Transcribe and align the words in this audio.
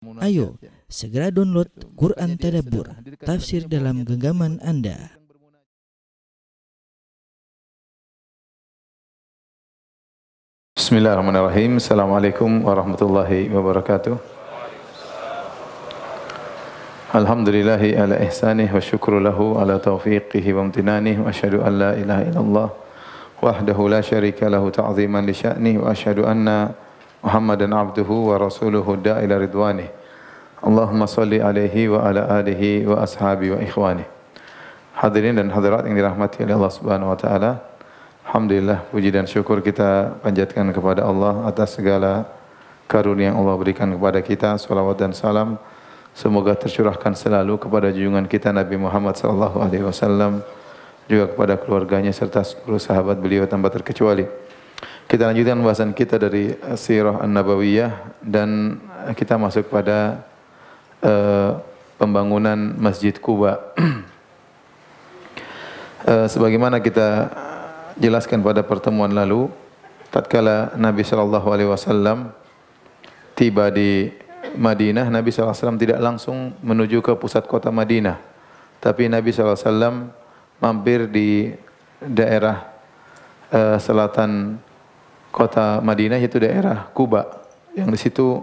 Ayo, 0.00 0.56
segera 0.88 1.28
download 1.28 1.68
Quran 1.92 2.40
Tadabbur, 2.40 2.88
tafsir 3.20 3.68
dalam 3.68 4.00
genggaman 4.00 4.56
Anda. 4.64 5.12
Bismillahirrahmanirrahim. 10.72 11.76
Assalamualaikum 11.76 12.64
warahmatullahi 12.64 13.52
wabarakatuh. 13.52 14.16
Alhamdulillahi 17.12 18.00
ala 18.00 18.24
ihsanih 18.24 18.72
wa 18.72 18.80
syukru 18.80 19.20
lahu 19.20 19.60
ala 19.60 19.76
taufiqihi 19.76 20.56
wa 20.56 20.64
amtinanih 20.64 21.20
wa 21.20 21.28
asyhadu 21.28 21.60
an 21.60 21.76
la 21.76 21.92
ilaha 22.00 22.24
illallah 22.24 22.68
wahdahu 23.44 23.92
la 23.92 24.00
syarika 24.00 24.48
lahu 24.48 24.72
ta'ziman 24.72 25.28
li 25.28 25.36
sya'nih 25.36 25.76
wa 25.76 25.92
asyhadu 25.92 26.24
anna 26.24 26.88
Muhammadan 27.20 27.68
abduhu 27.76 28.32
wa 28.32 28.40
rasuluhu 28.40 28.96
da'ila 28.96 29.36
ridwanih. 29.36 29.92
Allahumma 30.64 31.04
salli 31.04 31.36
alaihi 31.36 31.92
wa 31.92 32.00
ala 32.04 32.40
alihi 32.40 32.88
wa 32.88 33.04
ashabi 33.04 33.52
wa 33.52 33.60
ikhwanih. 33.60 34.08
Hadirin 34.96 35.36
dan 35.36 35.52
hadirat 35.52 35.84
yang 35.84 36.00
dirahmati 36.00 36.44
oleh 36.44 36.56
Allah 36.56 36.72
Subhanahu 36.72 37.12
wa 37.12 37.18
taala. 37.20 37.60
Alhamdulillah 38.24 38.88
puji 38.88 39.12
dan 39.12 39.28
syukur 39.28 39.60
kita 39.60 40.16
panjatkan 40.24 40.72
kepada 40.72 41.04
Allah 41.04 41.44
atas 41.44 41.76
segala 41.76 42.24
karunia 42.88 43.32
yang 43.32 43.40
Allah 43.40 43.56
berikan 43.56 43.88
kepada 43.92 44.20
kita. 44.24 44.56
Salawat 44.56 44.96
dan 44.96 45.12
salam 45.12 45.60
semoga 46.16 46.56
tercurahkan 46.56 47.12
selalu 47.16 47.60
kepada 47.60 47.92
junjungan 47.92 48.24
kita 48.28 48.48
Nabi 48.48 48.80
Muhammad 48.80 49.20
sallallahu 49.20 49.60
alaihi 49.60 49.84
wasallam 49.84 50.40
juga 51.04 51.32
kepada 51.36 51.60
keluarganya 51.60 52.16
serta 52.16 52.44
seluruh 52.44 52.80
sahabat 52.80 53.20
beliau 53.20 53.44
tanpa 53.44 53.68
terkecuali. 53.68 54.49
Kita 55.10 55.26
lanjutkan 55.26 55.58
pembahasan 55.58 55.90
kita 55.90 56.22
dari 56.22 56.54
Sirah 56.78 57.18
An-Nabawiyah 57.18 58.22
dan 58.22 58.78
kita 59.18 59.34
masuk 59.34 59.66
pada 59.66 60.22
uh, 61.02 61.58
pembangunan 61.98 62.54
Masjid 62.78 63.10
Kuba. 63.18 63.58
uh, 66.06 66.30
sebagaimana 66.32 66.78
kita 66.78 67.26
jelaskan 67.98 68.38
pada 68.38 68.62
pertemuan 68.62 69.10
lalu, 69.10 69.50
tatkala 70.14 70.78
Nabi 70.78 71.02
sallallahu 71.02 71.48
alaihi 71.50 71.70
wasallam 71.74 72.30
tiba 73.34 73.66
di 73.74 74.14
Madinah, 74.54 75.10
Nabi 75.10 75.34
sallallahu 75.34 75.50
alaihi 75.50 75.62
wasallam 75.66 75.82
tidak 75.82 75.98
langsung 75.98 76.54
menuju 76.62 77.02
ke 77.02 77.18
pusat 77.18 77.50
kota 77.50 77.74
Madinah, 77.74 78.14
tapi 78.78 79.10
Nabi 79.10 79.34
sallallahu 79.34 79.58
alaihi 79.58 79.66
wasallam 79.74 79.96
mampir 80.62 81.10
di 81.10 81.50
daerah 81.98 82.62
uh, 83.50 83.74
selatan 83.74 84.69
kota 85.30 85.78
Madinah 85.82 86.18
yaitu 86.18 86.42
daerah 86.42 86.90
Kuba 86.94 87.42
yang 87.74 87.90
di 87.90 87.98
situ 87.98 88.42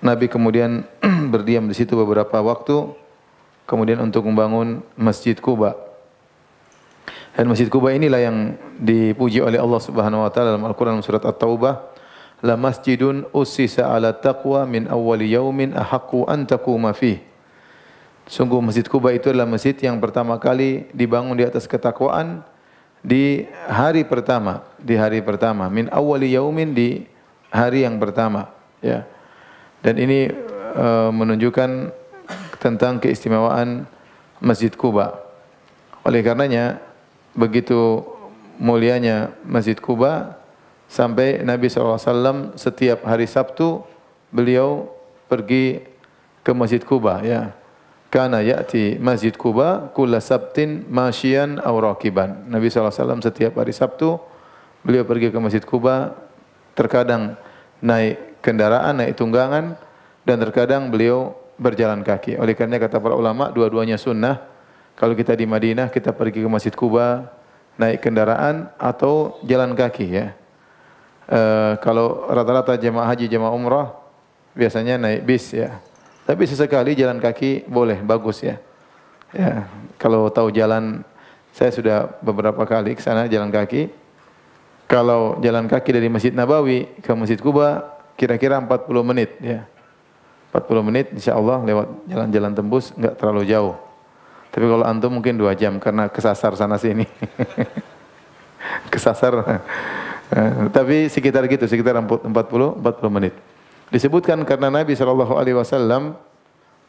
Nabi 0.00 0.32
kemudian 0.32 0.84
berdiam 1.32 1.68
di 1.68 1.76
situ 1.76 1.92
beberapa 1.92 2.40
waktu 2.40 2.96
kemudian 3.70 4.02
untuk 4.02 4.26
membangun 4.26 4.82
Masjid 4.98 5.38
Kuba. 5.38 5.78
Dan 7.38 7.46
Masjid 7.46 7.70
Kuba 7.70 7.94
inilah 7.94 8.18
yang 8.18 8.58
dipuji 8.82 9.38
oleh 9.38 9.62
Allah 9.62 9.78
Subhanahu 9.78 10.26
wa 10.26 10.30
taala 10.34 10.58
dalam 10.58 10.66
Al-Qur'an 10.66 10.98
surat 10.98 11.22
At-Taubah, 11.22 11.94
"La 12.42 12.58
masjidun 12.58 13.30
ussisa 13.30 13.86
'ala 13.86 14.10
taqwa 14.10 14.66
min 14.66 14.90
awwali 14.90 15.30
yaumin 15.30 15.70
ahaqqu 15.78 16.26
an 16.26 16.50
taquma 16.50 16.90
fih." 16.90 17.22
Sungguh 18.26 18.58
Masjid 18.58 18.82
Kuba 18.82 19.14
itu 19.14 19.30
adalah 19.30 19.46
masjid 19.46 19.74
yang 19.78 20.02
pertama 20.02 20.38
kali 20.42 20.90
dibangun 20.90 21.38
di 21.38 21.46
atas 21.46 21.70
ketakwaan 21.70 22.42
di 23.00 23.48
hari 23.68 24.04
pertama, 24.04 24.64
di 24.76 24.96
hari 24.96 25.24
pertama, 25.24 25.68
min 25.72 25.88
awali 25.88 26.36
yaumin 26.36 26.76
di 26.76 27.04
hari 27.48 27.88
yang 27.88 27.96
pertama, 27.96 28.52
ya. 28.84 29.08
Dan 29.80 29.96
ini 29.96 30.28
uh, 30.76 31.08
menunjukkan 31.08 31.88
tentang 32.60 33.00
keistimewaan 33.00 33.88
Masjid 34.36 34.68
Kuba. 34.72 35.16
Oleh 36.04 36.20
karenanya 36.20 36.80
begitu 37.32 38.04
mulianya 38.60 39.32
Masjid 39.48 39.76
Kuba 39.80 40.36
sampai 40.84 41.40
Nabi 41.40 41.72
SAW 41.72 42.52
setiap 42.60 43.08
hari 43.08 43.24
Sabtu 43.24 43.80
beliau 44.28 44.92
pergi 45.32 45.80
ke 46.44 46.52
Masjid 46.52 46.84
Kuba, 46.84 47.24
ya 47.24 47.56
kana 48.10 48.42
ya'ti 48.42 48.98
Masjid 48.98 49.32
Kuba 49.32 49.94
kulla 49.94 50.18
sabtin 50.18 50.84
masyian 50.90 51.62
aw 51.62 51.72
rakiban. 51.78 52.44
Nabi 52.50 52.66
SAW 52.68 53.22
setiap 53.22 53.56
hari 53.56 53.70
Sabtu 53.70 54.18
beliau 54.82 55.06
pergi 55.06 55.30
ke 55.30 55.38
Masjid 55.38 55.62
Kuba 55.62 56.18
terkadang 56.74 57.38
naik 57.78 58.42
kendaraan, 58.42 58.98
naik 58.98 59.14
tunggangan 59.14 59.78
dan 60.26 60.36
terkadang 60.42 60.90
beliau 60.90 61.38
berjalan 61.56 62.02
kaki. 62.02 62.36
Oleh 62.36 62.58
karena 62.58 62.82
kata 62.82 62.98
para 62.98 63.14
ulama 63.14 63.48
dua-duanya 63.54 63.94
sunnah. 63.94 64.42
Kalau 64.98 65.16
kita 65.16 65.32
di 65.32 65.48
Madinah 65.48 65.88
kita 65.88 66.12
pergi 66.12 66.44
ke 66.44 66.48
Masjid 66.50 66.74
Kuba 66.74 67.30
naik 67.80 68.04
kendaraan 68.04 68.68
atau 68.76 69.40
jalan 69.46 69.72
kaki 69.72 70.06
ya. 70.12 70.26
E, 71.24 71.40
kalau 71.80 72.28
rata-rata 72.28 72.76
jemaah 72.76 73.08
haji, 73.08 73.30
jemaah 73.30 73.54
umrah 73.54 73.96
biasanya 74.52 75.00
naik 75.00 75.24
bis 75.24 75.56
ya. 75.56 75.80
Tapi 76.30 76.46
sesekali 76.46 76.94
jalan 76.94 77.18
kaki 77.18 77.66
boleh, 77.66 77.98
bagus 78.06 78.38
ya. 78.46 78.62
Ya, 79.34 79.66
kalau 79.98 80.30
tahu 80.30 80.54
jalan, 80.54 81.02
saya 81.50 81.74
sudah 81.74 82.06
beberapa 82.22 82.62
kali 82.62 82.94
ke 82.94 83.02
sana 83.02 83.26
jalan 83.26 83.50
kaki. 83.50 83.90
Kalau 84.86 85.42
jalan 85.42 85.66
kaki 85.66 85.90
dari 85.90 86.06
Masjid 86.06 86.30
Nabawi 86.30 86.86
ke 87.02 87.10
Masjid 87.18 87.34
Kuba, 87.34 87.82
kira-kira 88.14 88.62
40 88.62 89.02
menit 89.02 89.42
ya. 89.42 89.66
40 90.54 90.86
menit 90.86 91.10
insya 91.10 91.34
Allah 91.34 91.66
lewat 91.66 92.06
jalan-jalan 92.06 92.52
tembus 92.54 92.94
nggak 92.94 93.18
terlalu 93.18 93.50
jauh. 93.50 93.74
Tapi 94.54 94.64
kalau 94.70 94.86
antum 94.86 95.10
mungkin 95.10 95.34
dua 95.34 95.58
jam 95.58 95.82
karena 95.82 96.06
kesasar 96.06 96.54
sana 96.54 96.78
sini. 96.78 97.10
kesasar. 98.94 99.34
Tapi 100.70 101.10
sekitar 101.10 101.42
gitu, 101.50 101.66
sekitar 101.66 101.98
40 101.98 102.30
40 102.30 102.78
menit. 103.18 103.34
Disebutkan 103.90 104.38
karena 104.46 104.70
Nabi 104.70 104.94
Shallallahu 104.94 105.34
Alaihi 105.34 105.58
Wasallam 105.58 106.14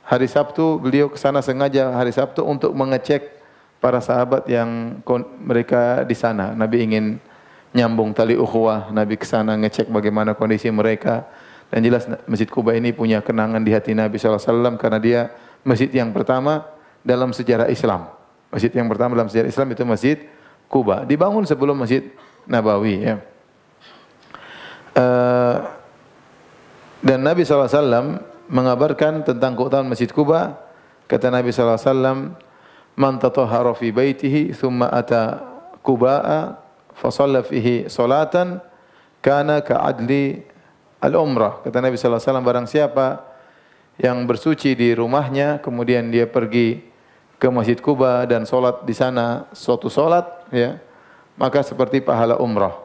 hari 0.06 0.30
Sabtu 0.30 0.78
beliau 0.78 1.10
ke 1.10 1.18
sana 1.18 1.42
sengaja 1.42 1.90
hari 1.98 2.14
Sabtu 2.14 2.46
untuk 2.46 2.78
mengecek 2.78 3.42
para 3.82 3.98
sahabat 3.98 4.46
yang 4.46 5.02
mereka 5.42 6.06
di 6.06 6.14
sana. 6.14 6.54
Nabi 6.54 6.86
ingin 6.86 7.18
nyambung 7.74 8.14
tali 8.14 8.38
ukhuwah. 8.38 8.94
Nabi 8.94 9.18
ke 9.18 9.26
sana 9.26 9.58
ngecek 9.58 9.90
bagaimana 9.90 10.38
kondisi 10.38 10.70
mereka. 10.70 11.26
Dan 11.74 11.82
jelas 11.82 12.06
Masjid 12.30 12.46
Kuba 12.46 12.78
ini 12.78 12.94
punya 12.94 13.18
kenangan 13.26 13.66
di 13.66 13.74
hati 13.74 13.98
Nabi 13.98 14.22
Shallallahu 14.22 14.38
Alaihi 14.38 14.54
Wasallam 14.54 14.76
karena 14.78 15.00
dia 15.02 15.22
masjid 15.66 15.90
yang 15.90 16.14
pertama 16.14 16.70
dalam 17.02 17.34
sejarah 17.34 17.66
Islam. 17.74 18.14
Masjid 18.54 18.70
yang 18.70 18.86
pertama 18.86 19.18
dalam 19.18 19.32
sejarah 19.32 19.50
Islam 19.50 19.68
itu 19.74 19.82
Masjid 19.90 20.18
Kuba. 20.70 21.02
Dibangun 21.02 21.50
sebelum 21.50 21.74
Masjid 21.82 22.14
Nabawi. 22.46 23.10
Ya. 23.10 23.16
Uh, 24.92 25.81
dan 27.02 27.26
Nabi 27.26 27.42
SAW 27.42 28.22
mengabarkan 28.46 29.26
tentang 29.26 29.58
keutamaan 29.58 29.90
Masjid 29.90 30.10
Kuba. 30.10 30.62
Kata 31.10 31.34
Nabi 31.34 31.50
SAW, 31.50 32.38
Man 32.94 33.16
tatahara 33.18 33.72
fi 33.74 33.90
baitihi 33.90 34.52
thumma 34.52 34.92
ata 34.92 35.42
Kuba'a 35.82 36.60
fasalla 36.94 37.42
fihi 37.42 37.88
salatan 37.90 38.62
kana 39.24 39.66
ka'adli 39.66 40.44
al-umrah. 41.02 41.64
Kata 41.66 41.82
Nabi 41.82 41.98
SAW, 41.98 42.22
barang 42.22 42.68
siapa 42.70 43.26
yang 43.98 44.28
bersuci 44.30 44.78
di 44.78 44.94
rumahnya, 44.94 45.64
kemudian 45.64 46.14
dia 46.14 46.30
pergi 46.30 46.86
ke 47.42 47.48
Masjid 47.50 47.82
Kuba 47.82 48.30
dan 48.30 48.46
solat 48.46 48.86
di 48.86 48.94
sana 48.94 49.50
suatu 49.56 49.90
solat, 49.90 50.46
ya, 50.54 50.78
maka 51.40 51.66
seperti 51.66 52.04
pahala 52.06 52.38
umrah. 52.38 52.78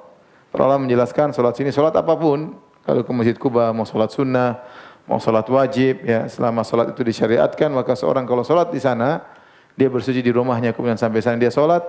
Ulama 0.57 0.89
menjelaskan 0.89 1.37
solat 1.37 1.53
sini 1.53 1.69
solat 1.69 1.93
apa 1.93 2.17
pun, 2.17 2.57
kalau 2.87 3.03
ke 3.03 3.11
Masjid 3.11 3.35
Kuba 3.35 3.75
mau 3.75 3.83
sholat 3.83 4.15
sunnah, 4.15 4.63
mau 5.11 5.19
sholat 5.19 5.43
wajib, 5.51 6.07
ya 6.07 6.31
selama 6.31 6.63
sholat 6.63 6.95
itu 6.95 7.03
disyariatkan, 7.03 7.75
maka 7.75 7.99
seorang 7.99 8.23
kalau 8.23 8.47
sholat 8.47 8.71
di 8.71 8.79
sana, 8.79 9.27
dia 9.75 9.91
bersuci 9.91 10.23
di 10.23 10.31
rumahnya, 10.31 10.71
kemudian 10.71 10.95
sampai 10.95 11.19
sana 11.19 11.35
dia 11.35 11.51
sholat, 11.51 11.83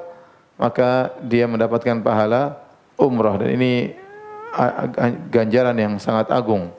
maka 0.58 1.14
dia 1.22 1.46
mendapatkan 1.46 2.02
pahala 2.02 2.58
umrah. 2.98 3.38
Dan 3.38 3.54
ini 3.54 3.94
ganjaran 5.30 5.78
yang 5.78 6.02
sangat 6.02 6.34
agung. 6.34 6.74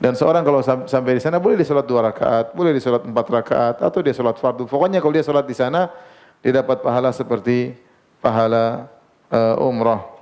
Dan 0.00 0.16
seorang 0.16 0.40
kalau 0.40 0.64
sampai 0.64 1.16
di 1.16 1.22
sana 1.22 1.36
boleh 1.36 1.60
dia 1.60 1.68
sholat 1.68 1.84
dua 1.84 2.08
rakaat, 2.08 2.56
boleh 2.56 2.72
dia 2.72 2.80
sholat 2.80 3.04
empat 3.04 3.26
rakaat, 3.28 3.76
atau 3.84 4.00
dia 4.00 4.16
sholat 4.16 4.40
fardu. 4.40 4.64
Pokoknya 4.64 5.04
kalau 5.04 5.12
dia 5.12 5.22
sholat 5.22 5.44
di 5.44 5.52
sana, 5.52 5.92
dia 6.40 6.64
dapat 6.64 6.80
pahala 6.80 7.12
seperti 7.12 7.76
pahala 8.24 8.88
uh, 9.28 9.60
umrah. 9.60 10.13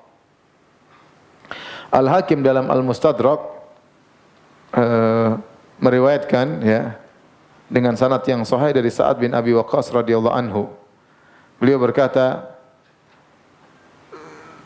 Al-Hakim 1.92 2.40
dalam 2.40 2.72
Al-Mustadrak 2.72 3.40
uh, 4.72 5.36
meriwayatkan 5.76 6.64
ya 6.64 6.96
dengan 7.68 7.92
sanad 8.00 8.24
yang 8.24 8.48
sahih 8.48 8.72
dari 8.72 8.88
Sa'ad 8.88 9.20
bin 9.20 9.36
Abi 9.36 9.52
Waqqas 9.52 9.92
radhiyallahu 9.92 10.32
anhu. 10.32 10.72
Beliau 11.60 11.76
berkata, 11.76 12.48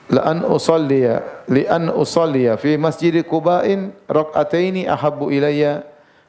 "La 0.07 0.23
an 0.31 0.47
usalliya 0.47 1.45
li 1.51 1.67
an 1.67 1.91
usalliya 1.91 2.55
fi 2.55 2.79
masjid 2.79 3.13
Quba'in 3.27 3.91
rak'ataini 4.07 4.87
ahabbu 4.87 5.35
ilayya 5.35 5.83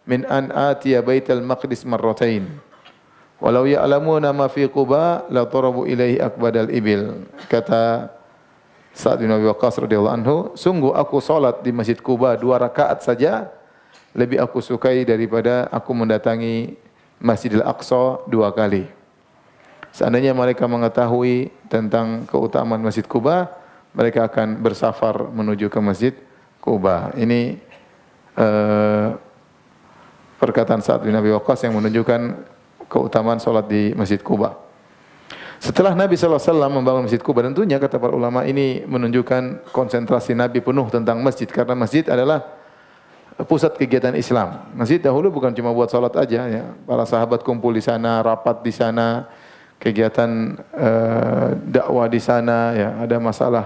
min 0.10 0.26
an 0.26 0.50
atiya 0.50 1.06
baital 1.06 1.46
maqdis 1.46 1.86
marratain. 1.86 2.48
Walau 3.38 3.70
ya'lamuna 3.70 4.34
ma 4.34 4.50
fi 4.50 4.66
Quba 4.66 5.30
la 5.30 5.46
tarabu 5.46 5.86
ilaihi 5.86 6.18
ibil. 6.74 7.22
Kata 7.46 8.10
Sa'ad 8.98 9.22
bin 9.22 9.30
Abi 9.30 9.46
Waqqas 9.46 9.78
radhiyallahu 9.78 10.16
anhu, 10.18 10.38
sungguh 10.58 10.90
aku 10.90 11.22
salat 11.22 11.62
di 11.62 11.70
Masjid 11.70 12.02
Kuba 12.02 12.34
dua 12.34 12.58
rakaat 12.58 13.06
saja 13.06 13.46
lebih 14.18 14.42
aku 14.42 14.58
sukai 14.58 15.06
daripada 15.06 15.70
aku 15.70 15.94
mendatangi 15.94 16.74
Masjidil 17.22 17.62
Aqsa 17.62 18.26
dua 18.26 18.50
kali. 18.50 18.90
Seandainya 19.94 20.34
mereka 20.34 20.66
mengetahui 20.66 21.54
tentang 21.70 22.26
keutamaan 22.26 22.82
Masjid 22.82 23.06
Kuba, 23.06 23.54
mereka 23.94 24.26
akan 24.26 24.66
bersafar 24.66 25.30
menuju 25.30 25.70
ke 25.70 25.78
Masjid 25.78 26.14
Kuba. 26.58 27.14
Ini 27.14 27.54
uh, 28.34 29.14
perkataan 30.42 30.82
Sa'ad 30.82 31.06
bin 31.06 31.14
Abi 31.14 31.30
Waqqas 31.38 31.70
yang 31.70 31.78
menunjukkan 31.78 32.22
keutamaan 32.90 33.38
salat 33.38 33.70
di 33.70 33.94
Masjid 33.94 34.18
Kuba. 34.18 34.58
Setelah 35.58 35.98
Nabi 35.98 36.14
SAW 36.14 36.70
membangun 36.70 37.10
Masjid 37.10 37.18
Kuba, 37.18 37.42
tentunya 37.42 37.82
kata 37.82 37.98
para 37.98 38.14
ulama 38.14 38.46
ini 38.46 38.86
menunjukkan 38.86 39.74
konsentrasi 39.74 40.38
Nabi 40.38 40.62
penuh 40.62 40.86
tentang 40.94 41.18
masjid. 41.26 41.50
Karena 41.50 41.74
masjid 41.74 42.06
adalah 42.06 42.46
pusat 43.46 43.74
kegiatan 43.78 44.14
Islam. 44.14 44.70
Masjid 44.78 45.02
dahulu 45.02 45.34
bukan 45.34 45.54
cuma 45.54 45.74
buat 45.74 45.90
salat 45.90 46.14
aja 46.18 46.46
ya. 46.46 46.64
Para 46.86 47.06
sahabat 47.10 47.42
kumpul 47.42 47.74
di 47.74 47.82
sana, 47.82 48.22
rapat 48.22 48.62
di 48.62 48.74
sana, 48.74 49.30
kegiatan 49.82 50.58
uh, 50.78 51.58
dakwah 51.66 52.06
di 52.06 52.22
sana 52.22 52.58
ya. 52.78 52.90
Ada 53.06 53.18
masalah 53.18 53.66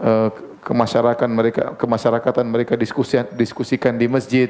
uh, 0.00 0.28
kemasyarakatan 0.60 1.30
mereka 1.32 1.62
kemasyarakatan 1.76 2.44
mereka 2.48 2.74
diskusi, 2.76 3.20
diskusikan 3.36 3.96
di 3.96 4.08
masjid. 4.08 4.48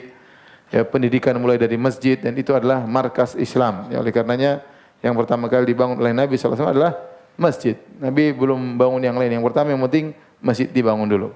Ya, 0.70 0.86
pendidikan 0.86 1.34
mulai 1.34 1.58
dari 1.58 1.74
masjid 1.74 2.14
dan 2.14 2.38
itu 2.38 2.54
adalah 2.54 2.86
markas 2.86 3.34
Islam. 3.34 3.90
Ya, 3.90 3.98
oleh 3.98 4.14
karenanya 4.14 4.62
yang 5.00 5.16
pertama 5.16 5.48
kali 5.48 5.64
dibangun 5.64 5.96
oleh 5.96 6.12
Nabi 6.12 6.36
SAW 6.36 6.60
adalah 6.60 6.92
masjid. 7.40 7.76
Nabi 7.96 8.36
belum 8.36 8.76
bangun 8.76 9.00
yang 9.00 9.16
lain. 9.16 9.40
Yang 9.40 9.44
pertama 9.48 9.72
yang 9.72 9.80
penting 9.88 10.12
masjid 10.44 10.68
dibangun 10.68 11.08
dulu. 11.08 11.28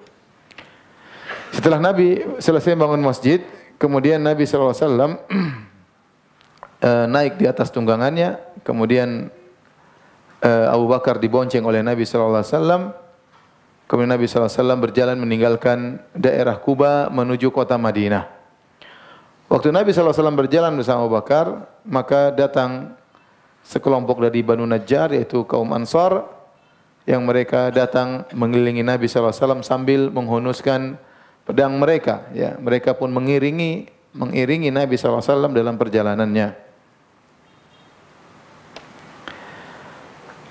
Setelah 1.48 1.80
Nabi 1.80 2.20
selesai 2.42 2.76
bangun 2.76 3.00
masjid, 3.00 3.40
kemudian 3.80 4.20
Nabi 4.20 4.44
SAW 4.44 4.76
eh, 6.84 7.06
naik 7.08 7.40
di 7.40 7.48
atas 7.48 7.72
tunggangannya, 7.72 8.36
kemudian 8.66 9.32
eh, 10.44 10.66
Abu 10.68 10.84
Bakar 10.90 11.16
dibonceng 11.16 11.64
oleh 11.64 11.80
Nabi 11.80 12.04
SAW, 12.04 12.44
kemudian 13.88 14.12
Nabi 14.12 14.28
SAW 14.28 14.76
berjalan 14.76 15.16
meninggalkan 15.16 16.04
daerah 16.12 16.60
Kuba 16.60 17.08
menuju 17.08 17.48
kota 17.48 17.80
Madinah. 17.80 18.28
Waktu 19.48 19.70
Nabi 19.70 19.94
SAW 19.94 20.34
berjalan 20.34 20.74
bersama 20.74 21.06
Abu 21.06 21.14
Bakar, 21.14 21.70
maka 21.86 22.34
datang 22.34 22.98
sekelompok 23.64 24.20
dari 24.20 24.44
Banu 24.44 24.68
Najjar 24.68 25.16
yaitu 25.16 25.42
kaum 25.48 25.72
Ansar 25.72 26.28
yang 27.08 27.24
mereka 27.24 27.68
datang 27.72 28.28
mengelilingi 28.32 28.84
Nabi 28.84 29.08
SAW 29.08 29.64
sambil 29.64 30.08
menghunuskan 30.08 30.96
pedang 31.44 31.76
mereka. 31.76 32.28
Ya, 32.32 32.56
mereka 32.60 32.96
pun 32.96 33.12
mengiringi 33.12 33.88
mengiringi 34.14 34.70
Nabi 34.70 34.94
SAW 34.94 35.50
dalam 35.50 35.74
perjalanannya. 35.74 36.54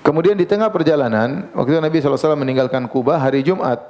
Kemudian 0.04 0.36
di 0.36 0.44
tengah 0.44 0.68
perjalanan, 0.68 1.48
waktu 1.56 1.80
Nabi 1.80 1.96
SAW 1.96 2.36
meninggalkan 2.36 2.84
Kuba 2.92 3.16
hari 3.16 3.40
Jumat. 3.40 3.80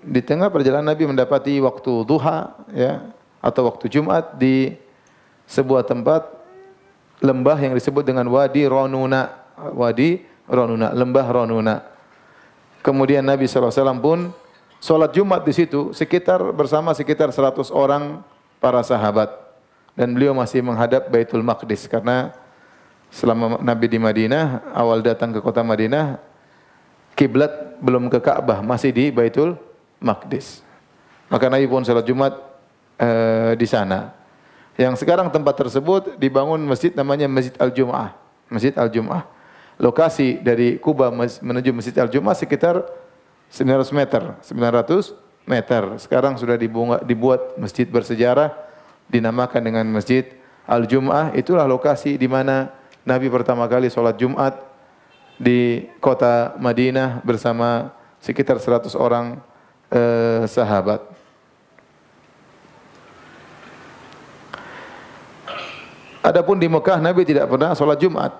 Di 0.00 0.24
tengah 0.24 0.48
perjalanan 0.48 0.88
Nabi 0.88 1.04
mendapati 1.04 1.60
waktu 1.60 1.92
duha 2.08 2.56
ya, 2.72 3.12
atau 3.44 3.68
waktu 3.68 3.92
Jumat 3.92 4.40
di 4.40 4.72
sebuah 5.44 5.84
tempat 5.84 6.43
lembah 7.22 7.58
yang 7.60 7.74
disebut 7.76 8.02
dengan 8.02 8.26
Wadi 8.30 8.66
Ronuna. 8.66 9.30
Wadi 9.74 10.22
Ronuna, 10.50 10.90
lembah 10.90 11.26
Ronuna. 11.30 11.74
Kemudian 12.84 13.24
Nabi 13.24 13.48
SAW 13.48 14.00
pun 14.02 14.28
sholat 14.82 15.16
Jumat 15.16 15.40
di 15.46 15.56
situ 15.56 15.94
sekitar 15.96 16.40
bersama 16.52 16.92
sekitar 16.92 17.32
100 17.32 17.72
orang 17.72 18.20
para 18.60 18.84
sahabat. 18.84 19.32
Dan 19.94 20.10
beliau 20.12 20.34
masih 20.34 20.60
menghadap 20.60 21.06
Baitul 21.06 21.46
Maqdis 21.46 21.86
karena 21.86 22.34
selama 23.14 23.62
Nabi 23.62 23.86
di 23.86 23.96
Madinah, 23.96 24.74
awal 24.74 25.06
datang 25.06 25.30
ke 25.30 25.38
kota 25.38 25.62
Madinah, 25.62 26.18
kiblat 27.14 27.78
belum 27.78 28.10
ke 28.10 28.18
Ka'bah, 28.18 28.58
masih 28.58 28.90
di 28.90 29.14
Baitul 29.14 29.54
Maqdis. 30.02 30.66
Maka 31.30 31.46
Nabi 31.46 31.70
pun 31.70 31.86
sholat 31.86 32.02
Jumat 32.02 32.34
uh, 32.98 33.54
di 33.54 33.66
sana. 33.70 34.23
Yang 34.74 35.06
sekarang 35.06 35.30
tempat 35.30 35.54
tersebut 35.54 36.18
dibangun 36.18 36.58
masjid 36.66 36.90
namanya 36.90 37.30
Masjid 37.30 37.54
Al-Jum'ah. 37.62 38.10
Masjid 38.50 38.74
Al-Jum'ah. 38.74 39.22
Lokasi 39.78 40.42
dari 40.42 40.82
Kuba 40.82 41.14
menuju 41.14 41.70
Masjid 41.70 41.94
Al-Jum'ah 41.94 42.34
sekitar 42.34 42.82
900 43.54 43.94
meter. 43.94 44.22
900 44.42 45.14
meter. 45.46 45.82
Sekarang 46.02 46.34
sudah 46.34 46.58
dibuat 47.06 47.54
masjid 47.60 47.86
bersejarah 47.86 48.50
dinamakan 49.06 49.62
dengan 49.62 49.86
Masjid 49.94 50.26
Al-Jum'ah. 50.66 51.36
Itulah 51.38 51.68
lokasi 51.70 52.18
di 52.18 52.26
mana 52.26 52.72
Nabi 53.06 53.30
pertama 53.30 53.68
kali 53.70 53.92
sholat 53.92 54.18
Jumat 54.18 54.58
di 55.38 55.86
kota 56.00 56.56
Madinah 56.58 57.20
bersama 57.22 57.94
sekitar 58.18 58.58
100 58.58 58.90
orang 58.98 59.38
eh, 59.92 60.48
sahabat. 60.50 61.13
Adapun 66.24 66.56
di 66.56 66.64
Mekah 66.72 67.04
Nabi 67.04 67.28
tidak 67.28 67.52
pernah 67.52 67.76
sholat 67.76 68.00
Jumat. 68.00 68.32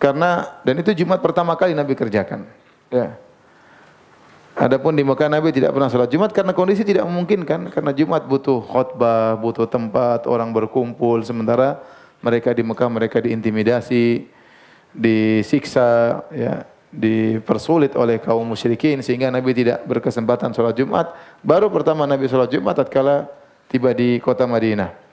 Karena 0.00 0.56
dan 0.64 0.80
itu 0.80 0.96
Jumat 0.96 1.20
pertama 1.20 1.52
kali 1.52 1.76
Nabi 1.76 1.92
kerjakan. 1.92 2.48
Ya. 2.88 3.20
Adapun 4.56 4.96
di 4.96 5.04
Mekah 5.04 5.28
Nabi 5.28 5.52
tidak 5.52 5.76
pernah 5.76 5.92
sholat 5.92 6.08
Jumat 6.08 6.32
karena 6.32 6.56
kondisi 6.56 6.80
tidak 6.80 7.04
memungkinkan. 7.04 7.68
Karena 7.68 7.92
Jumat 7.92 8.24
butuh 8.24 8.64
khutbah, 8.64 9.36
butuh 9.36 9.68
tempat 9.68 10.24
orang 10.24 10.48
berkumpul. 10.56 11.20
Sementara 11.28 11.84
mereka 12.24 12.56
di 12.56 12.64
Mekah 12.64 12.88
mereka 12.88 13.20
diintimidasi, 13.20 14.24
disiksa, 14.96 16.24
ya, 16.32 16.64
dipersulit 16.88 17.92
oleh 18.00 18.16
kaum 18.16 18.48
musyrikin 18.48 19.04
sehingga 19.04 19.28
Nabi 19.28 19.52
tidak 19.52 19.84
berkesempatan 19.84 20.56
sholat 20.56 20.72
Jumat. 20.72 21.12
Baru 21.44 21.68
pertama 21.68 22.08
Nabi 22.08 22.32
sholat 22.32 22.48
Jumat 22.48 22.80
tatkala 22.80 23.28
tiba 23.68 23.92
di 23.92 24.16
kota 24.24 24.48
Madinah. 24.48 25.03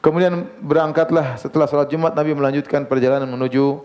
Kemudian 0.00 0.48
berangkatlah 0.64 1.36
setelah 1.36 1.68
sholat 1.68 1.92
Jumat 1.92 2.16
Nabi 2.16 2.32
melanjutkan 2.32 2.88
perjalanan 2.88 3.28
menuju 3.28 3.84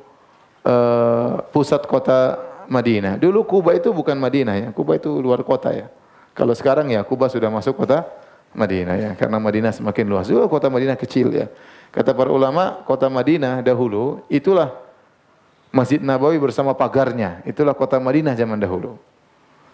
uh, 0.64 1.44
pusat 1.52 1.84
kota 1.84 2.40
Madinah. 2.72 3.20
Dulu 3.20 3.44
Kuba 3.44 3.76
itu 3.76 3.92
bukan 3.92 4.16
Madinah 4.16 4.56
ya, 4.56 4.68
Kuba 4.72 4.96
itu 4.96 5.12
luar 5.20 5.44
kota 5.44 5.76
ya. 5.76 5.92
Kalau 6.32 6.56
sekarang 6.56 6.88
ya 6.88 7.04
Kuba 7.04 7.28
sudah 7.28 7.52
masuk 7.52 7.76
kota 7.76 8.08
Madinah 8.56 8.96
ya, 8.96 9.12
karena 9.20 9.44
Madinah 9.44 9.76
semakin 9.76 10.06
luas. 10.08 10.32
Dulu 10.32 10.48
kota 10.48 10.72
Madinah 10.72 10.96
kecil 10.96 11.36
ya. 11.36 11.52
Kata 11.92 12.16
para 12.16 12.32
ulama, 12.32 12.84
kota 12.88 13.12
Madinah 13.12 13.60
dahulu 13.60 14.24
itulah 14.32 14.72
Masjid 15.76 16.00
Nabawi 16.00 16.40
bersama 16.40 16.72
pagarnya. 16.72 17.44
Itulah 17.44 17.76
kota 17.76 18.00
Madinah 18.00 18.40
zaman 18.40 18.56
dahulu. 18.56 18.96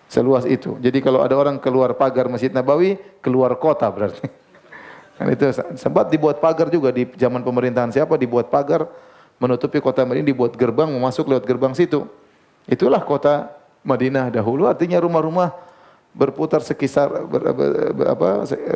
Seluas 0.10 0.50
itu. 0.50 0.75
Jadi 0.82 1.06
kalau 1.06 1.22
ada 1.22 1.38
orang 1.38 1.62
keluar 1.62 1.94
pagar 1.94 2.25
Masjid 2.25 2.50
Nabawi, 2.50 2.98
keluar 3.22 3.54
kota 3.62 3.86
berarti. 3.94 4.25
Kan 5.22 5.30
itu 5.30 5.46
sempat 5.78 6.10
dibuat 6.10 6.42
pagar 6.42 6.74
juga 6.74 6.90
di 6.90 7.06
zaman 7.13 7.46
pemerintahan 7.46 7.94
siapa 7.94 8.18
dibuat 8.18 8.50
pagar 8.50 8.90
menutupi 9.38 9.78
kota 9.78 10.01
Madinah 10.01 10.34
dibuat 10.34 10.58
gerbang 10.58 10.90
masuk 10.98 11.30
lewat 11.30 11.46
gerbang 11.46 11.78
situ. 11.78 12.10
Itulah 12.66 13.06
kota 13.06 13.54
Madinah 13.86 14.34
dahulu 14.34 14.66
artinya 14.66 14.98
rumah-rumah 14.98 15.54
berputar 16.18 16.66
sekitar 16.66 17.30
ber, 17.30 17.54
ber, 17.54 17.72
ber, 17.94 18.06
apa, 18.10 18.30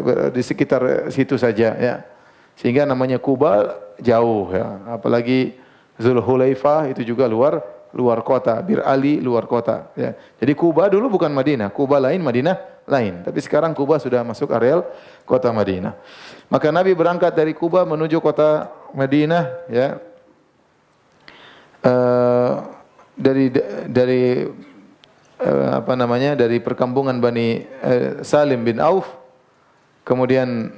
ber, 0.05 0.17
di 0.29 0.41
sekitar 0.45 1.09
situ 1.09 1.33
saja 1.33 1.73
ya. 1.73 2.05
Sehingga 2.53 2.85
namanya 2.85 3.17
Kuba 3.17 3.81
jauh 3.97 4.53
ya. 4.53 4.85
Apalagi 4.85 5.57
Zulhulaifah 5.97 6.93
itu 6.93 7.01
juga 7.01 7.25
luar 7.25 7.65
luar 7.95 8.19
kota, 8.27 8.59
Bir 8.59 8.83
Ali 8.83 9.23
luar 9.23 9.47
kota 9.47 9.89
ya. 9.95 10.11
Jadi 10.35 10.53
Kuba 10.53 10.91
dulu 10.91 11.15
bukan 11.15 11.31
Madinah, 11.31 11.71
Kuba 11.71 11.97
lain, 12.03 12.19
Madinah 12.19 12.83
lain. 12.85 13.23
Tapi 13.23 13.39
sekarang 13.39 13.71
Kuba 13.71 13.97
sudah 13.97 14.21
masuk 14.21 14.51
areal 14.51 14.83
kota 15.23 15.49
Madinah. 15.55 15.95
Maka 16.51 16.75
Nabi 16.75 16.91
berangkat 16.91 17.31
dari 17.31 17.55
Kuba 17.55 17.87
menuju 17.87 18.19
kota 18.19 18.67
Madinah 18.91 19.43
ya. 19.71 19.87
Uh, 21.85 22.65
dari 23.15 23.47
dari 23.87 24.43
uh, 25.39 25.69
apa 25.79 25.93
namanya 25.95 26.35
dari 26.35 26.59
perkampungan 26.59 27.15
Bani 27.21 27.63
uh, 27.63 28.25
Salim 28.25 28.65
bin 28.65 28.81
Auf 28.81 29.05
kemudian 30.01 30.73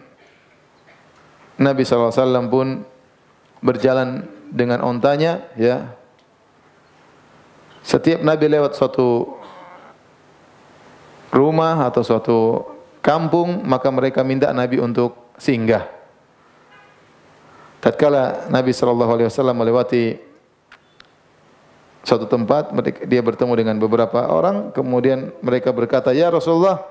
Nabi 1.58 1.82
SAW 1.88 2.52
pun 2.52 2.86
berjalan 3.64 4.28
dengan 4.54 4.86
ontanya 4.86 5.48
ya 5.58 5.98
setiap 7.88 8.20
Nabi 8.20 8.51
lewat 8.51 8.75
suatu 8.75 9.39
rumah 11.32 11.88
atau 11.88 12.03
suatu 12.03 12.39
kampung 13.00 13.63
maka 13.63 13.88
mereka 13.88 14.27
minta 14.27 14.51
Nabi 14.51 14.84
untuk 14.84 15.32
singgah. 15.39 15.88
Tatkala 17.79 18.51
Nabi 18.51 18.75
sallallahu 18.75 19.12
alaihi 19.15 19.27
wasallam 19.32 19.56
melewati 19.56 20.20
suatu 22.03 22.27
tempat, 22.27 22.75
dia 23.08 23.24
bertemu 23.24 23.53
dengan 23.56 23.75
beberapa 23.79 24.27
orang, 24.32 24.72
kemudian 24.75 25.32
mereka 25.39 25.72
berkata, 25.75 26.15
"Ya 26.15 26.32
Rasulullah, 26.32 26.84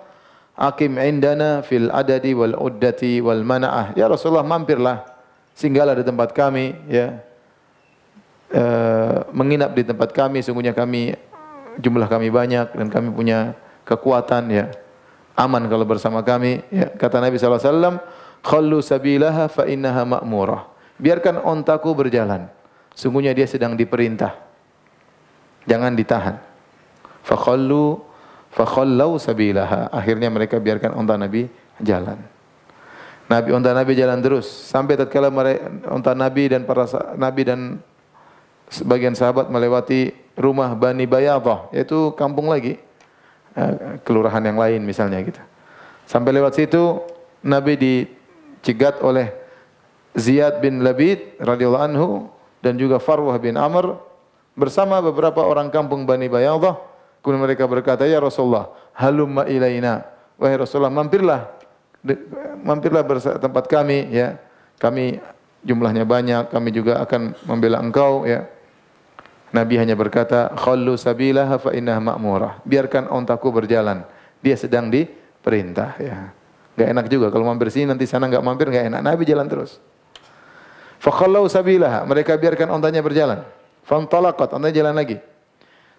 akim 0.57 0.97
indana 1.01 1.65
fil 1.65 1.89
adadi 1.89 2.37
wal 2.37 2.57
uddati 2.57 3.25
wal 3.25 3.41
mana'ah." 3.41 3.97
Ya 3.97 4.13
Rasulullah, 4.13 4.45
mampirlah, 4.45 5.09
singgahlah 5.57 5.97
di 5.97 6.05
tempat 6.05 6.37
kami, 6.37 6.77
ya. 6.89 7.26
E, 8.47 8.63
menginap 9.35 9.75
di 9.75 9.83
tempat 9.83 10.15
kami, 10.15 10.43
sungguhnya 10.43 10.71
kami 10.71 11.19
jumlah 11.83 12.07
kami 12.07 12.31
banyak 12.31 12.73
dan 12.73 12.87
kami 12.89 13.11
punya 13.11 13.59
kekuatan, 13.83 14.51
ya. 14.51 14.71
Aman 15.37 15.67
kalau 15.69 15.85
bersama 15.85 16.23
kami, 16.23 16.63
ya. 16.71 16.89
Kata 16.95 17.19
Nabi 17.19 17.37
sallallahu 17.37 17.63
alaihi 17.63 18.01
"Khallu 18.47 18.79
sabilaha 18.81 19.51
fa 19.51 19.67
innaha 19.67 20.07
ma'murah." 20.07 20.63
Biarkan 20.97 21.45
ontaku 21.45 21.93
berjalan. 21.93 22.49
Sungguhnya 22.97 23.37
dia 23.37 23.45
sedang 23.45 23.77
diperintah. 23.77 24.33
Jangan 25.69 25.93
ditahan. 25.93 26.41
Fakhallu 27.21 28.01
fakhallau 28.57 29.21
sabilaha. 29.21 29.93
Akhirnya 29.93 30.33
mereka 30.33 30.57
biarkan 30.57 30.97
onta 30.97 31.21
Nabi 31.21 31.51
jalan. 31.85 32.17
Nabi 33.27 33.49
onta 33.53 33.75
Nabi 33.75 33.93
jalan 33.99 34.23
terus 34.23 34.47
sampai 34.47 34.97
tatkala 34.97 35.29
onta 35.91 36.15
Nabi 36.17 36.49
dan 36.49 36.63
para 36.65 36.87
nabi 37.19 37.43
dan 37.43 37.83
sebagian 38.71 39.15
sahabat 39.15 39.49
melewati 39.49 40.15
rumah 40.37 40.73
Bani 40.77 41.09
Bayadah 41.09 41.71
yaitu 41.73 42.13
kampung 42.15 42.51
lagi 42.53 42.79
eh, 43.57 44.01
kelurahan 44.05 44.43
yang 44.43 44.59
lain 44.59 44.85
misalnya 44.85 45.23
gitu. 45.23 45.41
Sampai 46.07 46.31
lewat 46.37 46.55
situ 46.55 47.03
Nabi 47.43 47.75
dicegat 47.79 49.03
oleh 49.03 49.35
Ziyad 50.17 50.63
bin 50.63 50.81
Labid 50.81 51.37
radhiyallahu 51.43 51.85
anhu 51.85 52.09
dan 52.65 52.79
juga 52.81 52.97
Farwah 53.03 53.37
bin 53.37 53.59
Amr 53.59 54.01
bersama 54.57 55.03
beberapa 55.05 55.45
orang 55.45 55.69
kampung 55.69 56.09
Bani 56.09 56.31
Bayadah. 56.31 56.79
Kemudian 57.21 57.43
mereka 57.43 57.67
berkata, 57.67 58.07
"Ya 58.07 58.23
Rasulullah, 58.23 58.71
halumma 58.95 59.45
ilaina." 59.51 60.07
Wahai 60.39 60.57
Rasulullah, 60.63 60.95
mampirlah 60.95 61.57
mampirlah 62.63 63.03
tempat 63.41 63.65
kami 63.67 64.15
ya. 64.15 64.39
Kami 64.77 65.19
jumlahnya 65.65 66.05
banyak, 66.05 66.53
kami 66.53 66.69
juga 66.71 67.01
akan 67.03 67.35
membela 67.49 67.81
engkau 67.81 68.29
ya. 68.29 68.47
Nabi 69.57 69.81
hanya 69.81 69.97
berkata, 69.97 70.53
"Khallu 70.53 71.01
sabilaha 71.01 71.57
fa 71.57 71.73
innaha 71.73 71.97
ma'murah." 72.13 72.61
Biarkan 72.69 73.09
ontaku 73.09 73.49
berjalan. 73.49 74.05
Dia 74.45 74.53
sedang 74.61 74.93
diperintah 74.93 75.97
ya. 75.97 76.37
Gak 76.77 76.89
enak 76.93 77.07
juga 77.09 77.33
kalau 77.33 77.49
mampir 77.49 77.73
sini 77.73 77.89
nanti 77.89 78.05
sana 78.05 78.29
enggak 78.29 78.45
mampir 78.45 78.69
enggak 78.69 78.93
enak. 78.93 79.01
Nabi 79.01 79.25
jalan 79.25 79.49
terus. 79.49 79.81
Fakhallau 81.01 81.49
sabilaha. 81.49 82.05
Mereka 82.05 82.37
biarkan 82.37 82.69
ontanya 82.69 83.01
berjalan. 83.01 83.49
Fantalaqat. 83.89 84.53
Ontanya 84.53 84.85
jalan 84.85 84.93
lagi. 84.93 85.17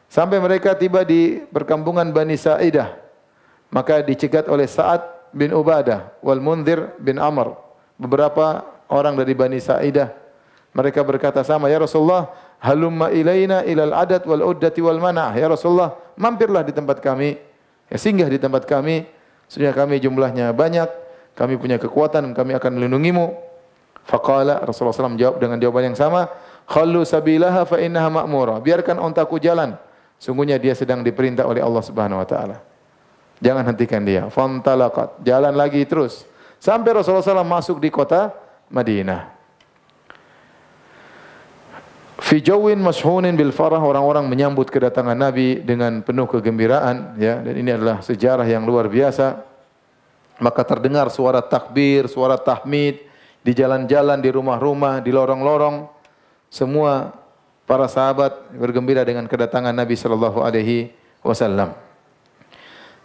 Sampai 0.05 0.37
mereka 0.37 0.77
tiba 0.77 1.01
di 1.01 1.41
perkampungan 1.49 2.05
Bani 2.13 2.37
Sa'idah. 2.37 2.93
Maka 3.73 4.05
dicegat 4.05 4.45
oleh 4.47 4.69
Sa'ad 4.69 5.33
bin 5.33 5.49
Ubadah. 5.49 6.13
Wal 6.21 6.39
Munzir 6.39 6.93
bin 7.01 7.17
Amr. 7.17 7.57
Beberapa 7.97 8.63
orang 8.87 9.17
dari 9.17 9.33
Bani 9.33 9.57
Sa'idah. 9.57 10.13
Mereka 10.77 11.01
berkata 11.01 11.41
sama, 11.41 11.73
Ya 11.73 11.81
Rasulullah, 11.81 12.29
halumma 12.61 13.13
ilaina 13.13 13.63
ilal 13.65 13.93
adat 13.93 14.25
wal 14.25 14.53
uddati 14.53 14.81
wal 14.81 14.97
mana'ah. 14.97 15.33
Ya 15.37 15.47
Rasulullah, 15.49 15.95
mampirlah 16.17 16.65
di 16.65 16.73
tempat 16.73 17.01
kami. 17.01 17.37
Ya 17.87 17.97
singgah 17.97 18.27
di 18.27 18.37
tempat 18.41 18.65
kami. 18.65 19.07
Sudah 19.47 19.71
kami 19.71 20.01
jumlahnya 20.03 20.51
banyak. 20.51 20.89
Kami 21.37 21.53
punya 21.55 21.77
kekuatan, 21.77 22.33
kami 22.33 22.57
akan 22.57 22.71
melindungimu. 22.81 23.37
Faqala 24.07 24.63
Rasulullah 24.63 24.95
SAW 24.95 25.19
jawab 25.19 25.37
dengan 25.37 25.59
jawaban 25.59 25.93
yang 25.93 25.97
sama, 25.99 26.31
"Khallu 26.65 27.03
sabilaha 27.03 27.67
fa 27.67 27.77
innaha 27.77 28.09
ma'mura." 28.09 28.57
Biarkan 28.63 28.97
ontaku 28.97 29.37
jalan. 29.37 29.77
Sungguhnya 30.17 30.57
dia 30.57 30.73
sedang 30.73 31.05
diperintah 31.05 31.45
oleh 31.45 31.61
Allah 31.61 31.83
Subhanahu 31.85 32.17
wa 32.17 32.25
taala. 32.25 32.57
Jangan 33.37 33.69
hentikan 33.69 34.01
dia. 34.01 34.33
Fantalaqat. 34.33 35.21
Jalan 35.21 35.53
lagi 35.53 35.85
terus. 35.85 36.25
Sampai 36.57 36.89
Rasulullah 36.97 37.21
SAW 37.21 37.45
masuk 37.45 37.77
di 37.77 37.93
kota 37.93 38.33
Madinah. 38.73 39.36
Fi 42.17 42.41
jawin 42.41 42.81
mashunin 42.81 43.37
bil 43.37 43.53
farah 43.53 43.77
orang-orang 43.77 44.25
menyambut 44.25 44.73
kedatangan 44.73 45.13
Nabi 45.13 45.61
dengan 45.61 46.01
penuh 46.01 46.25
kegembiraan 46.25 47.13
ya 47.21 47.45
dan 47.45 47.53
ini 47.53 47.69
adalah 47.69 48.01
sejarah 48.01 48.45
yang 48.45 48.65
luar 48.65 48.89
biasa. 48.89 49.45
Maka 50.37 50.61
terdengar 50.65 51.09
suara 51.09 51.41
takbir, 51.41 52.05
suara 52.09 52.37
tahmid, 52.37 53.01
di 53.41 53.55
jalan-jalan, 53.57 54.21
di 54.21 54.29
rumah-rumah, 54.29 55.01
di 55.01 55.09
lorong-lorong, 55.09 55.89
semua 56.49 57.15
para 57.65 57.89
sahabat 57.89 58.49
bergembira 58.53 59.01
dengan 59.07 59.25
kedatangan 59.25 59.73
Nabi 59.73 59.95
sallallahu 59.97 60.39
alaihi 60.43 60.93
wasallam. 61.25 61.73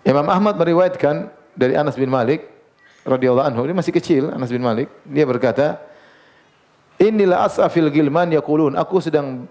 Imam 0.02 0.26
Ahmad 0.26 0.59
meriwayatkan 0.59 1.31
dari 1.54 1.78
Anas 1.78 1.95
bin 1.95 2.11
Malik 2.11 2.49
radhiyallahu 3.07 3.49
anhu, 3.49 3.62
dia 3.71 3.76
masih 3.76 3.95
kecil 3.95 4.35
Anas 4.35 4.50
bin 4.50 4.62
Malik, 4.62 4.90
dia 5.07 5.23
berkata, 5.23 5.78
"Inilah 7.02 7.50
asafil 7.50 7.90
gilman 7.90 8.30
yaqulun, 8.30 8.78
aku 8.78 9.02
sedang 9.02 9.50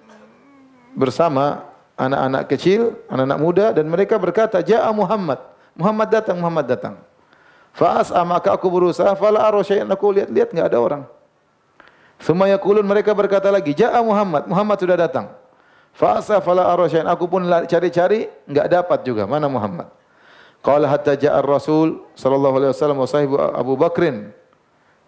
bersama 0.96 1.67
anak-anak 2.00 2.48
kecil, 2.48 2.96
anak-anak 3.12 3.39
muda 3.43 3.65
dan 3.75 3.91
mereka 3.91 4.15
berkata, 4.15 4.63
"Ja'a 4.63 4.88
Muhammad." 4.96 5.43
Muhammad 5.75 6.08
datang, 6.08 6.39
Muhammad 6.39 6.65
datang. 6.67 6.96
Fa'as 7.72 8.12
maka 8.27 8.51
aku 8.51 8.67
berusaha 8.67 9.15
fala 9.15 9.48
ara 9.48 9.60
syai'an 9.63 9.88
aku 9.88 10.12
lihat-lihat 10.12 10.51
enggak 10.51 10.67
ada 10.72 10.79
orang. 10.79 11.03
Semua 12.20 12.51
yaqulun 12.51 12.84
mereka 12.84 13.15
berkata 13.15 13.48
lagi, 13.48 13.72
"Ja'a 13.75 14.00
Muhammad." 14.03 14.48
Muhammad 14.48 14.77
sudah 14.79 14.96
datang. 15.00 15.31
Fa'asa 15.96 16.39
fala 16.39 16.67
ara 16.67 16.88
syai'an 16.88 17.08
aku 17.08 17.27
pun 17.27 17.43
cari-cari 17.67 18.31
enggak 18.48 18.67
dapat 18.72 19.00
juga 19.03 19.27
mana 19.27 19.51
Muhammad. 19.51 19.91
Qala 20.62 20.88
hatta 20.88 21.17
ja'a 21.17 21.41
Rasul 21.41 22.05
sallallahu 22.13 22.55
alaihi 22.62 22.72
wasallam 22.72 23.00
wa 23.01 23.10
sahibu 23.10 23.36
Abu 23.39 23.74
Bakrin. 23.75 24.29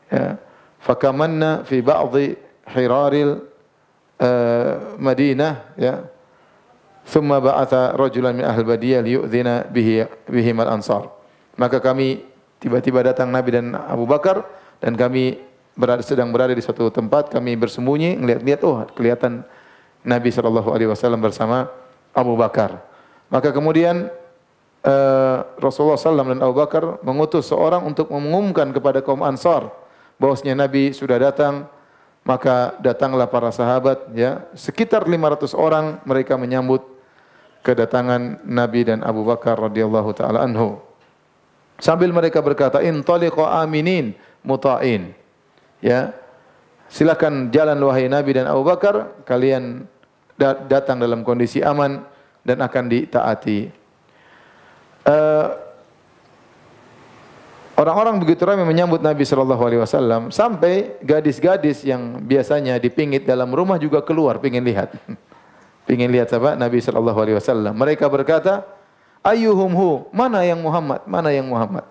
Ya. 0.09 0.41
Fakamanna 0.83 1.63
fi 1.63 1.79
ba'dhi 1.79 2.35
hiraril 2.75 3.39
uh, 4.19 4.99
Madinah 4.99 5.79
ya. 5.79 6.03
Thumma 7.07 7.39
ba'atha 7.39 7.95
rajulan 7.95 8.35
min 8.35 8.43
ahli 8.47 8.63
badiyah 8.63 8.99
liyu'dhina 9.03 9.67
bihi 9.71 10.07
bihim 10.27 10.59
al-ansar. 10.59 11.07
Maka 11.55 11.83
kami 11.83 12.33
Tiba-tiba 12.63 13.03
datang 13.03 13.27
Nabi 13.27 13.59
dan 13.59 13.75
Abu 13.75 14.07
Bakar 14.07 14.39
dan 14.79 14.95
kami 14.95 15.35
berada, 15.75 15.99
sedang 15.99 16.31
berada 16.31 16.55
di 16.55 16.63
suatu 16.63 16.87
tempat, 16.87 17.27
kami 17.27 17.59
bersembunyi, 17.59 18.15
ngelihat-lihat, 18.23 18.63
oh 18.63 18.87
kelihatan 18.95 19.43
Nabi 20.07 20.31
Shallallahu 20.31 20.71
Alaihi 20.71 20.87
Wasallam 20.87 21.19
bersama 21.19 21.67
Abu 22.15 22.39
Bakar. 22.39 22.79
Maka 23.27 23.51
kemudian 23.51 24.07
uh, 24.87 25.37
Rasulullah 25.59 25.99
SAW 25.99 26.23
dan 26.23 26.39
Abu 26.39 26.55
Bakar 26.55 27.03
mengutus 27.03 27.51
seorang 27.51 27.83
untuk 27.83 28.07
mengumumkan 28.15 28.71
kepada 28.71 29.03
kaum 29.03 29.19
Ansar 29.27 29.67
bahwasanya 30.17 30.67
Nabi 30.67 30.91
sudah 30.93 31.20
datang. 31.20 31.70
Maka 32.24 32.79
datanglah 32.79 33.27
para 33.27 33.51
sahabat, 33.51 34.08
ya 34.15 34.48
sekitar 34.55 35.03
500 35.03 35.51
orang 35.51 36.00
mereka 36.08 36.39
menyambut 36.39 36.79
kedatangan 37.67 38.39
Nabi 38.48 38.88
dan 38.88 39.03
Abu 39.03 39.27
Bakar 39.27 39.60
radhiyallahu 39.60 40.15
taala 40.15 40.48
anhu. 40.48 40.79
Sambil 41.84 42.15
mereka 42.15 42.39
berkata, 42.39 42.79
"Intaliqu 42.79 43.43
aminin 43.43 44.15
muta'in." 44.39 45.12
Ya. 45.84 46.15
Silakan 46.88 47.51
jalan 47.51 47.75
wahai 47.84 48.08
Nabi 48.08 48.39
dan 48.39 48.48
Abu 48.48 48.63
Bakar, 48.63 49.12
kalian 49.27 49.84
datang 50.70 51.01
dalam 51.01 51.27
kondisi 51.27 51.60
aman 51.60 52.05
dan 52.46 52.62
akan 52.62 52.86
ditaati. 52.88 53.72
Uh, 55.03 55.62
Orang-orang 57.74 58.22
begitu 58.22 58.46
ramai 58.46 58.70
menyambut 58.70 59.01
Nabi 59.01 59.25
Shallallahu 59.25 59.63
Alaihi 59.65 59.82
Wasallam 59.82 60.30
sampai 60.30 61.01
gadis-gadis 61.01 61.82
yang 61.82 62.22
biasanya 62.22 62.77
dipingit 62.77 63.25
dalam 63.25 63.50
rumah 63.50 63.82
juga 63.82 64.06
keluar, 64.06 64.38
pingin 64.38 64.62
lihat, 64.62 64.94
pingin 65.89 66.13
lihat 66.13 66.30
siapa 66.30 66.53
Nabi 66.53 66.77
Shallallahu 66.77 67.18
Alaihi 67.18 67.38
Wasallam. 67.42 67.74
Mereka 67.74 68.06
berkata, 68.13 68.62
Ayuhumhu, 69.24 70.12
mana 70.12 70.44
yang 70.44 70.60
Muhammad? 70.60 71.01
Mana 71.08 71.32
yang 71.32 71.48
Muhammad? 71.48 71.88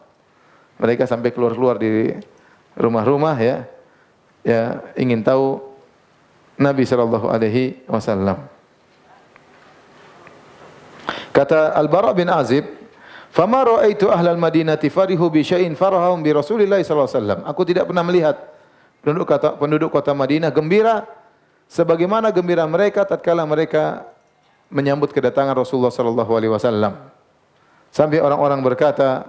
Mereka 0.76 1.08
sampai 1.08 1.32
keluar-keluar 1.32 1.80
di 1.80 2.12
rumah-rumah 2.76 3.36
ya. 3.40 3.64
Ya, 4.44 4.84
ingin 4.98 5.22
tahu 5.24 5.62
Nabi 6.58 6.82
sallallahu 6.84 7.30
alaihi 7.30 7.80
wasallam. 7.86 8.44
Kata 11.32 11.72
Al-Bara 11.78 12.12
bin 12.12 12.28
Azib, 12.28 12.66
"Fama 13.32 13.64
ra'aitu 13.64 14.12
ahlal 14.12 14.36
Madinati 14.36 14.92
farihu 14.92 15.32
bi 15.32 15.40
syai'in 15.40 15.72
farahum 15.72 16.20
bi 16.20 16.36
Rasulillah 16.36 16.78
sallallahu 16.84 17.08
alaihi 17.08 17.18
wasallam." 17.18 17.40
Aku 17.48 17.64
tidak 17.64 17.88
pernah 17.88 18.04
melihat 18.04 18.36
penduduk 19.00 19.32
kota 19.32 19.48
penduduk 19.56 19.88
kota 19.88 20.12
Madinah 20.12 20.52
gembira 20.52 21.08
sebagaimana 21.66 22.28
gembira 22.28 22.68
mereka 22.68 23.08
tatkala 23.08 23.48
mereka 23.48 24.04
menyambut 24.68 25.12
kedatangan 25.12 25.56
Rasulullah 25.56 25.92
sallallahu 25.92 26.32
alaihi 26.36 26.52
wasallam. 26.52 26.92
Sampai 27.92 28.24
orang-orang 28.24 28.64
berkata, 28.64 29.28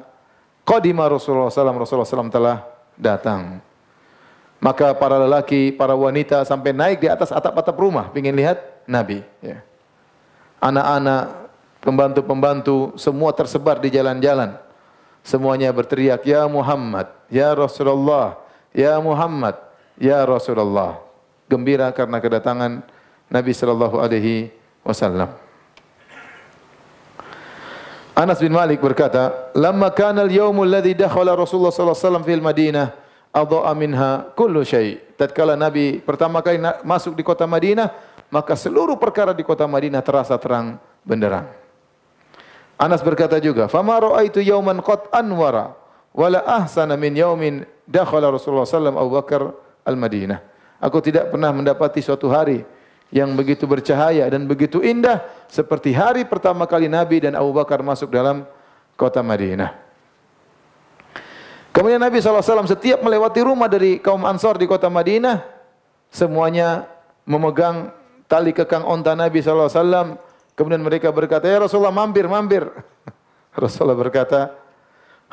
Qadima 0.63 1.11
Rasulullah 1.11 1.51
SAW, 1.51 1.83
Rasulullah 1.83 2.07
SAW 2.07 2.31
telah 2.31 2.63
datang. 2.95 3.59
Maka 4.63 4.95
para 4.95 5.19
lelaki, 5.19 5.75
para 5.75 5.91
wanita 5.91 6.47
sampai 6.47 6.71
naik 6.71 7.03
di 7.03 7.11
atas 7.11 7.35
atap-atap 7.35 7.75
rumah 7.75 8.07
ingin 8.15 8.31
lihat 8.31 8.63
Nabi. 8.87 9.19
Ya. 9.43 9.59
Anak-anak, 10.63 11.42
pembantu-pembantu, 11.83 12.95
semua 12.95 13.35
tersebar 13.35 13.77
di 13.77 13.91
jalan-jalan. 13.91 14.55
Semuanya 15.21 15.69
berteriak, 15.75 16.23
Ya 16.23 16.47
Muhammad, 16.47 17.11
Ya 17.27 17.51
Rasulullah, 17.51 18.39
Ya 18.71 18.95
Muhammad, 19.03 19.59
Ya 19.99 20.23
Rasulullah. 20.23 21.03
Gembira 21.51 21.91
karena 21.91 22.17
kedatangan 22.23 22.81
Nabi 23.27 23.51
Sallallahu 23.51 23.99
Alaihi 23.99 24.49
Wasallam. 24.81 25.35
Anas 28.13 28.37
bin 28.37 28.53
Malik 28.53 28.77
berkata, 28.77 29.51
"Lamma 29.57 29.89
kana 29.89 30.21
al-yawm 30.21 30.53
alladhi 30.61 30.93
dakhala 30.93 31.33
Rasulullah 31.33 31.73
sallallahu 31.73 31.97
alaihi 31.97 32.05
wasallam 32.05 32.25
fil 32.29 32.43
Madinah, 32.45 32.87
adha'a 33.33 33.73
minha 33.73 34.29
kullu 34.37 34.61
syai. 34.61 35.01
Tatkala 35.17 35.57
Nabi 35.57 35.97
pertama 35.97 36.45
kali 36.45 36.61
masuk 36.85 37.17
di 37.17 37.25
kota 37.25 37.49
Madinah, 37.49 37.89
maka 38.29 38.53
seluruh 38.53 39.01
perkara 39.01 39.33
di 39.33 39.41
kota 39.41 39.65
Madinah 39.65 40.05
terasa 40.05 40.37
terang 40.37 40.77
benderang. 41.01 41.62
Anas 42.77 43.05
berkata 43.05 43.37
juga, 43.37 43.69
"Fama 43.69 43.95
ra'aitu 44.01 44.41
yawman 44.41 44.81
qad 44.81 45.07
anwara 45.13 45.77
wala 46.13 46.41
ahsana 46.43 46.97
min 46.97 47.13
yawmin 47.13 47.63
dakhala 47.85 48.33
Rasulullah 48.33 48.67
sallallahu 48.67 48.99
Abu 48.99 49.11
Bakar 49.13 49.41
al-Madinah." 49.85 50.39
Aku 50.83 50.99
tidak 50.99 51.31
pernah 51.31 51.53
mendapati 51.55 52.03
suatu 52.03 52.27
hari 52.27 52.65
yang 53.13 53.31
begitu 53.37 53.63
bercahaya 53.69 54.25
dan 54.27 54.49
begitu 54.49 54.81
indah 54.81 55.21
seperti 55.47 55.93
hari 55.93 56.25
pertama 56.25 56.65
kali 56.65 56.89
Nabi 56.89 57.23
dan 57.23 57.37
Abu 57.37 57.53
Bakar 57.53 57.79
masuk 57.85 58.09
dalam 58.09 58.43
kota 58.97 59.21
Madinah. 59.21 59.79
Kemudian 61.73 61.97
Nabi 61.97 62.21
SAW 62.21 62.69
setiap 62.69 63.01
melewati 63.01 63.41
rumah 63.41 63.65
dari 63.65 63.97
kaum 63.97 64.21
Ansar 64.29 64.61
di 64.61 64.69
kota 64.69 64.93
Madinah, 64.93 65.41
semuanya 66.13 66.85
memegang 67.25 67.89
tali 68.29 68.53
kekang 68.53 68.85
onta 68.85 69.17
Nabi 69.17 69.41
SAW. 69.41 70.32
Kemudian 70.53 70.81
mereka 70.81 71.09
berkata, 71.09 71.49
Ya 71.49 71.57
Rasulullah 71.57 71.93
mampir, 71.93 72.29
mampir. 72.29 72.63
Rasulullah 73.57 73.97
berkata, 73.97 74.53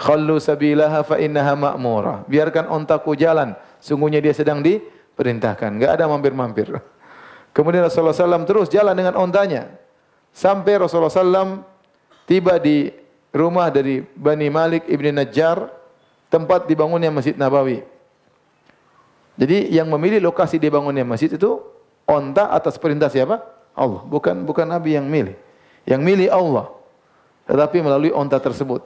Khallu 0.00 0.40
sabilaha 0.40 1.04
fa 1.04 1.20
innaha 1.20 1.52
ma'mura. 1.52 2.24
Biarkan 2.24 2.72
ontaku 2.72 3.12
jalan. 3.20 3.52
Sungguhnya 3.84 4.24
dia 4.24 4.32
sedang 4.32 4.64
diperintahkan. 4.64 5.76
Enggak 5.76 6.00
ada 6.00 6.08
mampir-mampir. 6.08 6.72
Kemudian 7.56 7.84
Rasulullah 7.84 8.16
SAW 8.16 8.48
terus 8.48 8.72
jalan 8.72 8.96
dengan 8.96 9.20
ontanya. 9.20 9.68
Sampai 10.32 10.80
Rasulullah 10.80 11.12
SAW 11.12 11.66
tiba 12.24 12.56
di 12.56 12.88
rumah 13.34 13.68
dari 13.68 14.00
Bani 14.00 14.48
Malik 14.48 14.88
ibn 14.88 15.12
Najjar 15.12 15.68
tempat 16.32 16.64
dibangunnya 16.64 17.12
Masjid 17.12 17.34
Nabawi. 17.36 17.82
Jadi 19.36 19.72
yang 19.72 19.88
memilih 19.88 20.20
lokasi 20.30 20.60
dibangunnya 20.60 21.00
masjid 21.00 21.32
itu 21.32 21.64
onta 22.04 22.52
atas 22.52 22.76
perintah 22.76 23.08
siapa? 23.08 23.40
Allah. 23.80 24.04
Bukan 24.04 24.44
bukan 24.44 24.68
Nabi 24.68 25.00
yang 25.00 25.08
milih. 25.08 25.32
Yang 25.88 26.00
milih 26.04 26.28
Allah. 26.28 26.68
Tetapi 27.48 27.80
melalui 27.80 28.12
onta 28.12 28.36
tersebut. 28.36 28.84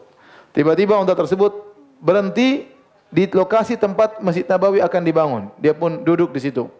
Tiba-tiba 0.54 0.94
onta 0.94 1.18
tersebut 1.18 1.50
berhenti 1.98 2.70
di 3.10 3.26
lokasi 3.26 3.74
tempat 3.74 4.22
Masjid 4.22 4.46
Nabawi 4.46 4.78
akan 4.78 5.02
dibangun. 5.02 5.42
Dia 5.58 5.74
pun 5.74 6.06
duduk 6.06 6.30
di 6.30 6.38
situ. 6.38 6.70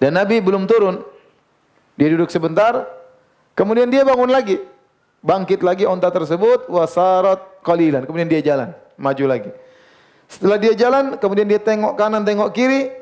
Dan 0.00 0.16
Nabi 0.16 0.40
belum 0.40 0.64
turun. 0.64 1.04
Dia 1.98 2.08
duduk 2.14 2.30
sebentar, 2.30 2.86
kemudian 3.58 3.90
dia 3.90 4.06
bangun 4.06 4.30
lagi. 4.30 4.62
Bangkit 5.18 5.66
lagi 5.66 5.82
onta 5.82 6.14
tersebut, 6.14 6.70
wasarat 6.70 7.42
qalilan. 7.66 8.06
Kemudian 8.06 8.30
dia 8.30 8.38
jalan 8.38 8.70
maju 8.94 9.24
lagi. 9.26 9.50
Setelah 10.30 10.58
dia 10.62 10.72
jalan, 10.78 11.18
kemudian 11.18 11.48
dia 11.50 11.58
tengok 11.58 11.98
kanan, 11.98 12.22
tengok 12.22 12.54
kiri, 12.54 12.94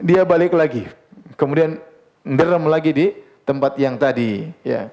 dia 0.00 0.24
balik 0.24 0.56
lagi. 0.56 0.88
Kemudian 1.36 1.76
nderem 2.22 2.64
lagi 2.70 2.90
di 2.94 3.06
tempat 3.42 3.74
yang 3.78 3.98
tadi, 3.98 4.46
ya. 4.62 4.90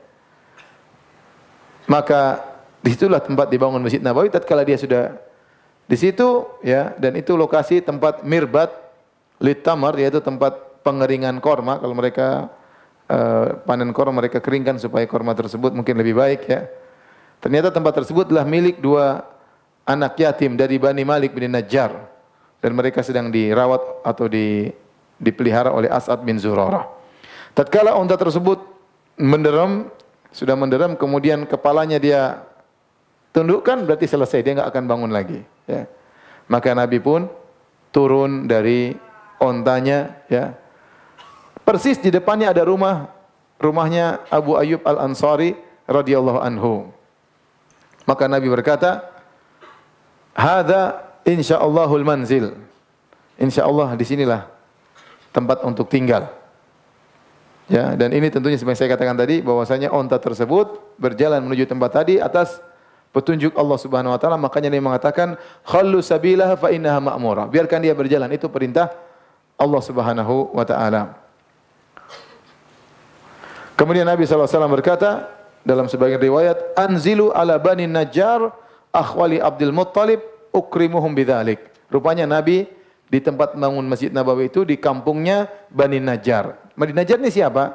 Maka 1.89 2.41
di 2.79 2.93
situlah 2.93 3.21
tempat 3.21 3.49
dibangun 3.49 3.81
Masjid 3.81 3.99
Nabawi 3.99 4.29
tatkala 4.29 4.61
dia 4.61 4.77
sudah 4.77 5.17
di 5.89 5.97
situ 5.97 6.45
ya 6.61 6.93
dan 7.01 7.17
itu 7.17 7.33
lokasi 7.33 7.81
tempat 7.81 8.21
mirbat 8.21 8.69
litamar 9.41 9.97
yaitu 9.97 10.21
tempat 10.21 10.79
pengeringan 10.85 11.41
korma 11.41 11.81
kalau 11.81 11.97
mereka 11.97 12.47
uh, 13.09 13.57
panen 13.65 13.89
korma 13.89 14.21
mereka 14.21 14.37
keringkan 14.37 14.77
supaya 14.77 15.03
korma 15.09 15.33
tersebut 15.33 15.73
mungkin 15.73 15.97
lebih 15.97 16.13
baik 16.13 16.41
ya. 16.45 16.69
Ternyata 17.39 17.71
tempat 17.71 18.03
tersebut 18.03 18.29
adalah 18.29 18.45
milik 18.45 18.83
dua 18.83 19.23
anak 19.87 20.19
yatim 20.19 20.53
dari 20.59 20.77
Bani 20.77 21.01
Malik 21.07 21.33
bin 21.33 21.49
Najjar 21.49 21.95
dan 22.59 22.71
mereka 22.75 22.99
sedang 23.01 23.31
dirawat 23.31 24.03
atau 24.03 24.27
di, 24.27 24.69
dipelihara 25.17 25.71
oleh 25.71 25.87
As'ad 25.87 26.19
bin 26.21 26.35
Zurarah. 26.35 26.98
Tatkala 27.57 27.97
unta 27.97 28.15
tersebut 28.15 28.61
menderam, 29.19 29.89
sudah 30.31 30.55
menderam 30.55 30.95
kemudian 30.95 31.43
kepalanya 31.49 31.97
dia 31.99 32.21
tundukkan 33.35 33.85
berarti 33.85 34.05
selesai 34.09 34.41
dia 34.41 34.57
enggak 34.57 34.69
akan 34.73 34.83
bangun 34.85 35.11
lagi 35.11 35.39
ya. 35.69 35.85
Maka 36.49 36.73
Nabi 36.73 36.97
pun 36.97 37.29
turun 37.93 38.49
dari 38.49 38.93
ontanya 39.37 40.17
ya. 40.31 40.55
Persis 41.61 42.01
di 42.01 42.09
depannya 42.09 42.49
ada 42.49 42.65
rumah 42.65 43.13
rumahnya 43.61 44.23
Abu 44.31 44.57
Ayyub 44.57 44.81
Al-Ansari 44.87 45.53
radhiyallahu 45.85 46.39
anhu. 46.41 46.89
Maka 48.07 48.25
Nabi 48.25 48.49
berkata, 48.49 49.05
Hada 50.33 51.03
insya'allahul 51.27 52.07
manzil. 52.07 52.55
Insyaallah 53.37 53.93
di 53.99 54.05
sinilah 54.07 54.47
tempat 55.35 55.61
untuk 55.67 55.91
tinggal. 55.91 56.38
Ya, 57.69 57.93
dan 57.93 58.09
ini 58.17 58.33
tentunya 58.33 58.57
seperti 58.57 58.81
saya 58.81 58.89
katakan 58.97 59.13
tadi 59.13 59.45
bahwasanya 59.45 59.93
onta 59.93 60.17
tersebut 60.17 60.97
berjalan 60.97 61.45
menuju 61.45 61.69
tempat 61.69 62.01
tadi 62.01 62.17
atas 62.17 62.57
petunjuk 63.13 63.53
Allah 63.53 63.77
Subhanahu 63.77 64.13
wa 64.13 64.19
taala 64.21 64.41
makanya 64.41 64.73
dia 64.73 64.81
mengatakan 64.81 65.37
khallu 65.61 66.01
sabilaha 66.01 66.57
fa 66.57 66.73
innaha 66.73 66.97
ma'mura. 66.97 67.45
Biarkan 67.45 67.85
dia 67.85 67.93
berjalan 67.93 68.25
itu 68.33 68.49
perintah 68.49 68.89
Allah 69.53 69.81
Subhanahu 69.85 70.49
wa 70.49 70.65
taala. 70.65 71.13
Kemudian 73.77 74.03
Nabi 74.03 74.25
SAW 74.25 74.49
berkata 74.65 75.29
dalam 75.61 75.85
sebagian 75.85 76.19
riwayat 76.19 76.73
anzilu 76.73 77.29
ala 77.29 77.61
bani 77.61 77.85
najjar 77.85 78.49
akhwali 78.89 79.37
Abdul 79.37 79.71
Muttalib 79.71 80.25
ukrimuhum 80.49 81.13
bidzalik. 81.13 81.69
Rupanya 81.93 82.25
Nabi 82.25 82.65
di 83.09 83.17
tempat 83.19 83.57
bangun 83.57 83.83
Masjid 83.89 84.13
Nabawi 84.13 84.53
itu 84.53 84.61
di 84.61 84.77
kampungnya 84.77 85.49
Bani 85.73 85.97
Najjar. 85.97 86.73
Bani 86.77 86.93
Najjar 86.93 87.17
ini 87.17 87.33
siapa? 87.33 87.73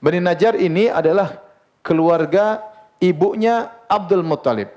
Bani 0.00 0.18
Najjar 0.24 0.56
ini 0.56 0.88
adalah 0.88 1.36
keluarga 1.84 2.64
ibunya 2.96 3.68
Abdul 3.86 4.24
Muttalib. 4.24 4.72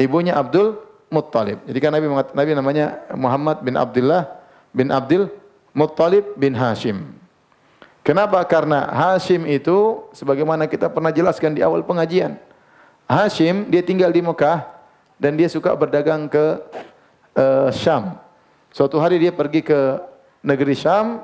Ibunya 0.00 0.34
Abdul 0.34 0.80
Muttalib. 1.12 1.60
Jadi 1.68 1.78
kan 1.78 1.92
Nabi 1.92 2.06
Nabi 2.10 2.50
namanya 2.56 2.86
Muhammad 3.12 3.60
bin 3.60 3.76
Abdullah 3.76 4.40
bin 4.72 4.88
Abdul 4.88 5.28
Muttalib 5.76 6.34
bin 6.40 6.56
Hashim. 6.56 7.12
Kenapa? 8.00 8.40
Karena 8.48 8.88
Hashim 8.88 9.44
itu 9.44 10.08
sebagaimana 10.16 10.64
kita 10.64 10.88
pernah 10.88 11.12
jelaskan 11.12 11.52
di 11.52 11.60
awal 11.60 11.84
pengajian. 11.84 12.40
Hashim 13.04 13.68
dia 13.68 13.84
tinggal 13.84 14.08
di 14.08 14.24
Mekah 14.24 14.64
dan 15.20 15.36
dia 15.36 15.48
suka 15.52 15.76
berdagang 15.76 16.24
ke 16.24 16.44
uh, 17.36 17.68
Syam. 17.68 18.23
Suatu 18.74 18.98
hari 18.98 19.22
dia 19.22 19.30
pergi 19.30 19.62
ke 19.62 20.02
negeri 20.42 20.74
Syam, 20.74 21.22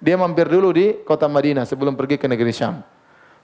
dia 0.00 0.16
mampir 0.16 0.48
dulu 0.48 0.72
di 0.72 0.96
kota 1.04 1.28
Madinah 1.28 1.68
sebelum 1.68 1.92
pergi 1.92 2.16
ke 2.16 2.24
negeri 2.24 2.56
Syam. 2.56 2.80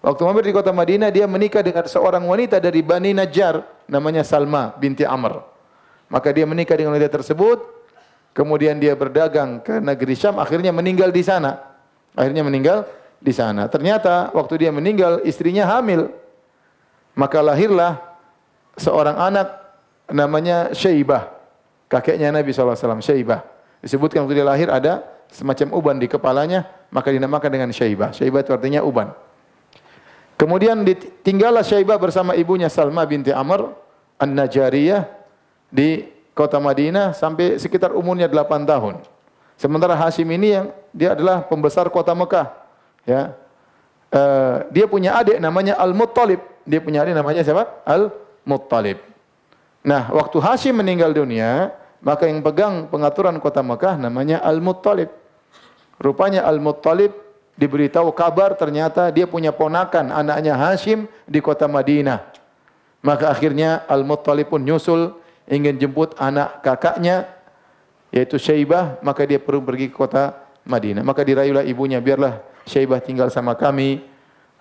Waktu 0.00 0.20
mampir 0.24 0.48
di 0.48 0.56
kota 0.56 0.72
Madinah, 0.72 1.12
dia 1.12 1.28
menikah 1.28 1.60
dengan 1.60 1.84
seorang 1.84 2.24
wanita 2.24 2.56
dari 2.56 2.80
Bani 2.80 3.12
Najjar, 3.12 3.60
namanya 3.92 4.24
Salma 4.24 4.72
binti 4.80 5.04
Amr. 5.04 5.44
Maka 6.08 6.32
dia 6.32 6.48
menikah 6.48 6.80
dengan 6.80 6.96
wanita 6.96 7.12
tersebut, 7.12 7.60
kemudian 8.32 8.80
dia 8.80 8.96
berdagang 8.96 9.60
ke 9.60 9.84
negeri 9.84 10.16
Syam, 10.16 10.40
akhirnya 10.40 10.72
meninggal 10.72 11.12
di 11.12 11.20
sana. 11.20 11.60
Akhirnya 12.16 12.48
meninggal 12.48 12.88
di 13.20 13.36
sana. 13.36 13.68
Ternyata 13.68 14.32
waktu 14.32 14.64
dia 14.64 14.72
meninggal, 14.72 15.20
istrinya 15.28 15.68
hamil. 15.68 16.08
Maka 17.12 17.44
lahirlah 17.44 18.00
seorang 18.80 19.20
anak 19.20 19.60
namanya 20.08 20.72
Syaibah. 20.72 21.41
Kakeknya 21.92 22.32
Nabi 22.32 22.56
SAW, 22.56 23.04
Syaibah. 23.04 23.44
Disebutkan 23.84 24.24
waktu 24.24 24.40
dia 24.40 24.48
lahir 24.48 24.72
ada 24.72 25.04
semacam 25.28 25.76
uban 25.76 25.96
di 26.00 26.08
kepalanya, 26.08 26.64
maka 26.88 27.12
dinamakan 27.12 27.52
dengan 27.52 27.68
Syaibah. 27.68 28.16
Syaibah 28.16 28.40
itu 28.40 28.48
artinya 28.56 28.80
uban. 28.80 29.12
Kemudian 30.40 30.80
tinggallah 31.20 31.60
Syaibah 31.60 32.00
bersama 32.00 32.32
ibunya 32.32 32.72
Salma 32.72 33.04
binti 33.04 33.28
Amr 33.28 33.76
An-Najariyah 34.16 35.04
di 35.68 36.08
kota 36.32 36.56
Madinah 36.56 37.12
sampai 37.12 37.60
sekitar 37.60 37.92
umurnya 37.92 38.24
8 38.24 38.64
tahun. 38.64 39.04
Sementara 39.60 39.92
Hashim 39.92 40.26
ini 40.32 40.48
yang 40.56 40.66
dia 40.96 41.12
adalah 41.12 41.44
pembesar 41.44 41.92
kota 41.92 42.16
Mekah. 42.16 42.48
Ya. 43.04 43.36
Uh, 44.08 44.64
dia 44.72 44.88
punya 44.88 45.20
adik 45.20 45.36
namanya 45.36 45.76
Al-Muttalib. 45.76 46.40
Dia 46.64 46.80
punya 46.80 47.04
adik 47.04 47.12
namanya 47.12 47.44
siapa? 47.44 47.68
Al-Muttalib. 47.84 48.96
Nah, 49.84 50.08
waktu 50.14 50.38
Hashim 50.40 50.78
meninggal 50.78 51.10
dunia, 51.12 51.81
Maka 52.02 52.26
yang 52.26 52.42
pegang 52.42 52.90
pengaturan 52.90 53.38
kota 53.38 53.62
Mekah 53.62 53.94
namanya 53.94 54.42
Al-Muttalib. 54.42 55.08
Rupanya 56.02 56.42
Al-Muttalib 56.42 57.14
diberitahu 57.54 58.10
kabar 58.10 58.58
ternyata 58.58 59.14
dia 59.14 59.30
punya 59.30 59.54
ponakan 59.54 60.10
anaknya 60.10 60.58
Hashim 60.58 61.06
di 61.30 61.38
kota 61.38 61.70
Madinah. 61.70 62.26
Maka 63.06 63.30
akhirnya 63.30 63.86
Al-Muttalib 63.86 64.50
pun 64.50 64.66
nyusul 64.66 65.14
ingin 65.46 65.78
jemput 65.78 66.18
anak 66.18 66.62
kakaknya 66.66 67.30
yaitu 68.12 68.36
Syaibah, 68.36 69.00
maka 69.00 69.24
dia 69.24 69.40
perlu 69.40 69.64
pergi 69.64 69.88
ke 69.88 69.96
kota 69.96 70.36
Madinah. 70.68 71.00
Maka 71.00 71.24
dirayulah 71.24 71.64
ibunya, 71.64 72.02
biarlah 72.02 72.44
Syaibah 72.68 73.00
tinggal 73.00 73.32
sama 73.32 73.56
kami. 73.56 74.04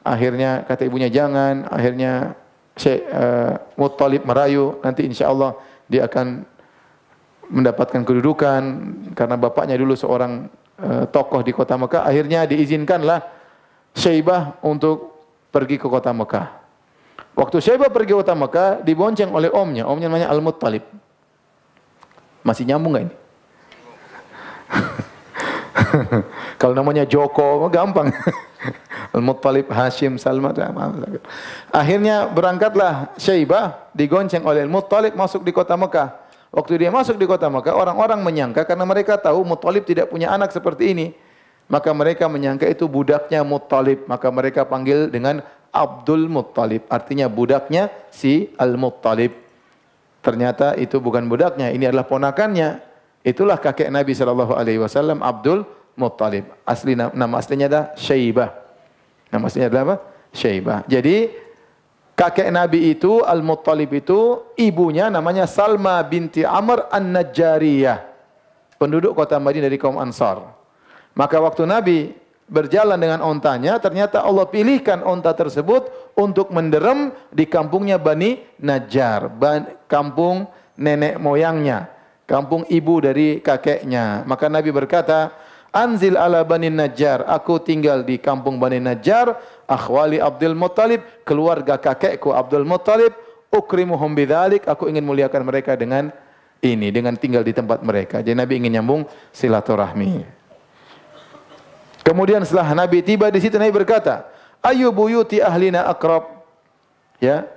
Akhirnya 0.01 0.65
kata 0.65 0.87
ibunya 0.87 1.11
jangan, 1.11 1.69
akhirnya 1.69 2.33
Syekh 2.73 3.05
uh, 3.11 3.59
Muttalib 3.77 4.23
merayu, 4.25 4.79
nanti 4.81 5.05
insya 5.05 5.29
Allah 5.29 5.53
dia 5.91 6.07
akan 6.07 6.47
mendapatkan 7.51 8.07
kedudukan 8.07 8.61
karena 9.11 9.35
bapaknya 9.35 9.75
dulu 9.75 9.93
seorang 9.93 10.47
uh, 10.79 11.03
tokoh 11.11 11.43
di 11.43 11.51
kota 11.51 11.75
Mekah. 11.75 12.07
Akhirnya 12.07 12.47
diizinkanlah 12.47 13.21
Syaibah 13.91 14.55
untuk 14.63 15.19
pergi 15.51 15.75
ke 15.75 15.91
kota 15.91 16.15
Mekah. 16.15 16.47
Waktu 17.35 17.59
Syaibah 17.59 17.91
pergi 17.91 18.15
ke 18.15 18.19
kota 18.23 18.33
Mekah 18.33 18.79
dibonceng 18.81 19.35
oleh 19.35 19.51
omnya, 19.51 19.83
omnya 19.83 20.07
namanya 20.07 20.31
Al-Muttalib. 20.31 20.87
Masih 22.41 22.65
nyambung 22.65 22.95
gak 22.97 23.03
ini? 23.05 23.15
Kalau 26.61 26.73
namanya 26.73 27.03
Joko, 27.03 27.67
gampang. 27.67 28.09
Al-Muttalib, 29.15 29.67
Hashim, 29.67 30.15
Salma. 30.15 30.55
Akhirnya 31.67 32.31
berangkatlah 32.31 33.11
Syaibah 33.19 33.91
digonceng 33.91 34.47
oleh 34.47 34.63
Al-Muttalib 34.63 35.11
masuk 35.19 35.43
di 35.43 35.51
kota 35.51 35.75
Mekah. 35.75 36.30
Waktu 36.51 36.83
dia 36.83 36.91
masuk 36.91 37.15
di 37.15 37.23
kota 37.23 37.47
Mekah, 37.47 37.71
orang-orang 37.71 38.19
menyangka 38.19 38.67
karena 38.67 38.83
mereka 38.83 39.15
tahu 39.15 39.47
Muttalib 39.47 39.87
tidak 39.87 40.11
punya 40.11 40.35
anak 40.35 40.51
seperti 40.51 40.91
ini. 40.91 41.07
Maka 41.71 41.95
mereka 41.95 42.27
menyangka 42.27 42.67
itu 42.67 42.91
budaknya 42.91 43.47
Muttalib. 43.47 44.03
Maka 44.03 44.27
mereka 44.27 44.67
panggil 44.67 45.07
dengan 45.07 45.39
Abdul 45.71 46.27
Muttalib. 46.27 46.83
Artinya 46.91 47.31
budaknya 47.31 47.87
si 48.11 48.51
Al-Muttalib. 48.59 49.31
Ternyata 50.19 50.75
itu 50.75 50.99
bukan 50.99 51.25
budaknya, 51.31 51.71
ini 51.71 51.87
adalah 51.87 52.05
ponakannya. 52.05 52.83
Itulah 53.23 53.57
kakek 53.57 53.87
Nabi 53.89 54.11
sallallahu 54.11 54.53
alaihi 54.53 54.77
wasallam 54.77 55.23
Abdul 55.23 55.63
Muttalib. 55.95 56.51
Asli 56.67 56.99
nama 56.99 57.35
aslinya 57.39 57.71
adalah 57.71 57.85
Syaibah. 57.95 58.51
Nama 59.31 59.43
aslinya 59.47 59.67
adalah 59.71 59.83
apa? 59.87 59.95
Syaibah. 60.35 60.83
Jadi 60.91 61.31
kakek 62.21 62.53
Nabi 62.53 62.93
itu 62.93 63.25
Al-Muttalib 63.25 63.89
itu 63.97 64.45
ibunya 64.53 65.09
namanya 65.09 65.49
Salma 65.49 65.97
binti 66.05 66.45
Amr 66.45 66.85
An-Najjariyah. 66.93 68.13
Penduduk 68.77 69.17
kota 69.17 69.41
Madinah 69.41 69.65
dari 69.65 69.81
kaum 69.81 69.97
Ansar. 69.97 70.45
Maka 71.17 71.41
waktu 71.41 71.65
Nabi 71.65 72.13
berjalan 72.45 73.01
dengan 73.01 73.25
ontanya, 73.25 73.81
ternyata 73.81 74.21
Allah 74.21 74.45
pilihkan 74.45 75.01
onta 75.01 75.33
tersebut 75.33 76.13
untuk 76.13 76.53
menderem 76.53 77.09
di 77.33 77.49
kampungnya 77.49 77.97
Bani 77.97 78.37
Najjar, 78.61 79.33
kampung 79.89 80.45
nenek 80.77 81.17
moyangnya, 81.17 81.89
kampung 82.29 82.69
ibu 82.69 83.01
dari 83.01 83.41
kakeknya. 83.41 84.25
Maka 84.29 84.49
Nabi 84.49 84.69
berkata, 84.69 85.33
Anzil 85.71 86.19
ala 86.19 86.43
Bani 86.43 86.67
Najjar. 86.67 87.23
Aku 87.31 87.63
tinggal 87.63 88.03
di 88.03 88.19
kampung 88.19 88.59
Bani 88.59 88.83
Najjar. 88.83 89.39
Akhwali 89.71 90.19
Abdul 90.19 90.51
Muttalib. 90.59 90.99
Keluarga 91.23 91.79
kakekku 91.79 92.35
Abdul 92.35 92.67
Muttalib. 92.67 93.15
Ukrimuhum 93.47 94.11
bidhalik. 94.11 94.67
Aku 94.67 94.91
ingin 94.91 95.07
muliakan 95.07 95.47
mereka 95.47 95.79
dengan 95.79 96.11
ini. 96.59 96.91
Dengan 96.91 97.15
tinggal 97.15 97.47
di 97.47 97.55
tempat 97.55 97.79
mereka. 97.79 98.19
Jadi 98.19 98.35
Nabi 98.35 98.59
ingin 98.59 98.83
nyambung 98.83 99.07
silaturahmi. 99.31 100.27
Kemudian 102.03 102.43
setelah 102.43 102.75
Nabi 102.75 102.99
tiba 102.99 103.31
di 103.31 103.39
situ 103.39 103.55
Nabi 103.55 103.71
berkata, 103.71 104.27
Ayu 104.59 104.91
buyuti 104.91 105.39
ahlina 105.39 105.87
akrab. 105.87 106.27
Ya. 107.23 107.47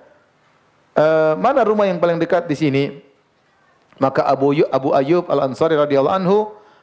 Uh, 0.95 1.35
mana 1.43 1.67
rumah 1.67 1.91
yang 1.91 1.99
paling 1.99 2.23
dekat 2.23 2.47
di 2.47 2.55
sini? 2.55 2.85
Maka 3.99 4.23
Abu, 4.27 4.55
Abu 4.71 4.95
Ayyub 4.95 5.27
Al-Ansari 5.27 5.75
radhiyallahu 5.75 6.17
anhu 6.23 6.39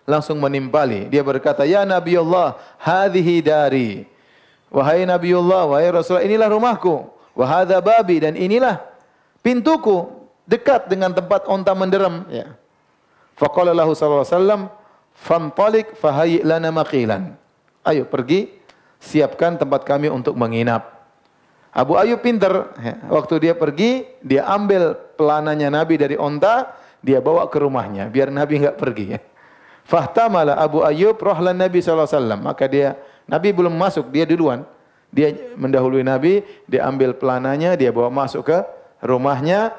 langsung 0.07 0.39
menimpali. 0.39 1.07
Dia 1.07 1.23
berkata, 1.23 1.63
"Ya 1.67 1.83
Nabi 1.87 2.19
Allah, 2.19 2.59
hadhihi 2.79 3.35
dari." 3.39 4.10
Wahai 4.71 5.03
Nabi 5.03 5.35
Allah, 5.35 5.67
wahai 5.67 5.91
Rasulullah, 5.91 6.23
inilah 6.23 6.47
rumahku. 6.47 7.11
Wahada 7.35 7.83
babi 7.83 8.23
dan 8.23 8.39
inilah 8.39 8.79
pintuku 9.43 10.07
dekat 10.47 10.87
dengan 10.87 11.11
tempat 11.11 11.43
onta 11.47 11.75
menderam. 11.75 12.23
Ya. 12.31 12.55
Faqala 13.35 13.75
lahu 13.75 13.91
sallallahu 13.91 14.23
alaihi 14.23 14.35
wasallam, 14.35 14.61
"Fantalik 15.11 15.87
fahayyi 15.99 16.43
lana 16.47 16.71
maqilan." 16.71 17.35
Ayo 17.83 18.07
pergi, 18.07 18.51
siapkan 19.01 19.59
tempat 19.59 19.83
kami 19.83 20.07
untuk 20.07 20.39
menginap. 20.39 21.03
Abu 21.71 21.95
Ayub 21.95 22.19
pinter. 22.19 22.71
Ya. 22.79 22.95
Waktu 23.11 23.49
dia 23.49 23.53
pergi, 23.55 24.07
dia 24.23 24.47
ambil 24.47 24.95
pelananya 25.15 25.71
Nabi 25.71 25.95
dari 25.95 26.15
onta, 26.19 26.75
dia 26.99 27.23
bawa 27.23 27.47
ke 27.47 27.57
rumahnya, 27.59 28.11
biar 28.11 28.27
Nabi 28.27 28.59
enggak 28.59 28.77
pergi. 28.77 29.05
Ya. 29.17 29.19
Fahtamala 29.87 30.55
Abu 30.59 30.85
Ayyub 30.85 31.17
rohlan 31.17 31.57
Nabi 31.57 31.81
SAW. 31.81 32.37
Maka 32.37 32.69
dia, 32.69 32.99
Nabi 33.31 33.55
belum 33.55 33.71
masuk, 33.71 34.11
dia 34.11 34.27
duluan. 34.27 34.67
Dia 35.11 35.31
mendahului 35.55 36.03
Nabi, 36.03 36.43
dia 36.67 36.83
ambil 36.87 37.15
pelananya, 37.15 37.79
dia 37.79 37.91
bawa 37.91 38.11
masuk 38.11 38.47
ke 38.47 38.57
rumahnya. 38.99 39.71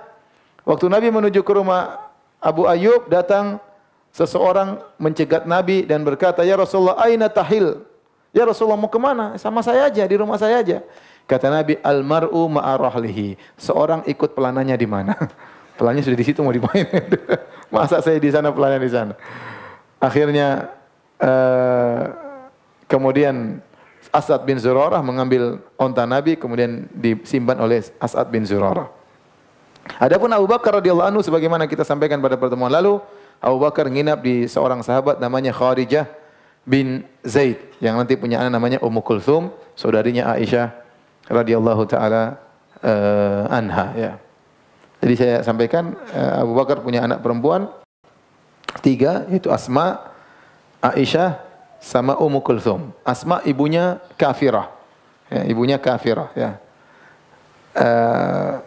Waktu 0.64 0.88
Nabi 0.88 1.12
menuju 1.12 1.44
ke 1.44 1.52
rumah 1.52 2.08
Abu 2.40 2.64
Ayyub, 2.64 3.12
datang 3.12 3.60
seseorang 4.12 4.80
mencegat 4.96 5.44
Nabi 5.44 5.84
dan 5.84 6.04
berkata, 6.04 6.44
Ya 6.44 6.56
Rasulullah, 6.56 7.00
aina 7.00 7.28
tahil? 7.28 7.84
Ya 8.32 8.48
Rasulullah 8.48 8.80
mau 8.80 8.88
ke 8.88 9.00
mana? 9.00 9.36
Sama 9.36 9.60
saya 9.60 9.88
aja, 9.88 10.04
di 10.04 10.16
rumah 10.16 10.40
saya 10.40 10.60
aja. 10.60 10.80
Kata 11.28 11.48
Nabi, 11.48 11.76
almaru 11.80 12.48
ma'arahlihi. 12.48 13.36
Seorang 13.56 14.04
ikut 14.08 14.32
pelananya 14.36 14.76
di 14.76 14.88
mana? 14.88 15.16
Pelannya 15.80 16.04
sudah 16.04 16.18
di 16.20 16.26
situ 16.28 16.44
mau 16.44 16.52
dimain. 16.52 16.84
Masa 17.72 18.04
saya 18.04 18.20
di 18.20 18.28
sana, 18.28 18.52
pelannya 18.52 18.80
di 18.84 18.92
sana. 18.92 19.14
Akhirnya 19.96 20.68
uh, 21.16 22.21
kemudian 22.92 23.64
Asad 24.12 24.44
bin 24.44 24.60
Zurarah 24.60 25.00
mengambil 25.00 25.64
onta 25.80 26.04
Nabi 26.04 26.36
kemudian 26.36 26.84
disimpan 26.92 27.56
oleh 27.56 27.80
Asad 27.96 28.28
bin 28.28 28.44
Zurarah. 28.44 28.92
Adapun 29.96 30.28
Abu 30.28 30.44
Bakar 30.44 30.78
radhiyallahu 30.78 31.08
anhu 31.08 31.22
sebagaimana 31.24 31.64
kita 31.64 31.82
sampaikan 31.82 32.20
pada 32.20 32.36
pertemuan 32.36 32.68
lalu, 32.68 33.00
Abu 33.40 33.56
Bakar 33.56 33.88
nginap 33.88 34.20
di 34.20 34.44
seorang 34.44 34.84
sahabat 34.84 35.16
namanya 35.16 35.50
Kharijah 35.56 36.06
bin 36.62 37.02
Zaid 37.24 37.58
yang 37.80 37.96
nanti 37.96 38.14
punya 38.14 38.44
anak 38.44 38.52
namanya 38.60 38.78
Ummu 38.84 39.00
Kulthum, 39.00 39.50
saudarinya 39.74 40.30
Aisyah 40.36 40.70
radhiyallahu 41.26 41.82
taala 41.88 42.38
uh, 42.84 43.48
anha 43.50 43.86
ya. 43.96 44.12
Jadi 45.02 45.14
saya 45.18 45.36
sampaikan 45.42 45.98
uh, 46.14 46.46
Abu 46.46 46.54
Bakar 46.54 46.78
punya 46.84 47.02
anak 47.02 47.24
perempuan 47.24 47.66
Tiga, 48.80 49.28
itu 49.28 49.52
Asma, 49.52 50.00
Aisyah, 50.80 51.36
sama 51.82 52.14
Ummu 52.14 52.38
Kulthum. 52.46 52.94
Asma 53.02 53.42
ibunya 53.42 53.98
kafirah. 54.14 54.70
Ya, 55.26 55.42
ibunya 55.50 55.76
kafirah. 55.82 56.30
Ya. 56.38 56.62
Uh, 57.74 58.62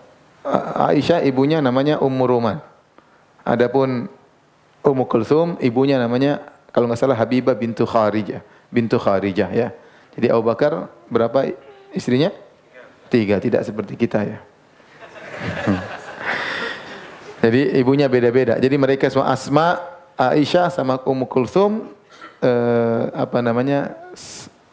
Aisyah 0.92 1.24
ibunya 1.24 1.64
namanya 1.64 2.04
Ummu 2.04 2.24
Ruman. 2.28 2.60
Adapun 3.48 4.12
Ummu 4.84 5.08
Kulthum 5.08 5.56
ibunya 5.64 5.96
namanya 5.96 6.44
kalau 6.76 6.92
nggak 6.92 7.00
salah 7.00 7.16
Habibah 7.16 7.56
bintu 7.56 7.88
Kharijah. 7.88 8.44
Bintu 8.68 9.00
Kharijah 9.00 9.50
ya. 9.56 9.72
Jadi 10.20 10.28
Abu 10.28 10.44
Bakar 10.44 10.92
berapa 11.08 11.56
istrinya? 11.96 12.36
Tiga, 13.08 13.40
tidak 13.40 13.64
seperti 13.64 13.96
kita 13.96 14.28
ya. 14.28 14.40
Jadi 17.48 17.80
ibunya 17.80 18.12
beda-beda. 18.12 18.60
Jadi 18.60 18.76
mereka 18.76 19.08
semua 19.08 19.32
Asma, 19.32 19.80
Aisyah 20.20 20.68
sama 20.68 21.00
Ummu 21.08 21.30
Kulthum 21.32 21.95
eh, 22.42 23.04
apa 23.14 23.40
namanya 23.40 23.96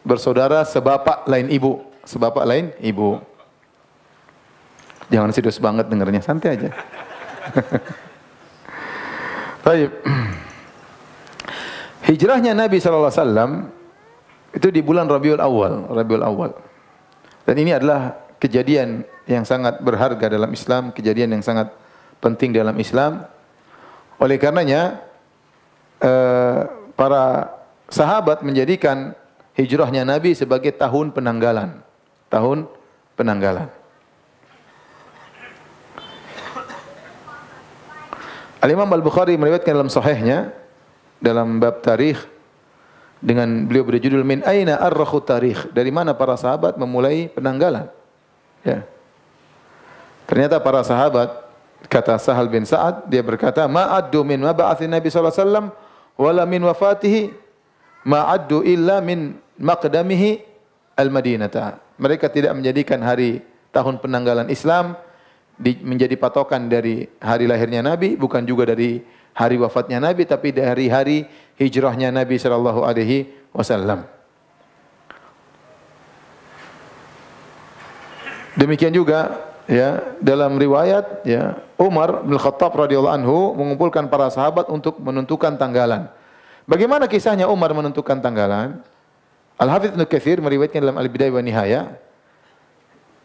bersaudara 0.03 0.67
sebapak 0.67 1.27
lain 1.27 1.47
ibu, 1.51 1.83
sebapak 2.03 2.43
lain 2.43 2.71
ibu. 2.83 3.19
Jangan 5.11 5.31
serius 5.35 5.59
banget 5.59 5.87
dengarnya, 5.87 6.23
santai 6.23 6.57
aja. 6.57 6.69
Baik. 9.67 9.91
Hijrahnya 12.03 12.51
Nabi 12.51 12.83
SAW 12.83 13.71
itu 14.51 14.67
di 14.71 14.83
bulan 14.83 15.07
Rabiul 15.07 15.39
Awal, 15.39 15.87
Rabiul 15.91 16.23
Awal. 16.23 16.51
Dan 17.47 17.55
ini 17.59 17.71
adalah 17.75 18.15
kejadian 18.39 19.03
yang 19.27 19.47
sangat 19.47 19.79
berharga 19.79 20.27
dalam 20.27 20.51
Islam, 20.51 20.91
kejadian 20.91 21.39
yang 21.39 21.43
sangat 21.43 21.71
penting 22.19 22.51
dalam 22.51 22.75
Islam. 22.75 23.23
Oleh 24.19 24.39
karenanya 24.39 24.99
Eh, 26.03 26.61
para 27.03 27.51
sahabat 27.91 28.47
menjadikan 28.47 29.11
hijrahnya 29.59 30.07
Nabi 30.07 30.31
sebagai 30.31 30.71
tahun 30.71 31.11
penanggalan. 31.11 31.83
Tahun 32.31 32.63
penanggalan. 33.19 33.67
Al-Imam 38.63 38.87
Al-Bukhari 38.87 39.35
meriwayatkan 39.35 39.75
dalam 39.75 39.91
sahihnya 39.91 40.55
dalam 41.19 41.59
bab 41.59 41.83
tarikh 41.83 42.23
dengan 43.19 43.67
beliau 43.67 43.83
berjudul 43.83 44.23
min 44.23 44.39
aina 44.47 44.79
arrakhu 44.79 45.19
tarikh 45.19 45.67
dari 45.75 45.91
mana 45.91 46.15
para 46.15 46.39
sahabat 46.39 46.79
memulai 46.79 47.27
penanggalan 47.31 47.91
ya 48.63 48.83
ternyata 50.27 50.59
para 50.59 50.79
sahabat 50.83 51.31
kata 51.87 52.15
Sahal 52.19 52.47
bin 52.47 52.63
Sa'ad 52.63 53.07
dia 53.07 53.23
berkata 53.23 53.67
ma'addu 53.67 54.23
min 54.23 54.39
mab'atsin 54.43 54.91
Nabi 54.91 55.11
sallallahu 55.11 55.31
alaihi 55.35 55.43
wasallam 55.43 55.67
wala 56.19 56.45
min 56.45 56.61
wafatihi 56.63 57.33
ma'addu 58.05 58.61
illa 58.67 58.99
min 59.01 59.37
maqdamihi 59.57 60.41
al-Madinata 60.97 61.83
mereka 61.97 62.29
tidak 62.29 62.53
menjadikan 62.57 62.99
hari 63.01 63.41
tahun 63.73 64.01
penanggalan 64.01 64.49
Islam 64.49 64.97
di, 65.57 65.77
menjadi 65.81 66.17
patokan 66.17 66.65
dari 66.69 67.05
hari 67.21 67.45
lahirnya 67.45 67.85
Nabi, 67.85 68.17
bukan 68.17 68.41
juga 68.45 68.73
dari 68.73 69.01
hari 69.33 69.57
wafatnya 69.61 70.01
Nabi, 70.01 70.25
tapi 70.25 70.53
dari 70.53 70.89
hari 70.89 71.25
hijrahnya 71.57 72.09
Nabi 72.09 72.35
Shallallahu 72.37 72.81
Alaihi 72.85 73.29
Wasallam. 73.53 74.05
Demikian 78.53 78.93
juga 78.93 79.52
ya 79.67 80.17
dalam 80.19 80.55
riwayat 80.59 81.23
ya 81.23 81.59
Umar 81.79 82.23
bin 82.23 82.35
Khattab 82.35 82.75
radhiyallahu 82.75 83.15
anhu 83.15 83.37
mengumpulkan 83.55 84.07
para 84.07 84.27
sahabat 84.31 84.67
untuk 84.67 84.99
menentukan 84.99 85.55
tanggalan. 85.55 86.07
Bagaimana 86.63 87.11
kisahnya 87.11 87.51
Umar 87.51 87.75
menentukan 87.75 88.19
tanggalan? 88.23 88.79
Al 89.59 89.69
Hafidz 89.69 89.93
Ibnu 89.95 90.05
Katsir 90.07 90.39
meriwayatkan 90.39 90.79
dalam 90.79 90.97
Al 90.97 91.07
Bidayah 91.07 91.33
wa 91.35 91.43
Nihayah 91.43 91.85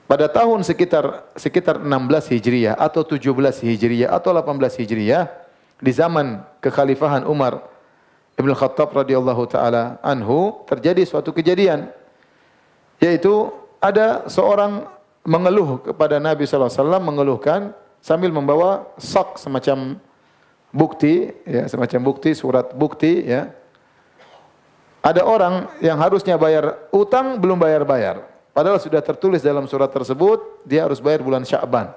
pada 0.09 0.25
tahun 0.27 0.65
sekitar 0.65 1.29
sekitar 1.37 1.77
16 1.81 2.33
Hijriah 2.33 2.75
atau 2.81 3.05
17 3.05 3.29
Hijriah 3.65 4.09
atau 4.09 4.33
18 4.33 4.81
Hijriah 4.81 5.29
di 5.79 5.93
zaman 5.95 6.43
kekhalifahan 6.65 7.29
Umar 7.29 7.63
Ibn 8.39 8.51
Khattab 8.55 8.95
radhiyallahu 8.95 9.51
taala 9.51 9.99
anhu 10.03 10.63
terjadi 10.67 11.03
suatu 11.05 11.31
kejadian 11.35 11.91
yaitu 12.99 13.51
ada 13.79 14.27
seorang 14.27 14.87
mengeluh 15.29 15.85
kepada 15.85 16.17
Nabi 16.17 16.49
wasallam 16.49 17.05
mengeluhkan 17.05 17.77
sambil 18.01 18.33
membawa 18.33 18.89
sak 18.97 19.37
semacam 19.37 20.01
bukti 20.73 21.29
ya 21.45 21.69
semacam 21.69 22.01
bukti 22.01 22.33
surat 22.33 22.73
bukti 22.73 23.29
ya 23.29 23.53
ada 25.05 25.21
orang 25.21 25.69
yang 25.85 26.01
harusnya 26.01 26.41
bayar 26.41 26.89
utang 26.93 27.37
belum 27.37 27.61
bayar-bayar 27.61 28.39
Padahal 28.59 28.83
sudah 28.83 28.99
tertulis 28.99 29.39
dalam 29.39 29.71
surat 29.71 29.87
tersebut, 29.87 30.67
dia 30.67 30.83
harus 30.83 30.99
bayar 30.99 31.23
bulan 31.23 31.47
Sya'ban. 31.47 31.95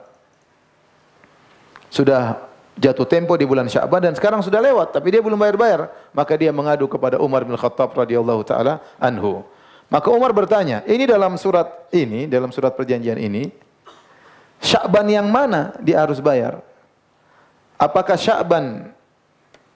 Sudah 1.90 2.38
jatuh 2.78 3.10
tempo 3.10 3.34
di 3.34 3.50
bulan 3.50 3.66
Sya'ban 3.66 3.98
dan 3.98 4.14
sekarang 4.14 4.46
sudah 4.46 4.62
lewat, 4.62 4.94
tapi 4.94 5.10
dia 5.10 5.26
belum 5.26 5.42
bayar-bayar. 5.42 5.90
Maka 6.14 6.38
dia 6.38 6.54
mengadu 6.54 6.86
kepada 6.86 7.18
Umar 7.18 7.50
bin 7.50 7.58
Khattab 7.58 7.98
radhiyallahu 7.98 8.46
taala 8.46 8.78
anhu. 9.02 9.42
Maka 9.92 10.08
Umar 10.08 10.32
bertanya, 10.32 10.88
ini 10.88 11.04
dalam 11.04 11.36
surat 11.36 11.92
ini, 11.92 12.24
dalam 12.32 12.50
surat 12.56 12.72
perjanjian 12.72 13.20
ini, 13.20 13.52
Sya'ban 14.64 15.04
yang 15.12 15.28
mana 15.28 15.76
dia 15.84 16.00
harus 16.00 16.24
bayar? 16.24 16.64
Apakah 17.76 18.16
Sya'ban 18.16 18.96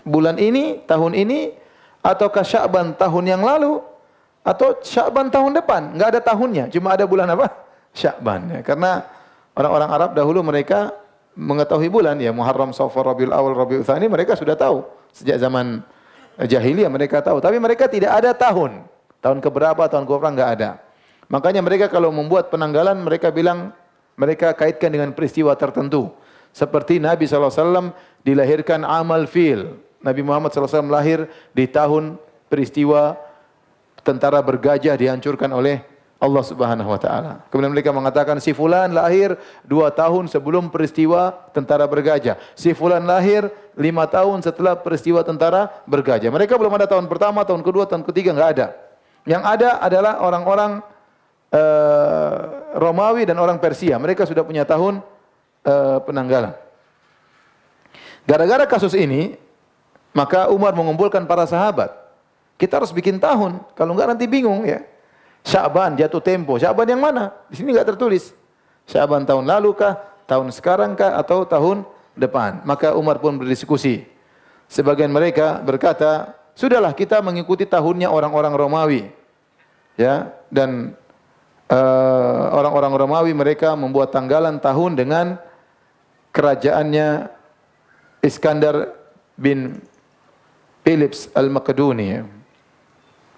bulan 0.07 0.39
ini, 0.39 0.79
tahun 0.87 1.19
ini, 1.19 1.51
ataukah 1.99 2.47
Sya'ban 2.47 2.95
tahun 2.95 3.25
yang 3.27 3.43
lalu? 3.43 3.83
atau 4.45 4.77
Sya'ban 4.77 5.33
tahun 5.33 5.57
depan, 5.57 5.97
enggak 5.97 6.09
ada 6.13 6.21
tahunnya, 6.21 6.69
cuma 6.69 6.93
ada 6.93 7.09
bulan 7.09 7.25
apa? 7.33 7.49
Sya'ban 7.99 8.53
ya. 8.53 8.59
Karena 8.61 9.01
orang-orang 9.57 9.89
Arab 9.89 10.11
dahulu 10.13 10.45
mereka 10.45 10.93
mengetahui 11.33 11.89
bulan 11.89 12.15
ya 12.21 12.29
Muharram, 12.29 12.69
Safar, 12.69 13.09
Rabiul 13.09 13.33
Awal, 13.33 13.57
Rabiul 13.57 13.81
Tsani 13.81 14.05
mereka 14.05 14.37
sudah 14.37 14.53
tahu 14.53 14.85
sejak 15.09 15.41
zaman 15.41 15.81
jahiliyah 16.37 16.87
mereka 16.93 17.25
tahu, 17.25 17.41
tapi 17.41 17.57
mereka 17.57 17.89
tidak 17.89 18.21
ada 18.21 18.31
tahun. 18.37 18.85
Tahun 19.25 19.41
keberapa, 19.41 19.89
tahun 19.89 20.05
keberapa 20.05 20.29
enggak 20.29 20.49
ada. 20.61 20.69
Makanya 21.33 21.65
mereka 21.65 21.89
kalau 21.89 22.13
membuat 22.13 22.53
penanggalan 22.53 22.93
mereka 23.01 23.33
bilang 23.33 23.73
mereka 24.13 24.53
kaitkan 24.53 24.93
dengan 24.93 25.09
peristiwa 25.17 25.57
tertentu. 25.57 26.13
Seperti 26.53 27.01
Nabi 27.01 27.25
SAW 27.25 27.89
dilahirkan 28.21 28.85
amal 28.85 29.25
fil. 29.25 29.81
Nabi 30.05 30.21
Muhammad 30.21 30.53
SAW 30.53 30.85
lahir 30.85 31.25
di 31.57 31.65
tahun 31.65 32.21
peristiwa 32.53 33.17
tentara 34.05 34.37
bergajah 34.45 34.93
dihancurkan 34.93 35.49
oleh 35.49 35.81
Allah 36.21 36.45
Subhanahu 36.45 36.93
wa 36.93 37.01
taala. 37.01 37.41
Kemudian 37.49 37.73
mereka 37.73 37.89
mengatakan 37.89 38.37
si 38.37 38.53
fulan 38.53 38.93
lahir 38.93 39.35
dua 39.65 39.89
tahun 39.89 40.29
sebelum 40.29 40.69
peristiwa 40.69 41.33
tentara 41.51 41.89
bergajah. 41.89 42.37
Si 42.53 42.71
fulan 42.77 43.03
lahir 43.03 43.49
lima 43.73 44.05
tahun 44.05 44.45
setelah 44.45 44.77
peristiwa 44.77 45.25
tentara 45.25 45.73
bergajah. 45.89 46.29
Mereka 46.29 46.55
belum 46.55 46.77
ada 46.77 46.85
tahun 46.85 47.09
pertama, 47.09 47.41
tahun 47.41 47.65
kedua, 47.65 47.89
tahun 47.89 48.05
ketiga 48.05 48.31
enggak 48.31 48.51
ada. 48.61 48.84
Yang 49.25 49.43
ada 49.43 49.69
adalah 49.81 50.13
orang-orang 50.21 50.71
uh, 51.49 52.33
Romawi 52.77 53.25
dan 53.25 53.41
orang 53.41 53.57
Persia. 53.57 53.97
Mereka 53.97 54.25
sudah 54.29 54.45
punya 54.45 54.63
tahun 54.63 55.01
uh, 55.65 55.97
penanggalan. 56.05 56.53
Gara-gara 58.25 58.65
kasus 58.69 58.93
ini, 58.97 59.37
maka 60.13 60.49
Umar 60.49 60.73
mengumpulkan 60.77 61.25
para 61.25 61.45
sahabat 61.45 62.05
kita 62.55 62.79
harus 62.79 62.91
bikin 62.95 63.19
tahun. 63.19 63.59
Kalau 63.75 63.91
enggak 63.91 64.15
nanti 64.15 64.25
bingung 64.27 64.63
ya. 64.63 64.83
Syaban 65.45 65.93
jatuh 65.99 66.23
tempo. 66.23 66.57
Syaban 66.57 66.87
yang 66.87 67.03
mana? 67.03 67.35
Di 67.51 67.59
sini 67.59 67.75
enggak 67.75 67.93
tertulis. 67.95 68.31
Syaban 68.87 69.27
tahun 69.27 69.45
lalu 69.45 69.75
kah? 69.75 69.99
Tahun 70.25 70.47
sekarang 70.55 70.97
kah? 70.97 71.19
Atau 71.19 71.45
tahun 71.45 71.85
depan? 72.17 72.65
Maka 72.65 72.95
Umar 72.97 73.19
pun 73.21 73.37
berdiskusi. 73.37 74.07
Sebagian 74.71 75.13
mereka 75.13 75.61
berkata, 75.61 76.33
sudahlah 76.55 76.95
kita 76.95 77.19
mengikuti 77.19 77.67
tahunnya 77.67 78.09
orang-orang 78.09 78.55
Romawi. 78.55 79.03
Ya, 79.95 80.35
dan 80.51 80.91
eh, 81.71 82.43
orang-orang 82.51 82.91
uh, 82.91 82.99
Romawi 82.99 83.31
mereka 83.31 83.71
membuat 83.79 84.11
tanggalan 84.11 84.59
tahun 84.59 84.91
dengan 84.99 85.25
kerajaannya 86.35 87.31
Iskandar 88.19 88.91
bin 89.39 89.79
Philips 90.83 91.31
Al-Makedoni. 91.31 92.27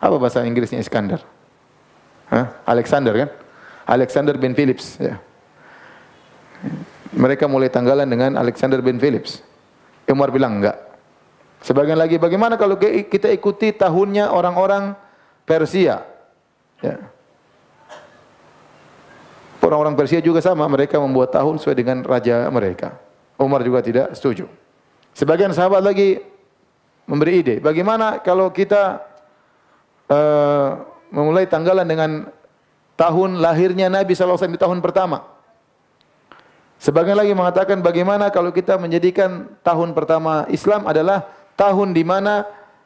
Apa 0.01 0.15
bahasa 0.17 0.41
Inggrisnya 0.41 0.81
Iskandar? 0.81 1.21
Hah? 2.33 2.57
Alexander 2.65 3.13
kan? 3.13 3.29
Alexander 3.87 4.35
bin 4.35 4.57
Philips. 4.57 4.97
Ya. 4.99 5.21
Mereka 7.15 7.47
mulai 7.47 7.71
tanggalan 7.71 8.09
dengan 8.09 8.35
Alexander 8.35 8.83
bin 8.83 8.99
Philips. 8.99 9.39
Umar 10.09 10.33
bilang 10.33 10.59
enggak. 10.59 10.75
Sebagian 11.61 11.97
lagi, 11.97 12.21
bagaimana 12.21 12.55
kalau 12.55 12.77
kita 12.81 13.33
ikuti 13.33 13.73
tahunnya 13.73 14.29
orang-orang 14.29 14.93
Persia? 15.43 16.05
Ya. 16.79 17.09
Orang-orang 19.57 19.97
Persia 19.97 20.21
juga 20.21 20.39
sama, 20.39 20.69
mereka 20.69 21.01
membuat 21.01 21.33
tahun 21.33 21.57
sesuai 21.57 21.75
dengan 21.75 21.97
raja 22.05 22.47
mereka. 22.53 22.95
Umar 23.35 23.65
juga 23.65 23.81
tidak 23.81 24.13
setuju. 24.13 24.45
Sebagian 25.17 25.51
sahabat 25.51 25.81
lagi 25.81 26.21
memberi 27.09 27.41
ide, 27.41 27.55
bagaimana 27.57 28.21
kalau 28.21 28.53
kita 28.53 29.01
uh, 30.07 30.69
memulai 31.09 31.49
tanggalan 31.49 31.87
dengan 31.87 32.29
tahun 32.97 33.41
lahirnya 33.41 33.87
Nabi 33.89 34.13
SAW 34.13 34.37
di 34.49 34.61
tahun 34.61 34.81
pertama. 34.81 35.23
Sebagian 36.77 37.17
lagi 37.17 37.33
mengatakan 37.33 37.81
bagaimana 37.81 38.29
kalau 38.29 38.53
kita 38.53 38.77
menjadikan 38.77 39.49
tahun 39.65 39.97
pertama 39.97 40.45
Islam 40.53 40.85
adalah 40.85 41.25
tahun 41.57 41.91
di 41.91 42.05
mana 42.05 42.45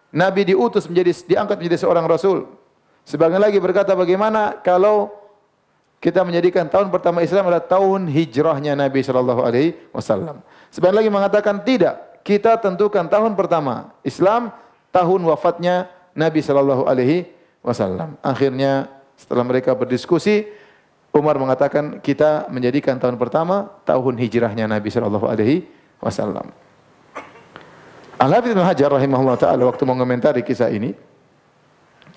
Nabi 0.09 0.55
diutus 0.55 0.87
menjadi 0.87 1.11
diangkat 1.27 1.59
menjadi 1.59 1.77
seorang 1.85 2.07
rasul. 2.07 2.47
Sebagian 3.03 3.43
lagi 3.43 3.59
berkata 3.59 3.93
bagaimana 3.93 4.57
kalau 4.63 5.11
kita 6.01 6.25
menjadikan 6.25 6.65
tahun 6.65 6.89
pertama 6.89 7.21
Islam 7.21 7.45
adalah 7.45 7.61
tahun 7.61 8.09
hijrahnya 8.09 8.73
Nabi 8.73 9.05
sallallahu 9.05 9.41
alaihi 9.45 9.77
wasallam. 9.93 10.41
Sebagian 10.71 10.97
lagi 11.03 11.11
mengatakan 11.11 11.61
tidak, 11.67 12.23
kita 12.23 12.57
tentukan 12.57 13.05
tahun 13.11 13.35
pertama 13.35 13.91
Islam, 14.07 14.55
tahun 14.93 15.21
wafatnya 15.25 15.89
Nabi 16.13 16.39
Shallallahu 16.43 16.85
Alaihi 16.85 17.27
Wasallam. 17.63 18.19
Akhirnya 18.21 18.87
setelah 19.15 19.43
mereka 19.45 19.73
berdiskusi, 19.73 20.47
Umar 21.11 21.35
mengatakan 21.35 21.99
kita 21.99 22.47
menjadikan 22.47 22.95
tahun 22.95 23.19
pertama 23.19 23.67
tahun 23.83 24.15
hijrahnya 24.15 24.67
Nabi 24.67 24.87
Shallallahu 24.87 25.27
Alaihi 25.27 25.67
Wasallam. 25.99 26.51
Al-Hafidh 28.21 28.53
bin 28.53 28.61
Hajar 28.61 28.93
rahimahullah 28.93 29.33
ta'ala 29.33 29.65
waktu 29.65 29.81
mengomentari 29.81 30.45
kisah 30.45 30.69
ini, 30.69 30.93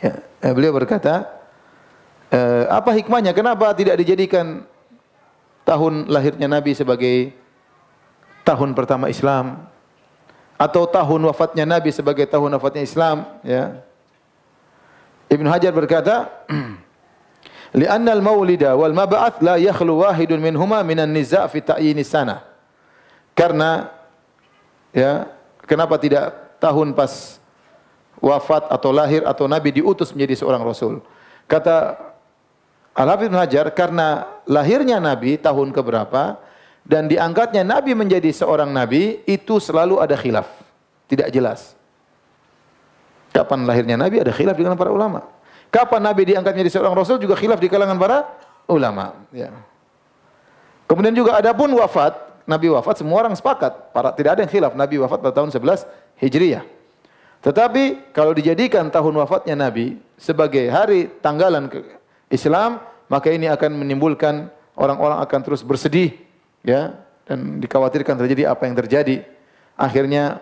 ya, 0.04 0.20
eh, 0.20 0.52
beliau 0.52 0.76
berkata, 0.76 1.24
e, 2.28 2.40
apa 2.68 2.92
hikmahnya, 2.92 3.32
kenapa 3.32 3.72
tidak 3.72 3.96
dijadikan 3.96 4.68
tahun 5.64 6.12
lahirnya 6.12 6.44
Nabi 6.44 6.76
sebagai 6.76 7.32
tahun 8.44 8.76
pertama 8.76 9.08
Islam, 9.08 9.64
atau 10.60 10.84
tahun 10.84 11.24
wafatnya 11.24 11.64
Nabi 11.64 11.88
sebagai 11.88 12.28
tahun 12.28 12.52
wafatnya 12.60 12.84
Islam 12.84 13.24
ya? 13.40 13.80
Ibn 15.32 15.46
Hajar 15.48 15.72
berkata 15.72 16.28
Lianna 17.80 18.14
al-maulida 18.14 18.76
wal 18.78 18.92
mab'ath 18.94 19.42
la 19.42 19.58
yakhlu 19.58 20.04
wahidun 20.04 20.38
minhuma 20.38 20.84
minan 20.86 21.10
niza' 21.10 21.48
fi 21.50 21.58
ta'yin 21.58 21.98
sana. 22.06 22.44
Karena 23.34 23.90
ya, 24.94 25.26
kenapa 25.64 26.00
tidak 26.00 26.56
tahun 26.60 26.96
pas 26.96 27.42
wafat 28.22 28.70
atau 28.72 28.90
lahir 28.94 29.26
atau 29.26 29.44
Nabi 29.50 29.80
diutus 29.80 30.14
menjadi 30.14 30.44
seorang 30.44 30.62
Rasul? 30.64 31.04
Kata 31.44 31.98
Al-Hafidh 32.94 33.34
Hajar, 33.34 33.66
karena 33.74 34.22
lahirnya 34.46 35.02
Nabi 35.02 35.34
tahun 35.34 35.74
keberapa, 35.74 36.38
dan 36.86 37.10
diangkatnya 37.10 37.66
Nabi 37.66 37.92
menjadi 37.98 38.30
seorang 38.30 38.70
Nabi, 38.70 39.26
itu 39.26 39.58
selalu 39.58 39.98
ada 39.98 40.14
khilaf. 40.14 40.46
Tidak 41.10 41.26
jelas. 41.34 41.74
Kapan 43.34 43.66
lahirnya 43.66 43.98
Nabi 43.98 44.22
ada 44.22 44.30
khilaf 44.30 44.54
dengan 44.54 44.78
para 44.78 44.94
ulama. 44.94 45.26
Kapan 45.74 46.06
Nabi 46.06 46.22
diangkat 46.30 46.54
menjadi 46.54 46.78
seorang 46.78 46.94
Rasul 46.94 47.18
juga 47.18 47.34
khilaf 47.34 47.58
di 47.58 47.66
kalangan 47.66 47.98
para 47.98 48.30
ulama. 48.70 49.26
Ya. 49.34 49.50
Kemudian 50.86 51.18
juga 51.18 51.42
ada 51.42 51.50
pun 51.50 51.66
wafat, 51.74 52.14
Nabi 52.44 52.68
wafat 52.68 53.00
semua 53.00 53.24
orang 53.24 53.32
sepakat, 53.32 53.92
para 53.96 54.12
tidak 54.12 54.36
ada 54.36 54.40
yang 54.44 54.52
khilaf. 54.52 54.72
Nabi 54.76 55.00
wafat 55.00 55.18
pada 55.24 55.32
tahun 55.32 55.50
11 55.52 55.88
Hijriah. 56.20 56.64
Tetapi 57.44 58.12
kalau 58.16 58.32
dijadikan 58.32 58.88
tahun 58.88 59.20
wafatnya 59.20 59.52
Nabi 59.68 60.00
sebagai 60.16 60.64
hari 60.72 61.12
tanggalan 61.20 61.68
ke 61.68 61.80
Islam, 62.32 62.80
maka 63.08 63.28
ini 63.28 63.48
akan 63.52 63.76
menimbulkan 63.76 64.48
orang-orang 64.76 65.20
akan 65.20 65.40
terus 65.44 65.60
bersedih 65.60 66.16
ya 66.64 66.96
dan 67.28 67.60
dikhawatirkan 67.60 68.16
terjadi 68.16 68.48
apa 68.48 68.64
yang 68.64 68.76
terjadi. 68.76 69.16
Akhirnya 69.76 70.40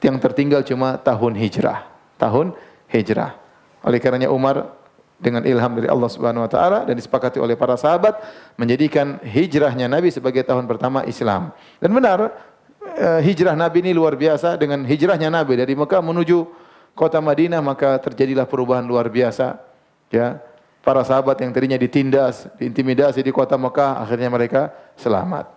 yang 0.00 0.16
tertinggal 0.16 0.64
cuma 0.64 0.96
tahun 1.00 1.36
hijrah, 1.36 1.88
tahun 2.16 2.56
hijrah. 2.88 3.36
Oleh 3.84 4.00
karenanya 4.00 4.32
Umar 4.32 4.76
dengan 5.16 5.40
ilham 5.48 5.72
dari 5.72 5.88
Allah 5.88 6.10
Subhanahu 6.12 6.44
wa 6.44 6.50
taala 6.50 6.78
dan 6.84 6.92
disepakati 6.92 7.40
oleh 7.40 7.56
para 7.56 7.74
sahabat 7.80 8.20
menjadikan 8.60 9.16
hijrahnya 9.24 9.88
Nabi 9.88 10.12
sebagai 10.12 10.44
tahun 10.44 10.68
pertama 10.68 11.08
Islam. 11.08 11.56
Dan 11.80 11.90
benar 11.96 12.36
eh, 12.84 13.20
hijrah 13.24 13.56
Nabi 13.56 13.80
ini 13.80 13.96
luar 13.96 14.14
biasa 14.14 14.60
dengan 14.60 14.84
hijrahnya 14.84 15.32
Nabi 15.32 15.56
dari 15.56 15.72
Mekah 15.72 16.04
menuju 16.04 16.44
kota 16.92 17.20
Madinah 17.20 17.64
maka 17.64 17.96
terjadilah 18.00 18.44
perubahan 18.44 18.84
luar 18.84 19.08
biasa. 19.08 19.56
Ya, 20.12 20.38
para 20.86 21.02
sahabat 21.02 21.42
yang 21.42 21.50
tadinya 21.50 21.74
ditindas, 21.74 22.46
diintimidasi 22.60 23.24
di 23.24 23.32
kota 23.34 23.58
Mekah 23.58 24.06
akhirnya 24.06 24.30
mereka 24.30 24.70
selamat. 25.00 25.50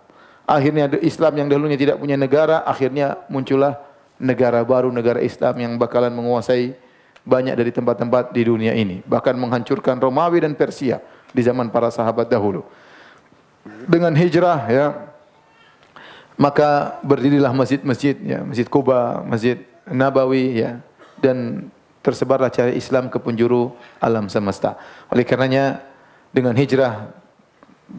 Akhirnya 0.48 0.90
Islam 0.98 1.32
yang 1.36 1.46
dahulunya 1.46 1.78
tidak 1.78 2.02
punya 2.02 2.18
negara 2.18 2.66
akhirnya 2.66 3.22
muncullah 3.30 3.78
negara 4.18 4.60
baru 4.66 4.90
negara 4.90 5.22
Islam 5.22 5.54
yang 5.56 5.72
bakalan 5.78 6.10
menguasai 6.10 6.74
banyak 7.24 7.54
dari 7.56 7.70
tempat-tempat 7.70 8.32
di 8.32 8.42
dunia 8.44 8.72
ini. 8.72 9.04
Bahkan 9.04 9.36
menghancurkan 9.36 10.00
Romawi 10.00 10.44
dan 10.44 10.56
Persia 10.56 11.00
di 11.30 11.42
zaman 11.44 11.68
para 11.68 11.92
sahabat 11.92 12.26
dahulu. 12.26 12.64
Dengan 13.84 14.16
hijrah 14.16 14.60
ya, 14.72 14.86
maka 16.40 16.96
berdirilah 17.04 17.52
masjid-masjid 17.52 18.16
ya, 18.16 18.40
Masjid 18.40 18.64
Kuba, 18.64 19.20
Masjid 19.28 19.60
Nabawi 19.84 20.64
ya, 20.64 20.80
dan 21.20 21.68
tersebarlah 22.00 22.48
cahaya 22.48 22.72
Islam 22.72 23.12
ke 23.12 23.20
penjuru 23.20 23.76
alam 24.00 24.32
semesta. 24.32 24.80
Oleh 25.12 25.28
karenanya 25.28 25.84
dengan 26.32 26.56
hijrah 26.56 27.12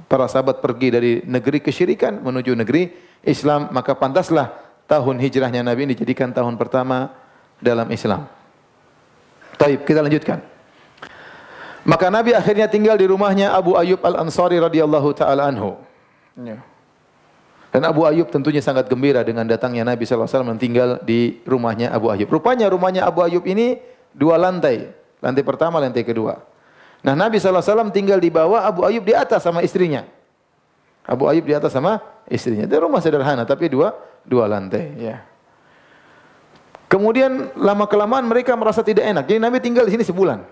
para 0.09 0.25
sahabat 0.25 0.63
pergi 0.63 0.87
dari 0.89 1.11
negeri 1.21 1.61
kesyirikan 1.61 2.17
menuju 2.25 2.57
negeri 2.57 2.89
Islam, 3.21 3.69
maka 3.69 3.93
pantaslah 3.93 4.49
tahun 4.89 5.21
hijrahnya 5.21 5.61
Nabi 5.61 5.85
ini 5.85 5.93
dijadikan 5.93 6.33
tahun 6.33 6.57
pertama 6.57 7.13
dalam 7.61 7.85
Islam. 7.93 8.40
Taib, 9.61 9.85
kita 9.85 10.01
lanjutkan. 10.01 10.41
Maka 11.85 12.13
Nabi 12.13 12.33
akhirnya 12.33 12.69
tinggal 12.69 12.97
di 12.97 13.05
rumahnya 13.09 13.53
Abu 13.53 13.73
Ayyub 13.77 14.01
Al-Ansari 14.05 14.57
radhiyallahu 14.61 15.09
taala 15.17 15.49
anhu. 15.49 15.77
Ya. 16.37 16.61
Dan 17.71 17.87
Abu 17.87 18.03
Ayyub 18.03 18.27
tentunya 18.29 18.59
sangat 18.59 18.91
gembira 18.91 19.23
dengan 19.23 19.47
datangnya 19.47 19.87
Nabi 19.87 20.03
sallallahu 20.03 20.27
alaihi 20.27 20.37
wasallam 20.43 20.59
tinggal 20.59 20.89
di 21.01 21.39
rumahnya 21.47 21.89
Abu 21.89 22.11
Ayyub. 22.11 22.29
Rupanya 22.29 22.67
rumahnya 22.67 23.07
Abu 23.07 23.23
Ayyub 23.23 23.47
ini 23.47 23.79
dua 24.11 24.35
lantai. 24.35 24.91
Lantai 25.23 25.43
pertama, 25.45 25.79
lantai 25.79 26.03
kedua. 26.03 26.41
Nah, 27.01 27.17
Nabi 27.17 27.39
sallallahu 27.39 27.63
alaihi 27.63 27.73
wasallam 27.73 27.89
tinggal 27.95 28.19
di 28.21 28.29
bawah, 28.29 28.61
Abu 28.61 28.85
Ayyub 28.85 29.07
di 29.07 29.15
atas 29.15 29.41
sama 29.41 29.63
istrinya. 29.65 30.05
Abu 31.07 31.25
Ayyub 31.25 31.47
di 31.47 31.55
atas 31.57 31.73
sama 31.73 31.97
istrinya. 32.29 32.69
Itu 32.69 32.77
rumah 32.77 33.01
sederhana 33.01 33.41
tapi 33.47 33.71
dua 33.71 33.95
dua 34.21 34.45
lantai, 34.45 34.93
ya. 35.01 35.25
Kemudian 36.91 37.55
lama 37.55 37.87
kelamaan 37.87 38.27
mereka 38.27 38.51
merasa 38.59 38.83
tidak 38.83 39.07
enak. 39.07 39.23
Jadi 39.23 39.39
Nabi 39.39 39.63
tinggal 39.63 39.87
di 39.87 39.95
sini 39.95 40.03
sebulan. 40.03 40.43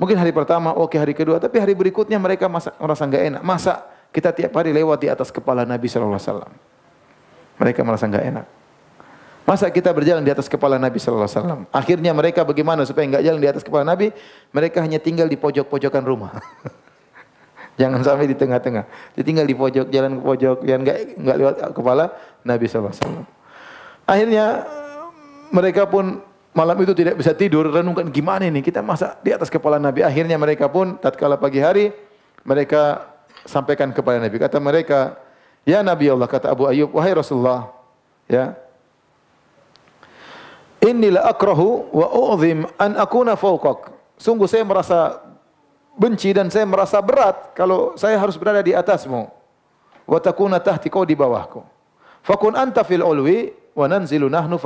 Mungkin 0.00 0.16
hari 0.16 0.32
pertama, 0.32 0.72
oke 0.72 0.96
hari 0.96 1.12
kedua, 1.12 1.36
tapi 1.36 1.60
hari 1.60 1.76
berikutnya 1.76 2.16
mereka 2.16 2.48
masa, 2.48 2.72
merasa 2.80 3.04
enggak 3.04 3.28
enak. 3.28 3.42
Masa 3.44 3.84
kita 4.16 4.32
tiap 4.32 4.56
hari 4.56 4.72
lewat 4.72 5.04
di 5.04 5.12
atas 5.12 5.28
kepala 5.28 5.68
Nabi 5.68 5.92
sallallahu 5.92 6.16
alaihi 6.16 6.28
wasallam. 6.32 6.52
Mereka 7.60 7.80
merasa 7.84 8.04
enggak 8.08 8.24
enak. 8.24 8.46
Masa 9.44 9.68
kita 9.68 9.92
berjalan 9.92 10.24
di 10.24 10.32
atas 10.32 10.48
kepala 10.48 10.80
Nabi 10.80 10.96
sallallahu 10.96 11.28
alaihi 11.28 11.36
wasallam? 11.36 11.60
Akhirnya 11.68 12.16
mereka 12.16 12.48
bagaimana 12.48 12.88
supaya 12.88 13.04
enggak 13.04 13.24
jalan 13.28 13.40
di 13.44 13.48
atas 13.52 13.60
kepala 13.60 13.84
Nabi? 13.84 14.08
Mereka 14.56 14.80
hanya 14.80 14.96
tinggal 14.96 15.28
di 15.28 15.36
pojok-pojokan 15.36 16.00
rumah. 16.00 16.40
Jangan 17.80 18.00
sampai 18.00 18.24
di 18.24 18.36
tengah-tengah. 18.40 18.88
Dia 19.12 19.24
tinggal 19.24 19.44
di 19.44 19.52
pojok, 19.52 19.92
jalan 19.92 20.16
ke 20.16 20.22
pojok, 20.24 20.56
yang 20.64 20.80
enggak 20.80 20.96
enggak 21.20 21.36
lewat 21.36 21.54
kepala 21.76 22.04
Nabi 22.40 22.64
sallallahu 22.64 22.96
alaihi 22.96 23.04
wasallam. 23.04 23.26
Akhirnya 24.08 24.44
mereka 25.52 25.84
pun 25.84 26.24
malam 26.56 26.76
itu 26.80 26.92
tidak 26.96 27.20
bisa 27.20 27.36
tidur, 27.36 27.68
renungkan 27.68 28.08
gimana 28.08 28.48
ini 28.48 28.64
kita 28.64 28.80
masa 28.80 29.16
di 29.20 29.32
atas 29.32 29.52
kepala 29.52 29.76
Nabi. 29.76 30.04
Akhirnya 30.04 30.36
mereka 30.40 30.68
pun 30.68 30.96
tatkala 31.00 31.36
pagi 31.36 31.60
hari 31.60 31.92
mereka 32.44 33.12
sampaikan 33.44 33.92
kepada 33.92 34.18
Nabi. 34.20 34.36
Kata 34.40 34.58
mereka, 34.58 35.20
"Ya 35.64 35.84
Nabi 35.84 36.08
Allah," 36.10 36.28
kata 36.28 36.52
Abu 36.52 36.68
Ayyub, 36.68 36.92
"Wahai 36.92 37.12
Rasulullah, 37.16 37.72
ya. 38.28 38.56
Inilah 40.82 41.30
akrahu 41.30 41.88
wa 41.94 42.06
u'zim 42.10 42.66
an 42.80 42.98
akuna 42.98 43.38
fawqak." 43.38 43.94
Sungguh 44.18 44.50
saya 44.50 44.66
merasa 44.66 45.22
benci 45.94 46.32
dan 46.32 46.48
saya 46.48 46.64
merasa 46.64 46.98
berat 47.04 47.52
kalau 47.52 47.94
saya 47.94 48.16
harus 48.18 48.34
berada 48.40 48.64
di 48.64 48.72
atasmu. 48.72 49.28
Wa 50.04 50.18
takuna 50.18 50.58
tahti 50.58 50.90
kau 50.90 51.06
di 51.06 51.14
bawahku. 51.14 51.62
Fakun 52.22 52.54
anta 52.54 52.82
fil 52.86 53.02
ulwi 53.02 53.50
wa 53.74 53.86
nanzilu 53.90 54.30
nahnu 54.30 54.58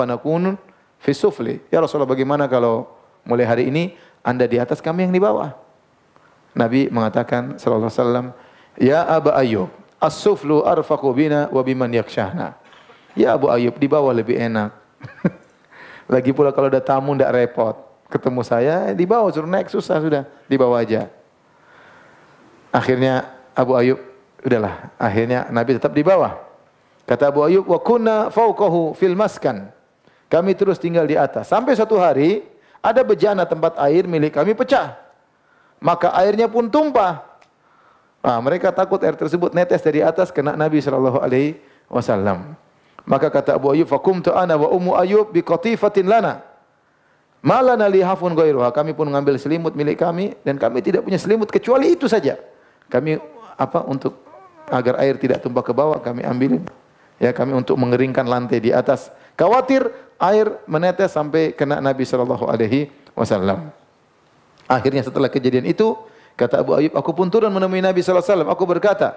Fisufli. 1.06 1.62
Ya 1.70 1.78
Rasulullah 1.78 2.10
bagaimana 2.10 2.50
kalau 2.50 2.90
mulai 3.22 3.46
hari 3.46 3.70
ini 3.70 3.94
anda 4.26 4.42
di 4.42 4.58
atas 4.58 4.82
kami 4.82 5.06
yang 5.06 5.14
di 5.14 5.22
bawah? 5.22 5.54
Nabi 6.50 6.90
mengatakan 6.90 7.62
sallallahu 7.62 7.86
alaihi 7.86 8.02
wasallam, 8.02 8.26
"Ya 8.74 9.06
Abu 9.06 9.30
Ayyub, 9.30 9.70
as-suflu 10.02 10.66
arfaqu 10.66 11.06
bina 11.14 11.46
wa 11.54 11.62
biman 11.62 11.94
yakshahna." 11.94 12.58
Ya 13.14 13.38
Abu 13.38 13.46
Ayyub, 13.46 13.78
di 13.78 13.86
bawah 13.86 14.10
lebih 14.10 14.34
enak. 14.34 14.74
Lagi 16.10 16.34
pula 16.34 16.50
kalau 16.50 16.66
ada 16.66 16.82
tamu 16.82 17.14
tidak 17.14 17.38
repot. 17.38 17.78
Ketemu 18.10 18.42
saya 18.42 18.90
di 18.90 19.06
bawah 19.06 19.30
suruh 19.30 19.46
naik 19.46 19.70
susah 19.70 20.02
sudah, 20.02 20.26
di 20.50 20.58
bawah 20.58 20.82
aja. 20.82 21.06
Akhirnya 22.74 23.30
Abu 23.54 23.78
Ayyub, 23.78 24.02
udahlah, 24.42 24.90
akhirnya 24.98 25.46
Nabi 25.54 25.78
tetap 25.78 25.94
di 25.94 26.02
bawah. 26.02 26.34
Kata 27.06 27.30
Abu 27.30 27.46
Ayyub, 27.46 27.62
"Wa 27.62 27.78
kunna 27.78 28.26
fawqahu 28.34 28.98
fil 28.98 29.14
maskan." 29.14 29.75
Kami 30.26 30.52
terus 30.58 30.82
tinggal 30.82 31.06
di 31.06 31.14
atas. 31.14 31.46
Sampai 31.46 31.78
suatu 31.78 31.98
hari 32.02 32.42
ada 32.82 33.02
bejana 33.06 33.46
tempat 33.46 33.78
air 33.78 34.06
milik 34.10 34.34
kami 34.34 34.54
pecah. 34.58 34.98
Maka 35.78 36.10
airnya 36.18 36.50
pun 36.50 36.66
tumpah. 36.66 37.22
Nah, 38.26 38.42
mereka 38.42 38.74
takut 38.74 38.98
air 39.06 39.14
tersebut 39.14 39.54
netes 39.54 39.78
dari 39.86 40.02
atas 40.02 40.34
kena 40.34 40.58
Nabi 40.58 40.82
sallallahu 40.82 41.22
alaihi 41.22 41.62
wasallam. 41.86 42.58
Maka 43.06 43.30
kata 43.30 43.54
Abu 43.54 43.70
Ayyub, 43.70 43.86
"Faqumtu 43.86 44.34
ana 44.34 44.58
wa 44.58 44.66
ummu 44.66 44.98
Ayyub 44.98 45.30
bi 45.30 45.46
qatifatin 45.46 46.10
lana." 46.10 46.42
Malana 47.38 47.86
li 47.86 48.02
hafun 48.02 48.34
ghairuha. 48.34 48.74
Kami 48.74 48.98
pun 48.98 49.06
mengambil 49.06 49.38
selimut 49.38 49.78
milik 49.78 50.02
kami 50.02 50.34
dan 50.42 50.58
kami 50.58 50.82
tidak 50.82 51.06
punya 51.06 51.14
selimut 51.14 51.46
kecuali 51.46 51.94
itu 51.94 52.10
saja. 52.10 52.34
Kami 52.90 53.22
apa 53.54 53.86
untuk 53.86 54.18
agar 54.66 54.98
air 54.98 55.14
tidak 55.14 55.46
tumpah 55.46 55.62
ke 55.62 55.70
bawah 55.70 56.02
kami 56.02 56.26
ambilin. 56.26 56.66
Ya 57.22 57.30
kami 57.30 57.54
untuk 57.54 57.78
mengeringkan 57.78 58.26
lantai 58.26 58.58
di 58.58 58.74
atas. 58.74 59.14
Khawatir 59.38 59.86
air 60.16 60.60
menetes 60.64 61.12
sampai 61.12 61.52
kena 61.52 61.80
Nabi 61.80 62.04
sallallahu 62.04 62.48
alaihi 62.48 62.88
wasallam. 63.12 63.72
Akhirnya 64.66 65.06
setelah 65.06 65.30
kejadian 65.30 65.68
itu, 65.68 65.94
kata 66.34 66.60
Abu 66.60 66.74
Ayyub, 66.74 66.94
aku 66.98 67.14
pun 67.14 67.30
turun 67.30 67.52
menemui 67.52 67.80
Nabi 67.84 68.02
sallallahu 68.02 68.24
alaihi 68.24 68.32
wasallam. 68.34 68.50
Aku 68.50 68.64
berkata, 68.66 69.08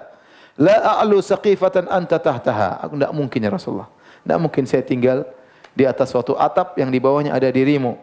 "La 0.60 1.00
a'lu 1.00 1.18
saqifatan 1.18 1.90
anta 1.90 2.20
tahtaha." 2.22 2.86
Aku 2.86 2.94
tidak 2.94 3.12
mungkin 3.12 3.40
ya 3.42 3.50
Rasulullah. 3.50 3.90
Tidak 4.22 4.38
mungkin 4.38 4.64
saya 4.68 4.84
tinggal 4.84 5.26
di 5.74 5.88
atas 5.88 6.12
suatu 6.12 6.36
atap 6.36 6.76
yang 6.78 6.92
di 6.92 7.00
bawahnya 7.00 7.34
ada 7.34 7.48
dirimu. 7.48 7.96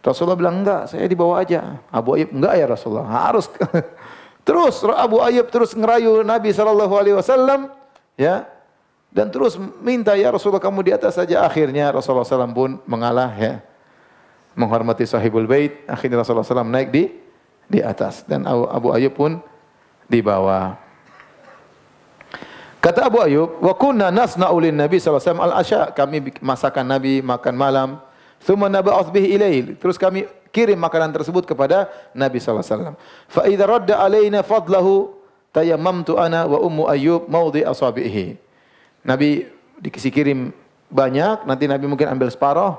Rasulullah 0.00 0.36
bilang, 0.36 0.64
enggak, 0.64 0.88
saya 0.88 1.04
di 1.04 1.16
bawah 1.16 1.36
aja. 1.36 1.76
Abu 1.92 2.16
Ayyub, 2.16 2.32
enggak 2.32 2.54
ya 2.56 2.66
Rasulullah, 2.66 3.08
harus. 3.28 3.52
terus 4.48 4.80
Abu 4.96 5.20
Ayyub 5.20 5.52
terus 5.52 5.76
ngerayu 5.76 6.24
Nabi 6.24 6.56
sallallahu 6.56 6.94
alaihi 6.96 7.16
wasallam, 7.20 7.68
ya, 8.16 8.48
dan 9.10 9.26
terus 9.26 9.58
minta 9.82 10.14
ya 10.14 10.30
Rasulullah 10.30 10.62
kamu 10.62 10.86
di 10.86 10.92
atas 10.94 11.18
saja. 11.18 11.42
Akhirnya 11.42 11.90
Rasulullah 11.90 12.22
SAW 12.22 12.54
pun 12.54 12.78
mengalah 12.86 13.34
ya. 13.34 13.58
Menghormati 14.54 15.02
sahibul 15.02 15.50
bait. 15.50 15.82
Akhirnya 15.90 16.22
Rasulullah 16.22 16.46
SAW 16.46 16.70
naik 16.70 16.94
di 16.94 17.10
di 17.66 17.82
atas. 17.82 18.22
Dan 18.22 18.46
Abu 18.46 18.94
Ayyub 18.94 19.14
pun 19.18 19.42
di 20.06 20.22
bawah. 20.22 20.78
Kata 22.80 23.10
Abu 23.10 23.20
Ayyub, 23.20 23.60
"Wa 23.60 23.74
kunna 23.76 24.08
nasna'u 24.14 24.56
lin 24.62 24.78
Nabi 24.78 25.02
alaihi 25.02 25.12
wasallam 25.12 25.44
al-asya." 25.44 25.82
Kami 25.92 26.16
masakan 26.40 26.86
Nabi 26.86 27.20
makan 27.20 27.54
malam, 27.58 27.88
thumma 28.40 28.72
nab'ath 28.72 29.10
bihi 29.12 29.36
ilail. 29.36 29.66
Terus 29.76 30.00
kami 30.00 30.24
kirim 30.54 30.78
makanan 30.78 31.12
tersebut 31.12 31.44
kepada 31.44 31.90
Nabi 32.14 32.40
wasallam. 32.40 32.94
Fa 33.26 33.44
idza 33.44 33.66
radda 33.66 34.00
alaina 34.00 34.40
fadlahu 34.40 35.12
tayammamtu 35.50 36.14
ana 36.16 36.46
wa 36.46 36.62
ummu 36.62 36.88
Ayyub 36.88 37.26
mawdi 37.26 37.66
asabihi. 37.66 38.49
Nabi 39.04 39.48
dikasih 39.80 40.12
kirim 40.12 40.52
banyak, 40.92 41.46
nanti 41.48 41.64
Nabi 41.70 41.86
mungkin 41.88 42.10
ambil 42.10 42.28
separuh. 42.28 42.76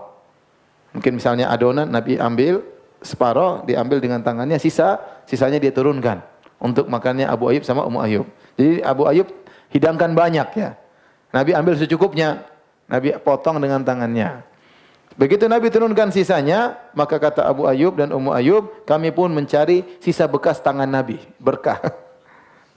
Mungkin 0.92 1.18
misalnya 1.18 1.48
adonan 1.48 1.88
Nabi 1.88 2.20
ambil 2.20 2.62
separuh, 3.02 3.64
diambil 3.66 4.04
dengan 4.04 4.22
tangannya, 4.22 4.60
sisa 4.62 5.00
sisanya 5.26 5.58
dia 5.58 5.72
turunkan 5.74 6.22
untuk 6.62 6.86
makannya 6.86 7.26
Abu 7.26 7.50
Ayyub 7.50 7.66
sama 7.66 7.88
Ummu 7.88 8.00
Ayyub. 8.04 8.28
Jadi 8.60 8.84
Abu 8.86 9.10
Ayyub 9.10 9.28
hidangkan 9.74 10.14
banyak 10.14 10.48
ya. 10.54 10.78
Nabi 11.32 11.56
ambil 11.56 11.80
secukupnya, 11.80 12.44
Nabi 12.92 13.16
potong 13.24 13.58
dengan 13.58 13.82
tangannya. 13.82 14.44
Begitu 15.16 15.48
Nabi 15.48 15.68
turunkan 15.72 16.12
sisanya, 16.12 16.76
maka 16.96 17.20
kata 17.20 17.44
Abu 17.44 17.68
Ayyub 17.68 18.00
dan 18.00 18.12
Ummu 18.16 18.32
Ayyub, 18.32 18.88
kami 18.88 19.12
pun 19.12 19.32
mencari 19.32 19.84
sisa 20.00 20.28
bekas 20.28 20.60
tangan 20.60 20.88
Nabi, 20.88 21.20
berkah. 21.42 21.82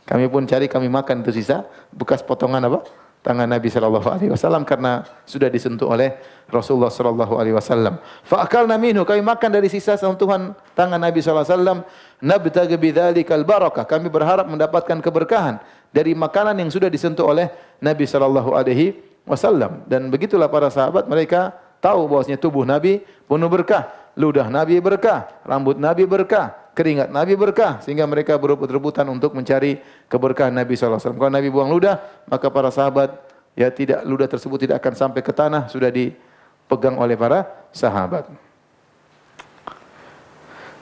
Kami 0.05 0.29
pun 0.29 0.45
cari, 0.45 0.69
kami 0.69 0.93
makan 0.93 1.25
itu 1.25 1.41
sisa 1.41 1.65
bekas 1.89 2.21
potongan 2.21 2.61
apa? 2.61 2.85
Tangan 3.25 3.49
Nabi 3.49 3.73
sallallahu 3.73 4.05
alaihi 4.05 4.29
wasallam 4.29 4.69
karena 4.69 5.01
sudah 5.25 5.49
disentuh 5.49 5.89
oleh 5.89 6.13
Rasulullah 6.53 6.93
sallallahu 6.93 7.41
alaihi 7.41 7.57
wasallam. 7.57 7.97
Fa 8.21 8.45
akalna 8.45 8.77
minhu, 8.77 9.01
kami 9.09 9.25
makan 9.25 9.49
dari 9.49 9.73
sisa 9.73 9.97
sentuhan 9.97 10.53
tangan 10.77 11.01
Nabi 11.01 11.25
sallallahu 11.25 11.49
alaihi 11.49 11.57
wasallam, 11.57 11.79
nabtagi 12.21 12.77
bidzalikal 12.77 13.41
barakah. 13.49 13.89
Kami 13.89 14.13
berharap 14.13 14.45
mendapatkan 14.45 15.01
keberkahan 15.01 15.57
dari 15.89 16.13
makanan 16.13 16.61
yang 16.61 16.69
sudah 16.69 16.93
disentuh 16.93 17.25
oleh 17.33 17.49
Nabi 17.81 18.05
sallallahu 18.05 18.53
alaihi 18.53 19.01
wasallam 19.25 19.89
dan 19.89 20.13
begitulah 20.13 20.53
para 20.53 20.69
sahabat 20.69 21.09
mereka 21.09 21.57
tahu 21.81 22.05
bahwasanya 22.09 22.37
tubuh 22.37 22.65
Nabi 22.65 23.01
penuh 23.25 23.49
berkah, 23.49 23.89
ludah 24.17 24.53
Nabi 24.53 24.81
berkah, 24.81 25.29
rambut 25.49 25.81
Nabi 25.81 26.05
berkah, 26.05 26.64
keringat 26.75 27.09
Nabi 27.09 27.39
berkah 27.39 27.79
sehingga 27.81 28.05
mereka 28.05 28.35
berebut-rebutan 28.37 29.07
untuk 29.07 29.33
mencari 29.33 29.79
keberkahan 30.11 30.51
Nabi 30.51 30.75
wasallam. 30.75 31.17
Kalau 31.17 31.33
Nabi 31.33 31.49
buang 31.49 31.71
ludah, 31.71 32.03
maka 32.27 32.51
para 32.51 32.69
sahabat 32.75 33.15
ya 33.55 33.71
tidak 33.71 34.03
ludah 34.03 34.27
tersebut 34.27 34.67
tidak 34.67 34.83
akan 34.83 34.95
sampai 34.99 35.23
ke 35.23 35.31
tanah 35.31 35.71
sudah 35.71 35.89
dipegang 35.89 36.99
oleh 36.99 37.15
para 37.15 37.47
sahabat. 37.71 38.27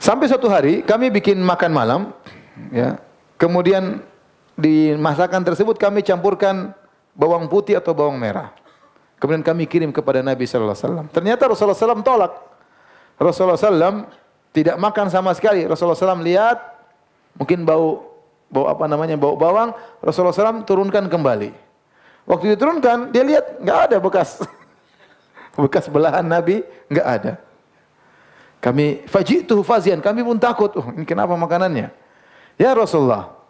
Sampai 0.02 0.26
suatu 0.26 0.50
hari 0.50 0.82
kami 0.82 1.12
bikin 1.14 1.38
makan 1.38 1.70
malam 1.70 2.00
ya. 2.74 2.98
Kemudian 3.38 4.02
di 4.58 4.94
masakan 4.98 5.46
tersebut 5.46 5.78
kami 5.78 6.02
campurkan 6.02 6.74
bawang 7.14 7.46
putih 7.46 7.78
atau 7.78 7.94
bawang 7.94 8.18
merah. 8.18 8.50
Kemudian 9.22 9.46
kami 9.46 9.70
kirim 9.70 9.94
kepada 9.94 10.18
Nabi 10.18 10.42
sallallahu 10.48 10.74
alaihi 10.74 10.86
wasallam. 10.90 11.06
Ternyata 11.14 11.42
Rasulullah 11.46 11.78
SAW 11.78 12.02
tolak. 12.02 12.32
Rasulullah 13.14 13.54
SAW 13.54 14.21
tidak 14.52 14.76
makan 14.76 15.08
sama 15.08 15.32
sekali. 15.32 15.64
Rasulullah 15.64 15.96
SAW 15.96 16.20
lihat 16.20 16.60
mungkin 17.40 17.64
bau 17.64 18.04
bau 18.52 18.68
apa 18.68 18.84
namanya 18.84 19.16
bau 19.16 19.34
bawang. 19.34 19.72
Rasulullah 20.04 20.36
SAW 20.36 20.64
turunkan 20.68 21.08
kembali. 21.08 21.50
Waktu 22.28 22.54
diturunkan 22.54 23.10
dia 23.10 23.24
lihat 23.26 23.58
nggak 23.58 23.78
ada 23.90 23.96
bekas 23.98 24.38
bekas 25.58 25.90
belahan 25.90 26.22
Nabi 26.22 26.62
nggak 26.86 27.06
ada. 27.08 27.32
Kami 28.62 29.02
fajitu 29.10 29.58
fazian, 29.66 29.98
kami 29.98 30.22
pun 30.22 30.38
takut. 30.38 30.70
Oh, 30.78 30.86
ini 30.94 31.02
kenapa 31.02 31.34
makanannya? 31.34 31.90
Ya 32.54 32.70
Rasulullah, 32.70 33.42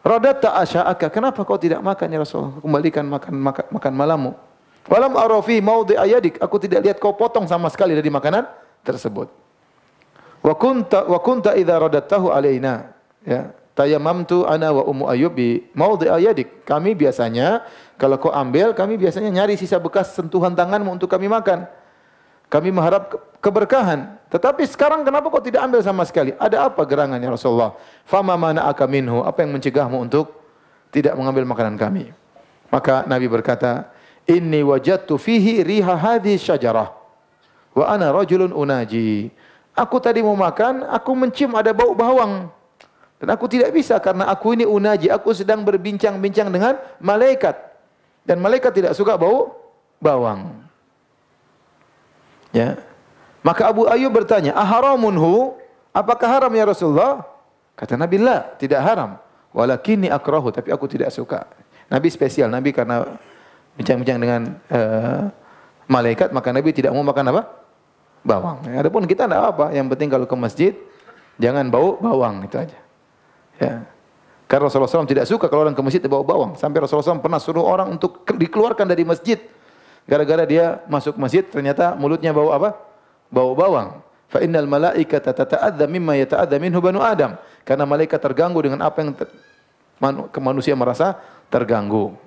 Radatta 0.00 0.56
asya'aka. 0.56 1.12
Kenapa 1.12 1.44
kau 1.44 1.60
tidak 1.60 1.84
makan 1.84 2.08
ya 2.08 2.18
Rasulullah? 2.24 2.56
Kembalikan 2.58 3.04
makan 3.06 3.34
makan, 3.38 3.64
makan 3.70 3.92
malammu. 3.92 4.32
Walam 4.90 5.14
arafi 5.14 5.62
maudhi 5.62 5.94
ayadik. 5.94 6.42
Aku 6.42 6.56
tidak 6.58 6.82
lihat 6.82 6.96
kau 6.96 7.12
potong 7.14 7.46
sama 7.46 7.68
sekali 7.70 7.92
dari 7.92 8.08
makanan 8.10 8.48
tersebut. 8.82 9.41
Wa 10.42 10.54
kunta 10.58 11.06
wa 11.06 11.18
kunta 11.22 11.54
idza 11.54 11.78
radattahu 11.78 12.34
alaina. 12.34 12.92
Ya. 13.22 13.54
Tayammamtu 13.72 14.44
ana 14.44 14.68
wa 14.68 14.84
ummu 14.84 15.08
ayyub 15.08 15.32
bi 15.32 15.64
maudhi 15.72 16.10
ayadik. 16.10 16.66
Kami 16.68 16.92
biasanya 16.92 17.64
kalau 17.96 18.20
kau 18.20 18.34
ambil, 18.34 18.76
kami 18.76 19.00
biasanya 19.00 19.32
nyari 19.32 19.56
sisa 19.56 19.80
bekas 19.80 20.12
sentuhan 20.12 20.52
tanganmu 20.52 20.92
untuk 20.92 21.08
kami 21.08 21.30
makan. 21.30 21.64
Kami 22.52 22.68
mengharap 22.68 23.16
keberkahan. 23.40 24.20
Tetapi 24.28 24.68
sekarang 24.68 25.00
kenapa 25.08 25.32
kau 25.32 25.40
tidak 25.40 25.64
ambil 25.64 25.80
sama 25.80 26.04
sekali? 26.04 26.36
Ada 26.36 26.68
apa 26.68 26.84
gerangannya 26.84 27.32
Rasulullah? 27.32 27.72
Fama 28.04 28.36
mana 28.36 28.68
minhu? 28.84 29.24
Apa 29.24 29.40
yang 29.40 29.56
mencegahmu 29.56 29.96
untuk 30.04 30.36
tidak 30.92 31.16
mengambil 31.16 31.48
makanan 31.48 31.80
kami? 31.80 32.12
Maka 32.68 33.08
Nabi 33.08 33.24
berkata, 33.28 33.88
Inni 34.28 34.60
wajadtu 34.60 35.16
fihi 35.16 35.64
riha 35.64 35.96
hadhi 35.96 36.36
syajarah. 36.36 36.92
Wa 37.72 37.88
ana 37.88 38.12
rajulun 38.12 38.52
unaji. 38.52 39.32
Aku 39.72 39.96
tadi 39.96 40.20
mau 40.20 40.36
makan, 40.36 40.84
aku 40.84 41.16
mencium 41.16 41.56
ada 41.56 41.72
bau 41.72 41.96
bawang. 41.96 42.52
Dan 43.16 43.28
aku 43.32 43.46
tidak 43.46 43.72
bisa 43.72 43.96
karena 44.02 44.28
aku 44.28 44.52
ini 44.52 44.66
unaji. 44.66 45.08
Aku 45.08 45.30
sedang 45.32 45.62
berbincang-bincang 45.62 46.50
dengan 46.50 46.74
malaikat. 46.98 47.54
Dan 48.26 48.42
malaikat 48.42 48.74
tidak 48.74 48.92
suka 48.98 49.14
bau 49.14 49.54
bawang. 50.02 50.50
Ya. 52.50 52.82
Maka 53.46 53.70
Abu 53.70 53.86
Ayyub 53.86 54.10
bertanya, 54.10 54.52
"Aharamunhu? 54.58 55.54
Apakah 55.94 56.28
haram 56.28 56.52
ya 56.52 56.66
Rasulullah?" 56.66 57.22
Kata 57.78 57.94
Nabi, 57.94 58.18
"La, 58.18 58.42
tidak 58.58 58.82
haram. 58.82 59.16
Walakinni 59.54 60.10
akrahu, 60.10 60.50
tapi 60.50 60.74
aku 60.74 60.90
tidak 60.90 61.14
suka." 61.14 61.46
Nabi 61.86 62.10
spesial, 62.10 62.50
Nabi 62.50 62.74
karena 62.74 63.06
bincang-bincang 63.78 64.18
dengan 64.18 64.40
uh, 64.66 65.30
malaikat, 65.86 66.34
maka 66.34 66.50
Nabi 66.50 66.74
tidak 66.74 66.90
mau 66.90 67.06
makan 67.06 67.30
apa? 67.30 67.61
Bawang. 68.22 68.62
Adapun 68.70 69.02
kita 69.06 69.26
tidak 69.26 69.42
apa, 69.54 69.74
yang 69.74 69.90
penting 69.90 70.06
kalau 70.06 70.26
ke 70.30 70.36
masjid 70.38 70.72
jangan 71.42 71.66
bau 71.66 71.98
bawang 71.98 72.46
itu 72.46 72.54
aja. 72.54 72.78
Ya. 73.58 73.82
Karena 74.46 74.68
Rasulullah 74.68 74.90
SAW 74.90 75.10
tidak 75.10 75.26
suka 75.26 75.50
kalau 75.50 75.66
orang 75.66 75.74
ke 75.74 75.82
masjid 75.82 76.02
bau 76.06 76.22
bawang. 76.22 76.54
Sampai 76.54 76.78
Rasulullah 76.84 77.08
SAW 77.08 77.24
pernah 77.24 77.40
suruh 77.42 77.64
orang 77.66 77.90
untuk 77.90 78.22
dikeluarkan 78.26 78.84
dari 78.84 79.02
masjid 79.02 79.40
Gara-gara 80.02 80.42
dia 80.42 80.82
masuk 80.90 81.14
masjid 81.14 81.46
ternyata 81.46 81.94
mulutnya 81.94 82.34
bau 82.34 82.50
apa? 82.50 82.74
Bau 83.30 83.54
bawang. 83.54 84.02
Fa 84.26 84.42
innal 84.42 84.66
malaikata 84.66 85.30
tata'adza 85.30 85.86
mimma 85.86 86.18
yata'adza 86.18 86.56
minhu 86.58 86.82
banu 86.82 86.98
Adam. 86.98 87.38
Karena 87.62 87.86
malaikat 87.86 88.18
terganggu 88.18 88.58
dengan 88.66 88.82
apa 88.82 88.98
yang 89.04 89.14
ter, 89.14 89.30
man, 90.02 90.26
manusia 90.42 90.74
merasa 90.74 91.14
terganggu. 91.52 92.18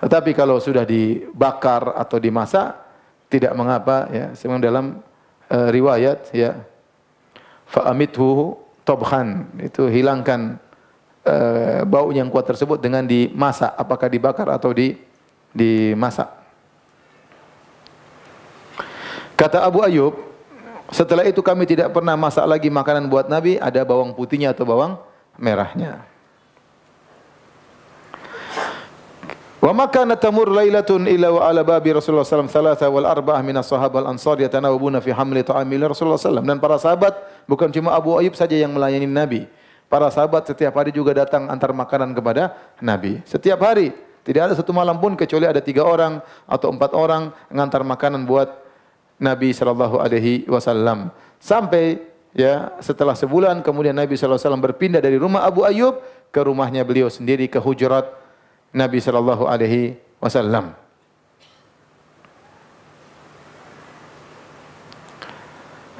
Tetapi 0.00 0.32
kalau 0.32 0.56
sudah 0.56 0.88
dibakar 0.88 1.92
atau 1.92 2.16
dimasak 2.16 2.72
tidak 3.28 3.52
mengapa 3.52 4.08
ya. 4.08 4.32
Sebagaimana 4.32 4.64
dalam 4.64 4.84
uh, 5.50 5.68
riwayat 5.68 6.30
ya 6.32 6.62
fa 7.66 7.90
amithu 7.90 8.56
tobhan 8.86 9.50
itu 9.60 9.86
hilangkan 9.90 10.56
uh, 11.26 11.82
bau 11.84 12.10
yang 12.14 12.30
kuat 12.32 12.48
tersebut 12.48 12.80
dengan 12.80 13.04
dimasak 13.04 13.74
apakah 13.76 14.08
dibakar 14.08 14.48
atau 14.48 14.70
di 14.72 14.96
dimasak. 15.50 16.30
Kata 19.34 19.64
Abu 19.64 19.80
Ayub, 19.80 20.14
setelah 20.92 21.24
itu 21.24 21.40
kami 21.40 21.64
tidak 21.64 21.96
pernah 21.96 22.12
masak 22.12 22.44
lagi 22.44 22.68
makanan 22.68 23.08
buat 23.08 23.26
Nabi, 23.26 23.56
ada 23.56 23.80
bawang 23.88 24.12
putihnya 24.12 24.52
atau 24.52 24.68
bawang 24.68 25.00
merahnya. 25.40 26.04
Wa 29.60 29.76
makana 29.76 30.16
tamur 30.16 30.48
lailatun 30.48 31.04
illa 31.04 31.28
wa 31.28 31.44
ala 31.44 31.60
babi 31.60 31.92
Rasulullah 31.92 32.24
alaihi 32.24 32.48
wasallam 32.48 32.92
wal 32.96 33.04
arba'ah 33.04 33.44
min 33.44 33.52
as-sahabah 33.60 34.08
al-ansar 34.08 34.40
yatanawabuna 34.40 35.04
fi 35.04 35.12
hamli 35.12 35.44
ta'ami 35.44 35.76
Rasulullah 35.84 36.16
sallallahu 36.16 36.48
dan 36.48 36.56
para 36.56 36.80
sahabat 36.80 37.12
bukan 37.44 37.68
cuma 37.68 37.92
Abu 37.92 38.16
Ayub 38.16 38.32
saja 38.32 38.56
yang 38.56 38.72
melayani 38.72 39.04
Nabi. 39.04 39.44
Para 39.92 40.08
sahabat 40.08 40.48
setiap 40.48 40.80
hari 40.80 40.96
juga 40.96 41.12
datang 41.12 41.44
antar 41.52 41.76
makanan 41.76 42.16
kepada 42.16 42.56
Nabi. 42.80 43.20
Setiap 43.28 43.60
hari. 43.60 43.92
Tidak 44.24 44.40
ada 44.48 44.56
satu 44.56 44.72
malam 44.72 44.96
pun 44.96 45.12
kecuali 45.12 45.44
ada 45.44 45.60
tiga 45.60 45.84
orang 45.84 46.24
atau 46.48 46.72
empat 46.72 46.96
orang 46.96 47.28
mengantar 47.52 47.84
makanan 47.84 48.24
buat 48.24 48.48
Nabi 49.20 49.52
sallallahu 49.52 50.00
alaihi 50.00 50.48
wasallam. 50.48 51.12
Sampai 51.36 52.00
ya 52.32 52.72
setelah 52.80 53.12
sebulan 53.12 53.60
kemudian 53.60 53.92
Nabi 53.92 54.16
sallallahu 54.16 54.40
alaihi 54.40 54.48
wasallam 54.48 54.64
berpindah 54.64 55.00
dari 55.04 55.20
rumah 55.20 55.44
Abu 55.44 55.68
Ayyub 55.68 56.00
ke 56.32 56.40
rumahnya 56.40 56.80
beliau 56.80 57.12
sendiri 57.12 57.44
ke 57.44 57.60
hujurat 57.60 58.08
Nabi 58.70 59.02
sallallahu 59.02 59.50
alaihi 59.50 59.98
wasallam. 60.22 60.78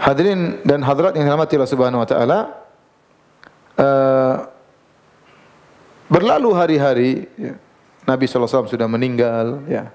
Hadirin 0.01 0.64
dan 0.64 0.81
hadirat 0.81 1.12
yang 1.14 1.29
dirahmati 1.29 1.55
Allah 1.61 1.71
Subhanahu 1.71 2.01
wa 2.01 2.09
taala, 2.09 2.39
uh, 3.77 4.37
berlalu 6.09 6.51
hari-hari 6.57 7.11
ya, 7.37 7.55
Nabi 8.09 8.25
wasallam 8.27 8.71
sudah 8.71 8.89
meninggal 8.89 9.61
ya. 9.68 9.93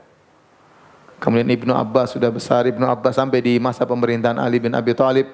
Kemudian 1.17 1.47
Ibnu 1.47 1.73
Abbas 1.73 2.13
sudah 2.13 2.29
besar, 2.29 2.69
Ibnu 2.69 2.85
Abbas 2.85 3.17
sampai 3.17 3.39
di 3.41 3.57
masa 3.57 3.87
pemerintahan 3.87 4.37
Ali 4.37 4.61
bin 4.61 4.75
Abi 4.75 4.93
Thalib. 4.93 5.31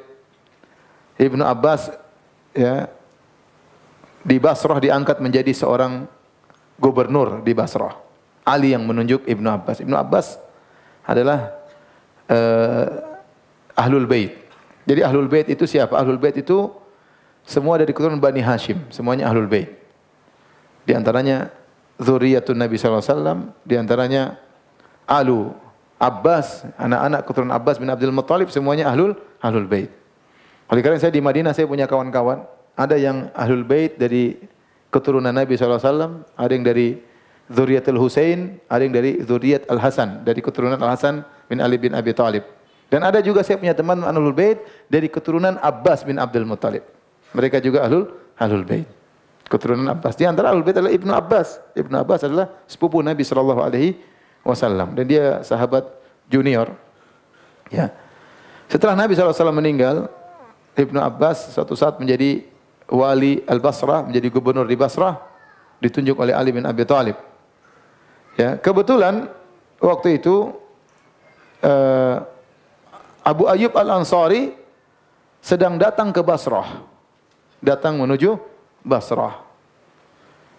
Ibnu 1.19 1.41
Abbas 1.41 1.91
ya 2.55 2.87
di 4.21 4.37
Basrah 4.37 4.77
diangkat 4.77 5.19
menjadi 5.19 5.51
seorang 5.51 6.05
gubernur 6.81 7.45
di 7.45 7.53
Basrah. 7.53 7.93
Ali 8.41 8.73
yang 8.73 8.81
menunjuk 8.89 9.21
Ibnu 9.29 9.45
Abbas. 9.45 9.85
Ibnu 9.85 9.93
Abbas 9.93 10.41
adalah 11.05 11.53
uh, 12.25 12.85
Ahlul 13.77 14.09
Bait. 14.09 14.33
Jadi 14.89 15.05
Ahlul 15.05 15.29
Bait 15.29 15.45
itu 15.45 15.69
siapa? 15.69 15.93
Ahlul 15.93 16.17
Bait 16.17 16.33
itu 16.33 16.73
semua 17.45 17.77
dari 17.77 17.93
keturunan 17.93 18.17
Bani 18.17 18.41
Hashim, 18.41 18.81
semuanya 18.89 19.29
Ahlul 19.29 19.45
Bait. 19.45 19.77
Di 20.81 20.97
antaranya 20.97 21.53
zuriyatun 22.01 22.57
Nabi 22.57 22.81
wasallam, 22.81 23.53
di 23.61 23.77
antaranya 23.77 24.41
Alu 25.05 25.53
Abbas, 26.01 26.65
anak-anak 26.81 27.21
keturunan 27.29 27.53
Abbas 27.53 27.77
bin 27.77 27.89
Abdul 27.93 28.09
Muttalib 28.09 28.49
semuanya 28.49 28.89
Ahlul 28.89 29.13
Ahlul 29.37 29.69
Bait. 29.69 29.93
Oleh 30.65 30.81
karena 30.81 30.97
saya 30.97 31.13
di 31.13 31.21
Madinah 31.21 31.53
saya 31.53 31.69
punya 31.69 31.85
kawan-kawan, 31.85 32.41
ada 32.73 32.97
yang 32.97 33.29
Ahlul 33.37 33.61
Bait 33.61 34.01
dari 34.01 34.41
keturunan 34.91 35.31
Nabi 35.31 35.55
SAW, 35.55 36.27
ada 36.35 36.51
yang 36.51 36.67
dari 36.67 36.99
Zuriyatul 37.47 37.99
Husain, 37.99 38.59
ada 38.67 38.83
yang 38.83 38.93
dari 38.93 39.23
Zuriyat 39.23 39.67
Al-Hasan, 39.71 40.27
dari 40.27 40.43
keturunan 40.43 40.77
Al-Hasan 40.77 41.23
bin 41.47 41.63
Ali 41.63 41.79
bin 41.79 41.95
Abi 41.95 42.11
Thalib. 42.11 42.43
Dan 42.91 43.07
ada 43.07 43.23
juga 43.23 43.39
saya 43.39 43.55
punya 43.55 43.71
teman 43.71 44.03
Ahlul 44.03 44.35
Bait 44.35 44.59
dari 44.91 45.07
keturunan 45.07 45.55
Abbas 45.63 46.03
bin 46.03 46.19
Abdul 46.19 46.43
Muttalib. 46.43 46.83
Mereka 47.31 47.63
juga 47.63 47.87
Ahlul 47.87 48.11
Ahlul 48.35 48.67
Bait. 48.67 48.87
Keturunan 49.47 49.87
Abbas. 49.87 50.19
Di 50.19 50.27
antara 50.27 50.51
Ahlul 50.51 50.67
Bait 50.67 50.75
adalah 50.75 50.91
Ibnu 50.91 51.11
Abbas. 51.15 51.63
Ibnu 51.71 51.95
Abbas 51.95 52.27
adalah 52.27 52.51
sepupu 52.67 52.99
Nabi 52.99 53.23
sallallahu 53.23 53.63
alaihi 53.63 53.95
wasallam 54.43 54.91
dan 54.91 55.07
dia 55.07 55.39
sahabat 55.39 55.87
junior. 56.27 56.75
Ya. 57.71 57.95
Setelah 58.67 58.95
Nabi 58.95 59.15
SAW 59.15 59.55
meninggal, 59.55 60.11
Ibnu 60.75 60.99
Abbas 60.99 61.51
suatu 61.51 61.75
saat 61.75 61.99
menjadi 61.99 62.47
wali 62.91 63.39
Al-Basrah, 63.47 64.11
menjadi 64.11 64.27
gubernur 64.27 64.67
di 64.67 64.75
Basrah, 64.75 65.15
ditunjuk 65.79 66.19
oleh 66.19 66.35
Ali 66.35 66.51
bin 66.51 66.67
Abi 66.67 66.83
Thalib. 66.83 67.15
Ya, 68.35 68.59
kebetulan 68.59 69.31
waktu 69.79 70.19
itu 70.19 70.51
uh, 71.63 72.15
Abu 73.23 73.47
Ayyub 73.47 73.73
Al-Ansari 73.73 74.53
sedang 75.39 75.79
datang 75.79 76.11
ke 76.11 76.19
Basrah. 76.21 76.83
Datang 77.63 77.97
menuju 77.97 78.37
Basrah. 78.83 79.39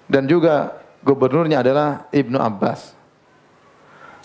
Dan 0.08 0.26
juga 0.26 0.80
gubernurnya 1.04 1.60
adalah 1.62 2.08
Ibnu 2.10 2.38
Abbas. 2.38 2.94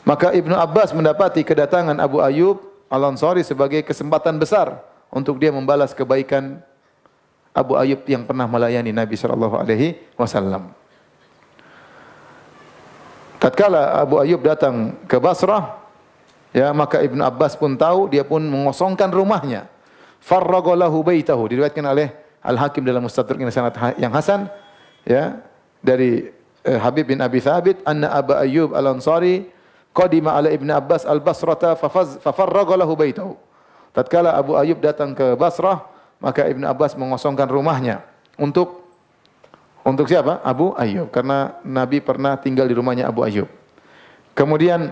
Maka 0.07 0.31
Ibnu 0.31 0.55
Abbas 0.55 0.95
mendapati 0.95 1.43
kedatangan 1.43 1.99
Abu 1.99 2.23
Ayyub 2.23 2.63
Al-Ansari 2.87 3.43
sebagai 3.43 3.83
kesempatan 3.83 4.39
besar 4.39 4.79
untuk 5.11 5.35
dia 5.39 5.51
membalas 5.51 5.91
kebaikan 5.91 6.63
Abu 7.53 7.75
Ayyub 7.75 8.05
yang 8.05 8.23
pernah 8.23 8.45
melayani 8.45 8.91
Nabi 8.93 9.15
sallallahu 9.17 9.55
alaihi 9.57 9.97
wasallam. 10.15 10.71
Tatkala 13.37 14.01
Abu 14.01 14.17
Ayyub 14.17 14.41
datang 14.41 14.97
ke 15.05 15.21
Basrah, 15.21 15.77
ya 16.53 16.73
maka 16.73 17.01
Ibnu 17.05 17.21
Abbas 17.21 17.53
pun 17.53 17.77
tahu 17.77 18.09
dia 18.09 18.25
pun 18.25 18.41
mengosongkan 18.41 19.13
rumahnya. 19.13 19.69
Farraga 20.17 20.73
lahu 20.73 21.05
baitahu 21.05 21.45
diriwayatkan 21.45 21.85
oleh 21.85 22.09
Al-Hakim 22.41 22.81
dalam 22.81 23.05
Mustadrak 23.05 23.37
yang 23.37 23.53
sangat 23.53 23.73
ha-, 23.77 23.95
yang 24.01 24.09
hasan 24.11 24.49
ya 25.05 25.39
dari 25.79 26.33
eh, 26.65 26.79
Habib 26.81 27.13
bin 27.13 27.21
Abi 27.21 27.39
Thabit 27.39 27.79
anna 27.85 28.09
Abu 28.11 28.33
Ayyub 28.33 28.73
Al-Ansari 28.73 29.47
qadima 29.93 30.37
ala 30.37 30.49
Ibnu 30.53 30.69
Abbas 30.73 31.05
al-Basrata 31.05 31.73
fafarraga 32.21 32.77
lahu 32.77 32.93
baitahu. 32.93 33.33
Tatkala 33.93 34.37
Abu 34.37 34.53
Ayyub 34.53 34.77
datang 34.77 35.17
ke 35.17 35.33
Basrah, 35.33 35.89
maka 36.17 36.45
Ibnu 36.49 36.65
Abbas 36.65 36.97
mengosongkan 36.97 37.47
rumahnya 37.49 38.05
untuk 38.37 38.85
untuk 39.87 40.09
siapa? 40.11 40.43
Abu 40.43 40.75
Ayyub 40.75 41.07
karena 41.15 41.55
Nabi 41.63 42.03
pernah 42.03 42.35
tinggal 42.35 42.67
di 42.67 42.75
rumahnya 42.75 43.07
Abu 43.07 43.23
Ayyub. 43.23 43.47
Kemudian 44.35 44.91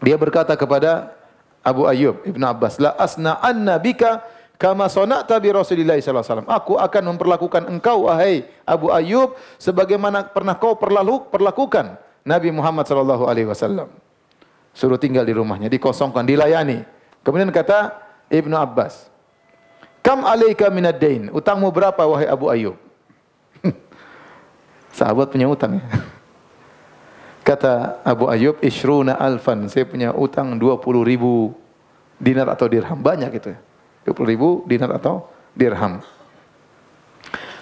dia 0.00 0.16
berkata 0.16 0.56
kepada 0.56 1.12
Abu 1.60 1.84
Ayyub 1.84 2.24
Ibnu 2.24 2.44
Abbas, 2.48 2.80
"La 2.80 2.96
asna 2.96 3.36
anna 3.44 3.76
bika 3.76 4.24
kama 4.56 4.88
sonata 4.88 5.36
bi 5.36 5.52
Rasulillah 5.52 5.96
sallallahu 6.00 6.24
alaihi 6.24 6.32
wasallam. 6.32 6.48
Aku 6.48 6.72
akan 6.80 7.02
memperlakukan 7.14 7.62
engkau 7.68 8.08
wahai 8.08 8.48
Abu 8.64 8.90
Ayyub 8.90 9.36
sebagaimana 9.60 10.32
pernah 10.32 10.56
kau 10.56 10.76
perlakukan 10.76 12.00
Nabi 12.24 12.48
Muhammad 12.50 12.88
sallallahu 12.88 13.28
alaihi 13.28 13.48
wasallam. 13.48 13.92
Suruh 14.76 15.00
tinggal 15.00 15.24
di 15.24 15.32
rumahnya, 15.32 15.72
dikosongkan, 15.72 16.24
dilayani. 16.28 16.84
Kemudian 17.24 17.48
kata 17.48 17.96
Ibnu 18.28 18.52
Abbas, 18.52 19.08
Kam 20.06 20.22
alaika 20.22 20.70
minad 20.70 21.02
dain? 21.02 21.34
Utangmu 21.34 21.66
berapa 21.74 21.98
wahai 22.06 22.30
Abu 22.30 22.46
Ayyub? 22.46 22.78
Sahabat 24.94 25.34
punya 25.34 25.50
utang 25.50 25.82
ya. 25.82 25.84
Kata 27.42 27.98
Abu 28.06 28.30
Ayyub, 28.30 28.62
Ishruna 28.62 29.18
alfan. 29.18 29.66
Saya 29.66 29.82
punya 29.82 30.14
utang 30.14 30.54
20 30.54 31.02
ribu 31.02 31.58
dinar 32.22 32.46
atau 32.54 32.70
dirham. 32.70 32.94
Banyak 32.94 33.34
itu 33.34 33.50
ya. 33.50 33.58
20 34.06 34.30
ribu 34.30 34.62
dinar 34.70 34.94
atau 34.94 35.26
dirham. 35.58 35.98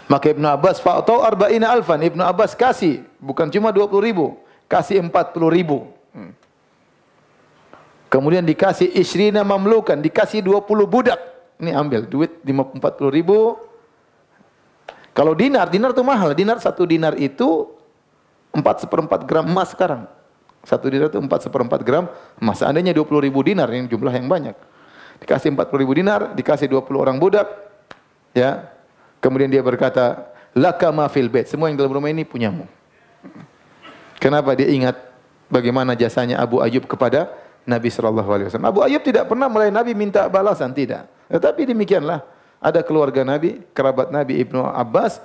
Maka 0.05 0.37
Ibnu 0.37 0.45
Abbas, 0.45 0.85
fa'atau 0.85 1.25
arba'ina 1.25 1.73
alfan. 1.73 2.05
Ibnu 2.05 2.21
Abbas 2.21 2.53
kasih. 2.53 3.09
Bukan 3.25 3.49
cuma 3.49 3.73
20 3.73 3.89
ribu. 4.05 4.37
Kasih 4.69 5.01
40 5.01 5.49
ribu. 5.49 5.89
Hmm. 6.13 6.37
Kemudian 8.13 8.45
dikasih 8.45 8.93
isrina 8.93 9.41
mamlukan, 9.41 9.97
dikasih 9.97 10.45
20 10.45 10.85
budak. 10.85 11.34
Ini 11.59 11.71
ambil 11.75 12.07
duit 12.07 12.43
40 12.43 12.81
ribu. 13.11 13.59
Kalau 15.15 15.33
dinar, 15.39 15.71
dinar 15.71 15.95
itu 15.95 16.03
mahal. 16.03 16.35
Dinar 16.35 16.59
satu 16.59 16.83
dinar 16.83 17.15
itu 17.15 17.71
4 18.51 18.83
seperempat 18.83 19.23
gram 19.23 19.47
emas 19.47 19.71
sekarang. 19.71 20.11
Satu 20.67 20.91
dinar 20.91 21.13
itu 21.13 21.19
4 21.23 21.31
seperempat 21.47 21.81
gram 21.87 22.11
emas. 22.43 22.59
Seandainya 22.59 22.91
20 22.91 23.23
ribu 23.23 23.41
dinar, 23.47 23.71
ini 23.71 23.87
jumlah 23.87 24.11
yang 24.11 24.27
banyak. 24.27 24.57
Dikasih 25.23 25.55
40 25.55 25.83
ribu 25.83 25.95
dinar, 25.95 26.35
dikasih 26.35 26.67
20 26.67 26.99
orang 26.99 27.17
budak. 27.23 27.47
Ya. 28.35 28.75
Kemudian 29.23 29.47
dia 29.47 29.63
berkata, 29.63 30.35
Laka 30.55 30.91
ma 30.95 31.11
fil 31.11 31.27
bait. 31.27 31.51
Semua 31.51 31.67
yang 31.67 31.79
dalam 31.79 31.91
rumah 31.91 32.11
ini 32.11 32.23
punyamu. 32.23 32.67
Kenapa 34.23 34.55
dia 34.55 34.71
ingat 34.71 34.95
bagaimana 35.51 35.99
jasanya 35.99 36.39
Abu 36.39 36.63
Ayub 36.63 36.87
kepada 36.87 37.31
Nabi 37.65 37.89
sallallahu 37.89 38.31
alaihi 38.31 38.47
wasallam. 38.53 38.69
Abu 38.69 38.81
Ayyub 38.85 39.03
tidak 39.05 39.25
pernah 39.29 39.49
mulai 39.49 39.73
Nabi 39.73 39.97
minta 39.97 40.29
balasan, 40.29 40.77
tidak. 40.77 41.09
Tetapi 41.33 41.65
demikianlah 41.73 42.21
ada 42.61 42.81
keluarga 42.85 43.25
Nabi, 43.25 43.65
kerabat 43.73 44.13
Nabi 44.13 44.41
Ibnu 44.45 44.61
Abbas 44.61 45.21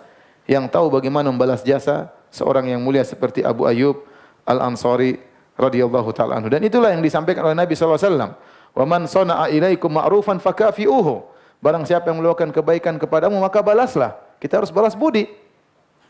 yang 0.47 0.67
tahu 0.71 0.87
bagaimana 0.89 1.27
membalas 1.29 1.61
jasa 1.61 2.09
seorang 2.31 2.71
yang 2.71 2.79
mulia 2.79 3.03
seperti 3.03 3.43
Abu 3.43 3.67
Ayyub 3.67 4.01
Al-Ansari 4.47 5.19
radhiyallahu 5.59 6.09
taala 6.15 6.39
anhu. 6.39 6.47
Dan 6.47 6.63
itulah 6.63 6.95
yang 6.95 7.03
disampaikan 7.03 7.43
oleh 7.43 7.57
Nabi 7.59 7.75
sallallahu 7.75 7.99
alaihi 7.99 8.11
wasallam. 8.15 8.31
Wa 8.69 8.85
man 8.87 9.01
sana'a 9.05 9.45
ilaikum 9.51 9.91
ma'rufan 9.91 10.39
fakafi'uhu. 10.39 11.27
Barang 11.59 11.83
siapa 11.83 12.07
yang 12.07 12.23
melakukan 12.23 12.55
kebaikan 12.55 12.95
kepadamu 12.95 13.35
maka 13.43 13.59
balaslah. 13.59 14.15
Kita 14.39 14.63
harus 14.63 14.71
balas 14.71 14.95
budi. 14.95 15.27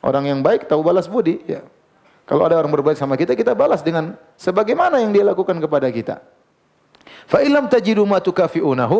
Orang 0.06 0.30
yang 0.30 0.40
baik 0.46 0.70
tahu 0.70 0.86
balas 0.86 1.10
budi, 1.10 1.42
ya. 1.50 1.66
Kalau 2.30 2.46
ada 2.46 2.62
orang 2.62 2.70
berbuat 2.70 2.94
sama 2.94 3.18
kita, 3.18 3.34
kita 3.34 3.58
balas 3.58 3.82
dengan 3.82 4.14
sebagaimana 4.38 5.02
yang 5.02 5.10
dia 5.10 5.26
lakukan 5.26 5.58
kepada 5.58 5.90
kita. 5.90 6.22
Fa 7.26 7.42
illam 7.42 7.66
tajidu 7.66 8.06
ma 8.06 8.22
tukafi'unahu, 8.22 9.00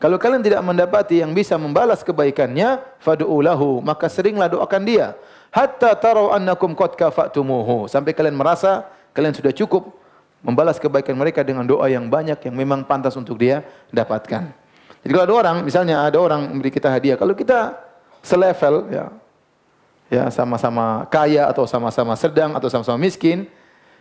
kalau 0.00 0.16
kalian 0.16 0.40
tidak 0.40 0.64
mendapati 0.64 1.20
yang 1.20 1.36
bisa 1.36 1.60
membalas 1.60 2.00
kebaikannya, 2.00 2.80
fad'u 3.04 3.44
lahu, 3.44 3.84
maka 3.84 4.08
seringlah 4.08 4.48
doakan 4.48 4.88
dia. 4.88 5.12
Hatta 5.52 5.92
tarau 5.92 6.32
annakum 6.32 6.72
qad 6.72 6.96
kafatumuhu, 6.96 7.84
sampai 7.84 8.16
kalian 8.16 8.32
merasa 8.32 8.88
kalian 9.12 9.36
sudah 9.36 9.52
cukup 9.52 9.92
membalas 10.40 10.80
kebaikan 10.80 11.12
mereka 11.12 11.44
dengan 11.44 11.68
doa 11.68 11.84
yang 11.92 12.08
banyak 12.08 12.40
yang 12.48 12.56
memang 12.56 12.80
pantas 12.88 13.12
untuk 13.12 13.36
dia 13.36 13.60
dapatkan. 13.92 14.56
Jadi 15.04 15.12
kalau 15.12 15.24
ada 15.28 15.34
orang, 15.36 15.56
misalnya 15.68 16.00
ada 16.08 16.16
orang 16.16 16.48
memberi 16.48 16.72
kita 16.72 16.88
hadiah, 16.88 17.20
kalau 17.20 17.36
kita 17.36 17.76
selevel 18.24 18.88
ya, 18.88 19.12
ya 20.10 20.26
sama-sama 20.28 21.06
kaya 21.06 21.46
atau 21.46 21.64
sama-sama 21.64 22.18
sedang 22.18 22.52
atau 22.58 22.66
sama-sama 22.66 22.98
miskin, 22.98 23.46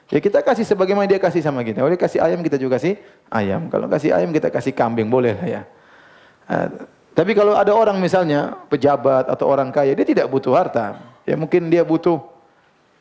ya 0.09 0.17
kita 0.17 0.41
kasih 0.41 0.65
sebagaimana 0.65 1.05
dia 1.05 1.21
kasih 1.21 1.45
sama 1.45 1.61
kita. 1.61 1.85
Boleh 1.85 1.95
kasih 1.95 2.19
ayam 2.19 2.41
kita 2.41 2.57
juga 2.57 2.81
kasih 2.81 2.97
ayam. 3.29 3.69
Kalau 3.69 3.85
kasih 3.85 4.11
ayam 4.11 4.33
kita 4.33 4.49
kasih 4.49 4.73
kambing 4.73 5.07
boleh 5.07 5.37
lah 5.37 5.47
ya. 5.47 5.61
Uh, 6.49 6.67
tapi 7.13 7.37
kalau 7.37 7.53
ada 7.53 7.69
orang 7.75 8.01
misalnya 8.01 8.57
pejabat 8.67 9.29
atau 9.29 9.45
orang 9.45 9.69
kaya, 9.69 9.93
dia 9.93 10.07
tidak 10.07 10.25
butuh 10.33 10.55
harta. 10.57 10.97
Ya 11.29 11.37
mungkin 11.37 11.69
dia 11.69 11.85
butuh 11.85 12.17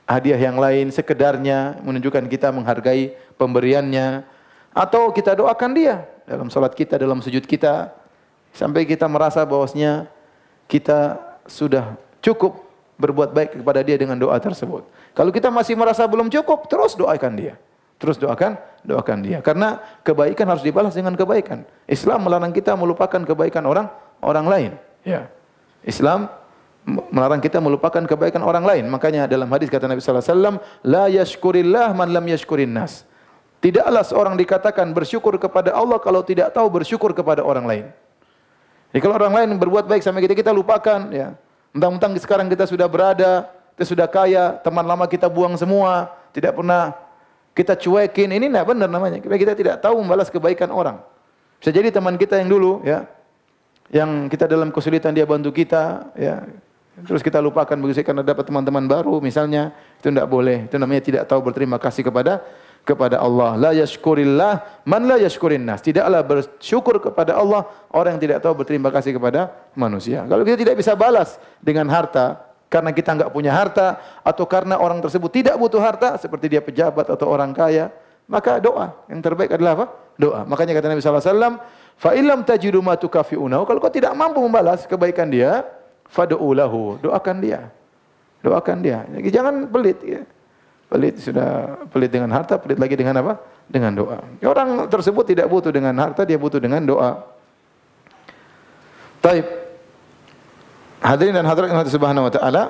hadiah 0.05 0.37
yang 0.37 0.61
lain 0.61 0.93
sekedarnya 0.93 1.81
menunjukkan 1.81 2.29
kita 2.29 2.53
menghargai 2.53 3.17
pemberiannya 3.41 4.25
atau 4.77 5.13
kita 5.17 5.33
doakan 5.33 5.71
dia 5.73 6.05
dalam 6.29 6.53
salat 6.53 6.77
kita, 6.77 7.01
dalam 7.01 7.25
sujud 7.25 7.45
kita 7.49 7.93
sampai 8.53 8.85
kita 8.85 9.09
merasa 9.09 9.45
bahwasanya 9.49 10.09
kita 10.69 11.17
sudah 11.49 11.97
cukup 12.21 12.68
berbuat 12.99 13.31
baik 13.31 13.63
kepada 13.63 13.81
dia 13.87 13.95
dengan 13.95 14.19
doa 14.19 14.35
tersebut. 14.37 14.85
Kalau 15.15 15.31
kita 15.31 15.49
masih 15.49 15.79
merasa 15.79 16.05
belum 16.05 16.27
cukup, 16.29 16.67
terus 16.67 16.99
doakan 16.99 17.33
dia. 17.39 17.55
Terus 17.99 18.19
doakan, 18.19 18.59
doakan 18.87 19.19
dia. 19.23 19.39
Karena 19.43 19.83
kebaikan 20.07 20.47
harus 20.47 20.63
dibalas 20.63 20.95
dengan 20.95 21.19
kebaikan. 21.19 21.67
Islam 21.87 22.27
melarang 22.27 22.55
kita 22.55 22.75
melupakan 22.79 23.19
kebaikan 23.23 23.67
orang 23.67 23.91
orang 24.23 24.47
lain. 24.47 24.71
Ya. 25.03 25.27
Islam 25.83 26.31
melarang 27.11 27.43
kita 27.43 27.59
melupakan 27.59 28.03
kebaikan 28.07 28.43
orang 28.43 28.63
lain. 28.63 28.85
Makanya 28.87 29.27
dalam 29.27 29.51
hadis 29.51 29.67
kata 29.67 29.91
Nabi 29.91 29.99
sallallahu 29.99 30.23
alaihi 30.23 30.35
wasallam, 30.35 30.57
la 30.87 31.05
yashkurillah 31.11 31.89
man 31.95 32.09
lam 32.15 32.25
yashkurin 32.31 32.71
nas. 32.71 33.03
Tidaklah 33.59 34.07
seorang 34.07 34.39
dikatakan 34.39 34.95
bersyukur 34.95 35.35
kepada 35.35 35.75
Allah 35.75 35.99
kalau 35.99 36.23
tidak 36.23 36.55
tahu 36.55 36.71
bersyukur 36.71 37.11
kepada 37.11 37.43
orang 37.43 37.67
lain. 37.67 37.87
Jadi 38.95 39.01
kalau 39.03 39.19
orang 39.19 39.35
lain 39.35 39.49
berbuat 39.59 39.91
baik 39.91 40.07
sama 40.07 40.23
kita, 40.23 40.39
kita 40.39 40.55
lupakan 40.55 41.11
ya. 41.11 41.35
Mentang-mentang 41.79 42.19
sekarang 42.19 42.51
kita 42.51 42.67
sudah 42.67 42.91
berada, 42.91 43.47
kita 43.79 43.87
sudah 43.87 44.11
kaya, 44.11 44.59
teman 44.67 44.83
lama 44.83 45.07
kita 45.07 45.31
buang 45.31 45.55
semua, 45.55 46.11
tidak 46.35 46.59
pernah 46.59 46.91
kita 47.55 47.79
cuekin. 47.79 48.35
Ini 48.35 48.51
tidak 48.51 48.67
benar 48.67 48.91
namanya. 48.91 49.23
Kita 49.23 49.55
tidak 49.55 49.79
tahu 49.79 50.03
membalas 50.03 50.27
kebaikan 50.27 50.75
orang. 50.75 50.99
Bisa 51.63 51.71
jadi 51.71 51.95
teman 51.95 52.19
kita 52.19 52.35
yang 52.43 52.51
dulu 52.51 52.83
ya, 52.83 53.07
yang 53.95 54.27
kita 54.27 54.51
dalam 54.51 54.75
kesulitan 54.75 55.15
dia 55.15 55.23
bantu 55.23 55.55
kita, 55.55 56.11
ya. 56.19 56.43
Terus 56.99 57.23
kita 57.23 57.39
lupakan 57.39 57.79
begitu 57.79 58.03
karena 58.03 58.27
dapat 58.27 58.43
teman-teman 58.51 58.83
baru 58.91 59.23
misalnya, 59.23 59.71
itu 60.03 60.11
tidak 60.11 60.27
boleh. 60.27 60.67
Itu 60.67 60.83
namanya 60.83 60.99
tidak 60.99 61.23
tahu 61.31 61.47
berterima 61.47 61.79
kasih 61.79 62.03
kepada 62.03 62.43
kepada 62.87 63.21
Allah. 63.21 63.57
La 63.57 63.71
yashkurillah 63.77 64.85
man 64.89 65.03
la 65.05 65.17
yashkurin 65.21 65.63
nas. 65.63 65.85
Tidaklah 65.85 66.21
bersyukur 66.25 66.99
kepada 67.03 67.37
Allah 67.37 67.69
orang 67.93 68.17
yang 68.17 68.23
tidak 68.31 68.39
tahu 68.45 68.65
berterima 68.65 68.89
kasih 68.89 69.17
kepada 69.17 69.53
manusia. 69.77 70.25
Kalau 70.25 70.43
kita 70.43 70.57
tidak 70.57 70.77
bisa 70.81 70.97
balas 70.99 71.37
dengan 71.61 71.87
harta 71.93 72.49
karena 72.69 72.93
kita 72.93 73.17
enggak 73.17 73.31
punya 73.33 73.53
harta 73.53 73.97
atau 74.21 74.45
karena 74.45 74.77
orang 74.77 75.01
tersebut 75.01 75.29
tidak 75.33 75.57
butuh 75.57 75.81
harta 75.81 76.17
seperti 76.21 76.53
dia 76.53 76.61
pejabat 76.61 77.09
atau 77.09 77.29
orang 77.29 77.53
kaya, 77.57 77.89
maka 78.29 78.61
doa 78.61 78.93
yang 79.09 79.25
terbaik 79.25 79.57
adalah 79.57 79.73
apa? 79.73 79.87
Doa. 80.21 80.45
Makanya 80.45 80.77
kata 80.77 80.93
Nabi 80.93 81.01
sallallahu 81.01 81.25
alaihi 81.25 81.33
wasallam, 81.33 81.55
"Fa 81.97 82.11
illam 82.13 82.41
ma 82.85 82.95
tukafi'unahu." 83.01 83.63
Kalau 83.65 83.79
kau 83.81 83.93
tidak 83.93 84.13
mampu 84.13 84.45
membalas 84.45 84.85
kebaikan 84.85 85.33
dia, 85.33 85.65
fad'u 86.09 86.53
lahu. 86.53 87.01
Doakan 87.01 87.37
dia. 87.41 87.73
Doakan 88.45 88.85
dia. 88.85 89.05
Jangan 89.29 89.69
pelit 89.69 89.99
ya. 90.05 90.23
Pelit 90.89 91.21
sudah 91.21 91.85
pelit 91.93 92.09
dengan 92.09 92.33
harta, 92.33 92.57
pelit 92.57 92.81
lagi 92.81 92.97
dengan 92.97 93.21
apa? 93.21 93.37
Dengan 93.69 93.93
doa. 93.93 94.25
Orang 94.41 94.89
tersebut 94.89 95.29
tidak 95.29 95.45
butuh 95.53 95.69
dengan 95.69 95.93
harta, 96.01 96.25
dia 96.25 96.41
butuh 96.41 96.57
dengan 96.57 96.81
doa. 96.81 97.29
Taib. 99.21 99.45
Hadirin 101.05 101.37
dan 101.37 101.45
hadirat 101.45 101.69
yang 101.69 101.85
Subhanahu 101.85 102.27
wa 102.27 102.33
taala. 102.33 102.63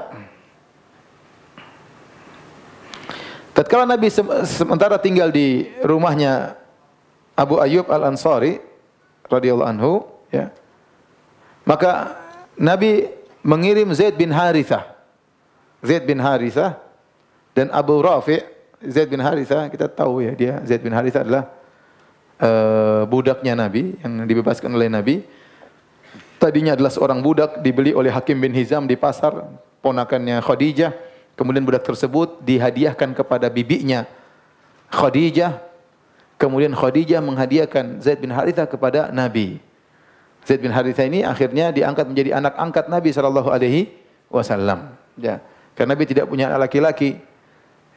Tatkala 3.55 3.87
Nabi 3.87 4.11
sementara 4.47 4.99
tinggal 4.99 5.31
di 5.31 5.71
rumahnya 5.87 6.59
Abu 7.39 7.62
Ayyub 7.62 7.87
Al-Ansari 7.87 8.59
radhiyallahu 9.31 9.71
anhu, 9.71 9.93
ya. 10.35 10.51
Maka 11.62 12.19
Nabi 12.59 13.07
mengirim 13.47 13.87
Zaid 13.95 14.19
bin 14.19 14.35
Harithah. 14.35 14.99
Zaid 15.87 16.03
bin 16.03 16.19
Harithah 16.19 16.88
dan 17.59 17.74
Abu 17.74 17.98
Rafi' 17.98 18.38
Zaid 18.86 19.11
bin 19.11 19.18
Haritha 19.18 19.66
kita 19.66 19.90
tahu 19.90 20.22
ya 20.22 20.32
dia 20.38 20.54
Zaid 20.62 20.78
bin 20.78 20.94
Haritha 20.94 21.26
adalah 21.26 21.50
uh, 22.38 23.02
budaknya 23.11 23.59
Nabi 23.59 23.98
yang 23.98 24.22
dibebaskan 24.22 24.70
oleh 24.70 24.86
Nabi. 24.86 25.26
Tadinya 26.38 26.78
adalah 26.78 26.94
seorang 26.94 27.18
budak 27.18 27.59
dibeli 27.66 27.90
oleh 27.90 28.14
Hakim 28.14 28.38
bin 28.38 28.54
Hizam 28.54 28.86
di 28.86 28.94
pasar 28.94 29.34
ponakannya 29.82 30.38
Khadijah. 30.38 30.94
Kemudian 31.34 31.66
budak 31.66 31.82
tersebut 31.82 32.38
dihadiahkan 32.46 33.11
kepada 33.11 33.50
bibinya 33.50 34.06
Khadijah. 34.94 35.59
Kemudian 36.38 36.78
Khadijah 36.78 37.18
menghadiahkan 37.18 37.98
Zaid 37.98 38.22
bin 38.22 38.30
Haritha 38.30 38.70
kepada 38.70 39.11
Nabi. 39.11 39.59
Zaid 40.46 40.62
bin 40.62 40.70
Haritha 40.70 41.02
ini 41.02 41.26
akhirnya 41.26 41.74
diangkat 41.74 42.06
menjadi 42.06 42.38
anak 42.38 42.54
angkat 42.54 42.86
Nabi 42.86 43.11
sallallahu 43.11 43.50
alaihi 43.50 43.90
wasallam. 44.30 44.94
Ya. 45.18 45.42
Karena 45.74 45.98
Nabi 45.98 46.06
tidak 46.06 46.30
punya 46.30 46.50
anak 46.54 46.70
laki-laki, 46.70 47.18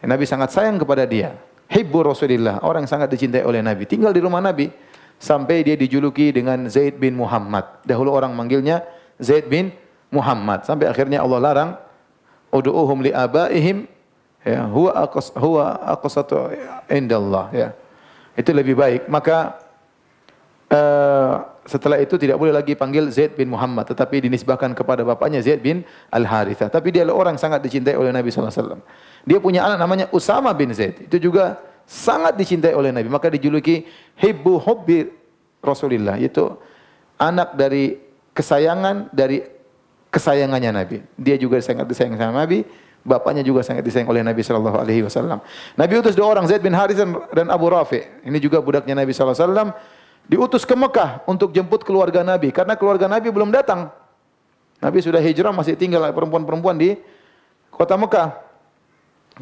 Nabi 0.01 0.25
sangat 0.25 0.49
sayang 0.53 0.81
kepada 0.81 1.05
dia. 1.05 1.37
Hibbu 1.71 2.03
Rasulillah, 2.03 2.59
orang 2.67 2.83
yang 2.83 2.91
sangat 2.91 3.09
dicintai 3.13 3.47
oleh 3.47 3.63
Nabi. 3.63 3.87
Tinggal 3.87 4.11
di 4.11 4.19
rumah 4.19 4.43
Nabi 4.43 4.67
sampai 5.21 5.63
dia 5.63 5.77
dijuluki 5.77 6.33
dengan 6.33 6.67
Zaid 6.67 6.97
bin 6.97 7.15
Muhammad. 7.15 7.85
Dahulu 7.85 8.11
orang 8.11 8.33
manggilnya 8.33 8.83
Zaid 9.21 9.47
bin 9.47 9.71
Muhammad 10.11 10.67
sampai 10.67 10.91
akhirnya 10.91 11.23
Allah 11.23 11.39
larang 11.39 11.71
ud'uhum 12.51 12.99
li 13.05 13.15
abaihim 13.15 13.87
ya 14.43 14.67
huwa 14.67 14.91
aqas 15.07 15.31
huwa 15.37 15.79
aqsatu 15.95 16.51
indallah 16.91 17.47
ya. 17.55 17.69
Itu 18.35 18.51
lebih 18.51 18.75
baik. 18.75 19.07
Maka 19.07 19.55
uh, 20.67 21.45
setelah 21.61 22.01
itu 22.01 22.17
tidak 22.17 22.41
boleh 22.41 22.49
lagi 22.49 22.73
panggil 22.73 23.05
Zaid 23.13 23.37
bin 23.37 23.53
Muhammad 23.53 23.85
tetapi 23.85 24.25
dinisbahkan 24.25 24.73
kepada 24.73 25.05
bapaknya 25.05 25.45
Zaid 25.45 25.61
bin 25.61 25.85
Al 26.09 26.25
Harithah. 26.25 26.73
Tapi 26.73 26.89
dia 26.89 27.05
adalah 27.05 27.27
orang 27.29 27.35
sangat 27.37 27.61
dicintai 27.61 27.93
oleh 27.93 28.09
Nabi 28.09 28.33
wasallam. 28.33 28.81
Dia 29.21 29.37
punya 29.37 29.69
anak 29.69 29.77
namanya 29.77 30.05
Usama 30.09 30.49
bin 30.57 30.73
Zaid. 30.73 31.05
Itu 31.05 31.21
juga 31.21 31.61
sangat 31.85 32.33
dicintai 32.33 32.73
oleh 32.73 32.89
Nabi. 32.89 33.13
Maka 33.13 33.29
dijuluki 33.29 33.85
Hibbu 34.17 34.57
Hubbi 34.57 35.05
Rasulullah. 35.61 36.17
Itu 36.17 36.57
anak 37.21 37.53
dari 37.53 38.01
kesayangan 38.33 39.13
dari 39.13 39.45
kesayangannya 40.09 40.71
Nabi. 40.73 40.97
Dia 41.13 41.37
juga 41.37 41.61
sangat 41.61 41.85
disayang 41.85 42.17
sama 42.17 42.41
Nabi. 42.41 42.65
Bapaknya 43.01 43.41
juga 43.41 43.65
sangat 43.65 43.81
disayang 43.81 44.09
oleh 44.09 44.21
Nabi 44.21 44.45
sallallahu 44.45 44.77
alaihi 44.77 45.01
wasallam. 45.05 45.41
Nabi 45.73 45.93
utus 45.97 46.13
dua 46.13 46.29
orang 46.29 46.45
Zaid 46.45 46.61
bin 46.61 46.73
Harith 46.73 47.01
dan 47.33 47.49
Abu 47.53 47.69
Rafi. 47.69 48.01
Ini 48.25 48.37
juga 48.41 48.61
budaknya 48.61 48.97
Nabi 48.97 49.13
sallallahu 49.13 49.37
alaihi 49.37 49.45
wasallam 49.45 49.69
diutus 50.31 50.63
ke 50.63 50.71
Mekah 50.71 51.27
untuk 51.27 51.51
jemput 51.51 51.83
keluarga 51.83 52.23
Nabi 52.23 52.55
karena 52.55 52.79
keluarga 52.79 53.11
Nabi 53.11 53.27
belum 53.27 53.51
datang. 53.51 53.91
Nabi 54.79 55.03
sudah 55.03 55.19
hijrah 55.19 55.51
masih 55.51 55.75
tinggal 55.75 56.07
perempuan-perempuan 56.15 56.79
di 56.79 56.95
kota 57.67 57.99
Mekah. 57.99 58.39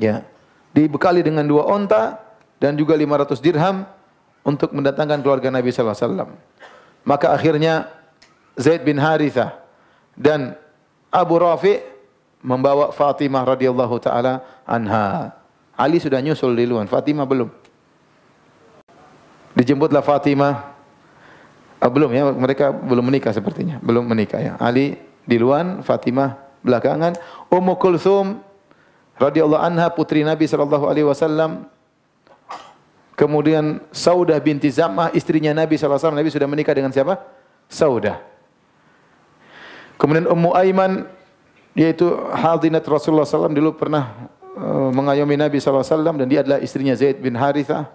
Ya. 0.02 0.26
Dibekali 0.74 1.22
dengan 1.22 1.46
dua 1.46 1.70
onta 1.70 2.18
dan 2.58 2.74
juga 2.74 2.98
500 2.98 3.38
dirham 3.38 3.86
untuk 4.42 4.74
mendatangkan 4.74 5.22
keluarga 5.22 5.54
Nabi 5.54 5.70
sallallahu 5.70 5.94
alaihi 5.94 6.06
wasallam. 6.10 6.30
Maka 7.06 7.28
akhirnya 7.38 7.88
Zaid 8.58 8.82
bin 8.82 8.98
Harithah 8.98 9.62
dan 10.18 10.58
Abu 11.14 11.38
Rafi 11.38 11.80
membawa 12.42 12.92
Fatimah 12.92 13.46
radhiyallahu 13.46 13.96
taala 14.02 14.42
anha. 14.66 15.38
Ali 15.80 16.02
sudah 16.02 16.20
nyusul 16.20 16.60
di 16.60 16.68
luar, 16.68 16.92
Fatimah 16.92 17.24
belum. 17.24 17.50
Dijemputlah 19.56 20.04
Fatimah. 20.04 20.79
Ah, 21.80 21.88
belum 21.88 22.12
ya, 22.12 22.28
mereka 22.36 22.76
belum 22.76 23.08
menikah 23.08 23.32
sepertinya, 23.32 23.80
belum 23.80 24.04
menikah 24.04 24.40
ya. 24.40 24.54
Ali 24.60 25.00
di 25.24 25.40
luar, 25.40 25.80
Fatimah 25.80 26.36
belakangan. 26.60 27.16
Ummu 27.48 27.80
Kulthum 27.80 28.44
radhiyallahu 29.16 29.64
anha 29.64 29.88
putri 29.88 30.28
Nabi 30.28 30.44
sallallahu 30.44 30.86
alaihi 30.92 31.08
wasallam. 31.08 31.72
Kemudian 33.16 33.84
Saudah 33.92 34.40
binti 34.40 34.72
Zam'ah 34.72 35.12
istrinya 35.12 35.52
Nabi 35.52 35.76
sallallahu 35.76 35.96
alaihi 35.96 36.04
wasallam. 36.04 36.20
Nabi 36.24 36.30
sudah 36.32 36.48
menikah 36.48 36.76
dengan 36.76 36.92
siapa? 36.92 37.20
Saudah. 37.68 38.24
Kemudian 40.00 40.32
Ummu 40.32 40.56
Aiman 40.56 41.04
yaitu 41.76 42.08
hadinat 42.32 42.84
Rasulullah 42.88 43.28
SAW 43.28 43.52
dulu 43.52 43.76
pernah 43.76 44.32
uh, 44.56 44.90
mengayomi 44.96 45.36
Nabi 45.36 45.60
SAW 45.60 45.84
dan 46.16 46.28
dia 46.28 46.40
adalah 46.40 46.64
istrinya 46.64 46.96
Zaid 46.96 47.20
bin 47.20 47.36
Harithah. 47.36 47.92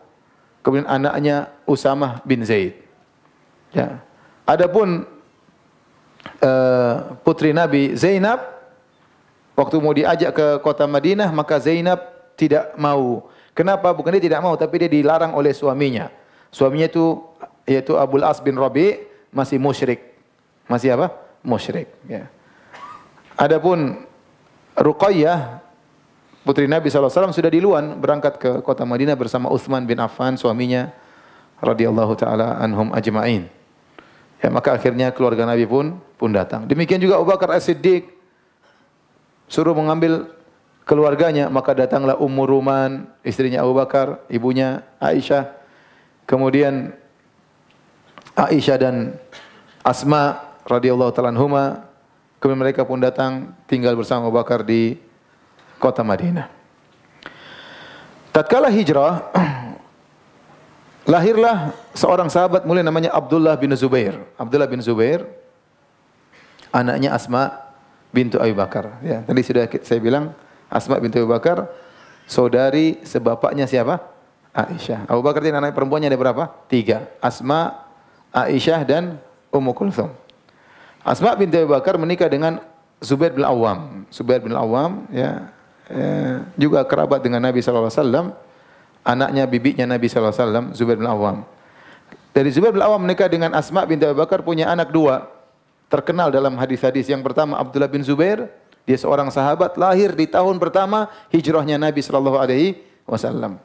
Kemudian 0.60 0.88
anaknya 0.88 1.52
Usamah 1.64 2.20
bin 2.24 2.44
Zaid. 2.44 2.83
Ya. 3.74 4.00
Adapun 4.46 5.04
uh, 6.40 6.94
putri 7.26 7.50
Nabi 7.50 7.98
Zainab 7.98 8.54
Waktu 9.54 9.78
mau 9.78 9.94
diajak 9.94 10.34
ke 10.34 10.46
kota 10.66 10.82
Madinah, 10.82 11.30
maka 11.30 11.62
Zainab 11.62 12.02
tidak 12.34 12.74
mau. 12.74 13.30
Kenapa? 13.54 13.94
Bukan 13.94 14.10
dia 14.18 14.26
tidak 14.26 14.42
mau, 14.42 14.58
tapi 14.58 14.82
dia 14.82 14.90
dilarang 14.90 15.30
oleh 15.30 15.54
suaminya. 15.54 16.10
Suaminya 16.50 16.90
itu 16.90 17.22
yaitu 17.62 17.94
Abdul 17.94 18.26
As 18.26 18.42
bin 18.42 18.58
Rabi 18.58 18.98
masih 19.30 19.62
musyrik. 19.62 20.18
Masih 20.66 20.98
apa? 20.98 21.14
Musyrik. 21.46 21.86
Ya. 22.10 22.26
Adapun 23.38 24.02
Ruqayyah 24.74 25.62
putri 26.42 26.66
Nabi 26.66 26.90
SAW 26.90 27.30
sudah 27.30 27.50
diluan 27.50 27.94
berangkat 28.02 28.42
ke 28.42 28.50
kota 28.66 28.82
Madinah 28.82 29.14
bersama 29.14 29.54
Uthman 29.54 29.86
bin 29.86 30.02
Affan 30.02 30.34
suaminya 30.34 30.90
radhiyallahu 31.62 32.18
taala 32.18 32.58
anhum 32.58 32.90
ajma'in. 32.90 33.46
Ya, 34.42 34.48
maka 34.52 34.76
akhirnya 34.76 35.12
keluarga 35.14 35.44
Nabi 35.44 35.64
pun 35.64 36.00
pun 36.18 36.30
datang. 36.32 36.64
Demikian 36.68 37.00
juga 37.00 37.20
Abu 37.20 37.28
Bakar 37.28 37.52
As-Siddiq 37.54 38.10
suruh 39.48 39.76
mengambil 39.76 40.28
keluarganya, 40.84 41.48
maka 41.48 41.72
datanglah 41.72 42.16
Ummu 42.20 42.44
Ruman, 42.44 43.08
istrinya 43.24 43.64
Abu 43.64 43.72
Bakar, 43.76 44.20
ibunya 44.28 44.84
Aisyah. 45.00 45.52
Kemudian 46.28 46.92
Aisyah 48.36 48.76
dan 48.80 49.16
Asma 49.84 50.40
radhiyallahu 50.64 51.12
taala 51.12 51.32
anhuma, 51.32 51.84
kemudian 52.40 52.60
mereka 52.60 52.84
pun 52.88 53.00
datang 53.00 53.52
tinggal 53.68 53.96
bersama 53.96 54.28
Abu 54.28 54.36
Bakar 54.40 54.64
di 54.64 54.96
kota 55.76 56.00
Madinah. 56.00 56.48
Tatkala 58.32 58.72
hijrah, 58.72 59.30
lahirlah 61.04 61.72
seorang 61.92 62.28
sahabat 62.32 62.64
mulia 62.64 62.84
namanya 62.84 63.12
Abdullah 63.12 63.56
bin 63.56 63.72
Zubair. 63.76 64.16
Abdullah 64.36 64.68
bin 64.68 64.80
Zubair, 64.80 65.24
anaknya 66.72 67.12
Asma 67.14 67.64
bintu 68.10 68.40
Abu 68.40 68.56
Bakar. 68.56 68.98
Ya, 69.04 69.20
tadi 69.22 69.40
sudah 69.44 69.64
saya 69.84 70.00
bilang 70.00 70.32
Asma 70.72 70.98
bintu 70.98 71.20
Abu 71.20 71.30
Bakar 71.32 71.68
saudari 72.24 73.00
sebapaknya 73.04 73.68
siapa? 73.68 74.00
Aisyah. 74.54 75.10
Abu 75.10 75.20
Bakar 75.20 75.42
ini 75.42 75.54
anak 75.54 75.74
perempuannya 75.74 76.06
ada 76.06 76.18
berapa? 76.18 76.46
Tiga. 76.70 77.10
Asma, 77.18 77.74
Aisyah 78.30 78.86
dan 78.86 79.18
Ummu 79.50 79.74
Kulthum. 79.74 80.14
Asma 81.02 81.34
binti 81.36 81.58
Abu 81.58 81.74
Bakar 81.74 81.98
menikah 82.00 82.30
dengan 82.30 82.62
Zubair 83.02 83.34
bin 83.34 83.44
Awam. 83.44 84.08
Zubair 84.08 84.40
bin 84.40 84.56
Awam 84.56 85.04
ya, 85.12 85.52
ya 85.90 86.40
juga 86.56 86.86
kerabat 86.86 87.20
dengan 87.20 87.44
Nabi 87.44 87.60
sallallahu 87.60 87.90
alaihi 87.92 88.00
wasallam. 88.00 88.26
Anaknya 89.04 89.44
bibinya 89.44 89.84
Nabi 89.84 90.08
sallallahu 90.08 90.32
alaihi 90.32 90.72
Zubair 90.72 90.96
bin 90.96 91.04
Awam. 91.04 91.44
Dari 92.32 92.48
Zubair 92.48 92.72
bin 92.72 92.80
Awam 92.80 93.04
menikah 93.04 93.28
dengan 93.28 93.52
Asma 93.52 93.84
binti 93.84 94.08
Abu 94.08 94.24
Bakar 94.24 94.40
punya 94.40 94.72
anak 94.72 94.90
dua. 94.90 95.28
Terkenal 95.92 96.32
dalam 96.32 96.56
hadis-hadis. 96.56 97.06
Yang 97.12 97.20
pertama 97.20 97.60
Abdullah 97.60 97.86
bin 97.86 98.00
Zubair, 98.00 98.48
dia 98.88 98.96
seorang 98.96 99.28
sahabat 99.28 99.76
lahir 99.76 100.16
di 100.16 100.24
tahun 100.24 100.56
pertama 100.56 101.12
hijrahnya 101.28 101.76
Nabi 101.76 102.00
sallallahu 102.00 102.40
alaihi 102.40 102.80
wasallam. 103.04 103.60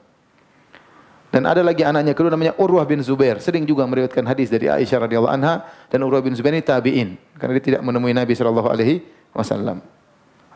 Dan 1.30 1.46
ada 1.46 1.62
lagi 1.62 1.86
anaknya 1.86 2.18
kedua 2.18 2.34
namanya 2.34 2.58
Urwah 2.58 2.84
bin 2.90 3.00
Zubair. 3.06 3.38
Sering 3.38 3.64
juga 3.64 3.86
meriwayatkan 3.86 4.26
hadis 4.26 4.50
dari 4.50 4.66
Aisyah 4.66 5.06
radhiyallahu 5.06 5.30
anha 5.30 5.62
dan 5.88 6.02
Urwah 6.02 6.26
bin 6.26 6.34
Zubair 6.34 6.58
ini 6.58 6.66
tabi'in 6.66 7.10
karena 7.38 7.54
dia 7.62 7.66
tidak 7.74 7.82
menemui 7.86 8.12
Nabi 8.18 8.34
sallallahu 8.34 8.68
alaihi 8.68 9.06
wasallam. 9.32 9.80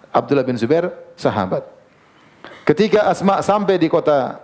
Abdullah 0.10 0.46
bin 0.46 0.58
Zubair 0.58 0.90
sahabat. 1.14 1.66
Ketika 2.66 3.06
Asma 3.06 3.42
sampai 3.46 3.78
di 3.78 3.86
kota 3.86 4.42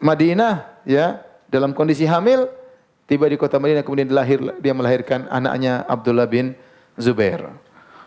Madinah 0.00 0.80
ya 0.88 1.20
dalam 1.52 1.76
kondisi 1.76 2.08
hamil 2.08 2.48
tiba 3.04 3.28
di 3.28 3.36
kota 3.36 3.60
Madinah 3.60 3.84
kemudian 3.84 4.08
lahir 4.10 4.40
dia 4.58 4.72
melahirkan 4.72 5.28
anaknya 5.28 5.84
Abdullah 5.84 6.26
bin 6.26 6.56
Zubair. 6.96 7.52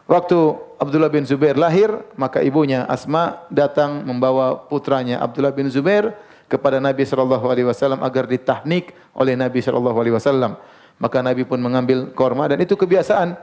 Waktu 0.03 0.35
Abdullah 0.83 1.07
bin 1.07 1.23
Zubair 1.23 1.55
lahir, 1.55 1.87
maka 2.19 2.43
ibunya 2.43 2.83
Asma 2.91 3.47
datang 3.47 4.03
membawa 4.03 4.67
putranya 4.67 5.23
Abdullah 5.23 5.55
bin 5.55 5.71
Zubair 5.71 6.11
kepada 6.51 6.83
Nabi 6.83 7.07
sallallahu 7.07 7.45
alaihi 7.47 7.65
wasallam 7.65 8.03
agar 8.03 8.27
ditahnik 8.27 8.91
oleh 9.15 9.39
Nabi 9.39 9.63
sallallahu 9.63 9.95
alaihi 9.95 10.15
wasallam. 10.15 10.59
Maka 10.99 11.23
Nabi 11.23 11.47
pun 11.47 11.57
mengambil 11.57 12.11
korma 12.11 12.51
dan 12.51 12.59
itu 12.59 12.75
kebiasaan 12.75 13.39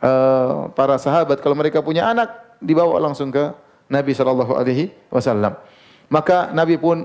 uh, 0.00 0.72
para 0.72 0.96
sahabat 0.96 1.44
kalau 1.44 1.54
mereka 1.54 1.84
punya 1.84 2.08
anak 2.08 2.32
dibawa 2.58 2.96
langsung 2.98 3.28
ke 3.28 3.52
Nabi 3.92 4.16
sallallahu 4.16 4.56
alaihi 4.56 4.90
wasallam. 5.12 5.60
Maka 6.08 6.50
Nabi 6.56 6.80
pun 6.80 7.04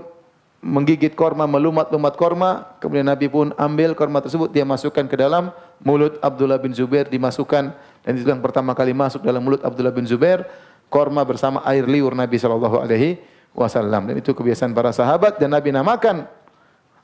menggigit 0.62 1.14
korma, 1.14 1.46
melumat-lumat 1.46 2.14
korma, 2.18 2.76
kemudian 2.82 3.06
Nabi 3.06 3.30
pun 3.30 3.54
ambil 3.56 3.94
korma 3.94 4.20
tersebut, 4.20 4.50
dia 4.50 4.66
masukkan 4.66 5.06
ke 5.06 5.16
dalam 5.16 5.54
mulut 5.86 6.18
Abdullah 6.20 6.58
bin 6.58 6.74
Zubair, 6.74 7.06
dimasukkan, 7.06 7.64
dan 7.78 8.12
itu 8.18 8.26
yang 8.26 8.42
pertama 8.42 8.74
kali 8.74 8.92
masuk 8.92 9.22
dalam 9.22 9.46
mulut 9.46 9.62
Abdullah 9.62 9.94
bin 9.94 10.10
Zubair, 10.10 10.50
korma 10.90 11.22
bersama 11.24 11.62
air 11.68 11.86
liur 11.86 12.18
Nabi 12.18 12.42
Shallallahu 12.42 12.82
Alaihi 12.82 13.22
wasallam. 13.54 14.10
Dan 14.10 14.16
itu 14.18 14.34
kebiasaan 14.34 14.74
para 14.74 14.90
sahabat 14.96 15.38
dan 15.38 15.54
Nabi 15.54 15.70
namakan 15.74 16.26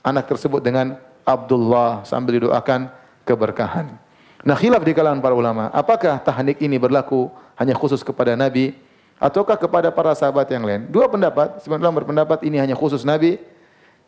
anak 0.01 0.25
tersebut 0.27 0.59
dengan 0.63 0.97
Abdullah 1.23 2.03
sambil 2.03 2.41
didoakan 2.41 2.91
keberkahan. 3.23 3.95
Nah 4.43 4.55
khilaf 4.59 4.83
di 4.83 4.91
kalangan 4.91 5.23
para 5.23 5.31
ulama, 5.31 5.71
apakah 5.71 6.19
tahnik 6.19 6.59
ini 6.59 6.75
berlaku 6.75 7.31
hanya 7.55 7.71
khusus 7.71 8.03
kepada 8.03 8.35
Nabi 8.35 8.75
ataukah 9.23 9.55
kepada 9.55 9.87
para 9.87 10.11
sahabat 10.11 10.51
yang 10.51 10.67
lain? 10.67 10.91
Dua 10.91 11.07
pendapat, 11.07 11.63
sebenarnya 11.63 11.95
berpendapat 12.03 12.43
ini 12.43 12.59
hanya 12.59 12.75
khusus 12.75 13.07
Nabi 13.07 13.39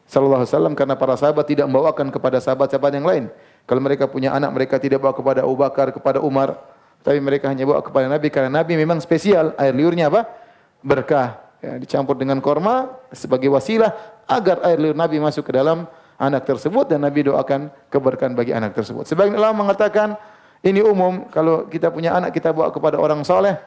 sallallahu 0.06 0.44
alaihi 0.44 0.52
wasallam 0.52 0.74
karena 0.76 0.94
para 1.00 1.16
sahabat 1.16 1.48
tidak 1.48 1.66
membawakan 1.72 2.12
kepada 2.12 2.38
sahabat-sahabat 2.44 2.92
yang 3.00 3.08
lain. 3.08 3.24
Kalau 3.66 3.82
mereka 3.82 4.06
punya 4.06 4.36
anak, 4.36 4.52
mereka 4.54 4.76
tidak 4.78 5.02
bawa 5.02 5.16
kepada 5.16 5.48
Abu 5.48 5.56
Bakar, 5.58 5.90
kepada 5.96 6.20
Umar, 6.22 6.60
tapi 7.02 7.18
mereka 7.24 7.50
hanya 7.50 7.64
bawa 7.66 7.82
kepada 7.82 8.12
Nabi 8.12 8.28
karena 8.30 8.52
Nabi 8.62 8.78
memang 8.78 9.00
spesial, 9.02 9.56
air 9.58 9.74
liurnya 9.74 10.12
apa? 10.12 10.28
Berkah 10.86 11.42
ya, 11.64 11.82
dicampur 11.82 12.20
dengan 12.20 12.38
korma 12.44 12.94
sebagai 13.10 13.50
wasilah 13.50 14.22
agar 14.30 14.62
air 14.68 14.78
liur 14.78 14.94
Nabi 14.94 15.18
masuk 15.18 15.50
ke 15.50 15.54
dalam 15.56 15.90
anak 16.22 16.46
tersebut 16.46 16.86
dan 16.92 17.02
Nabi 17.02 17.26
doakan 17.26 17.74
keberkahan 17.90 18.38
bagi 18.38 18.54
anak 18.54 18.78
tersebut. 18.78 19.10
Sebagian 19.10 19.42
ulama 19.42 19.66
mengatakan 19.66 20.14
ini 20.62 20.86
umum 20.86 21.26
kalau 21.34 21.66
kita 21.66 21.90
punya 21.90 22.14
anak 22.14 22.30
kita 22.30 22.54
bawa 22.54 22.70
kepada 22.70 23.02
orang 23.02 23.26
soleh 23.26 23.58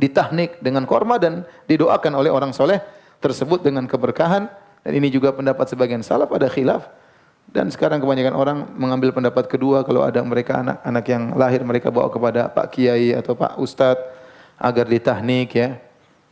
ditahnik 0.00 0.60
dengan 0.64 0.88
korma 0.88 1.20
dan 1.20 1.44
didoakan 1.68 2.12
oleh 2.16 2.30
orang 2.32 2.54
soleh 2.54 2.80
tersebut 3.18 3.60
dengan 3.64 3.84
keberkahan 3.84 4.48
dan 4.84 4.92
ini 4.94 5.12
juga 5.12 5.34
pendapat 5.34 5.68
sebagian 5.68 6.00
salaf 6.00 6.30
ada 6.32 6.48
khilaf 6.48 6.88
dan 7.48 7.72
sekarang 7.72 8.00
kebanyakan 8.04 8.34
orang 8.36 8.58
mengambil 8.76 9.08
pendapat 9.12 9.48
kedua 9.48 9.80
kalau 9.80 10.04
ada 10.04 10.20
mereka 10.20 10.60
anak-anak 10.60 11.04
yang 11.08 11.22
lahir 11.32 11.60
mereka 11.64 11.88
bawa 11.88 12.12
kepada 12.12 12.44
Pak 12.52 12.76
Kiai 12.76 13.16
atau 13.16 13.32
Pak 13.32 13.56
Ustadz 13.56 14.04
agar 14.60 14.84
ditahnik 14.84 15.48
ya 15.56 15.80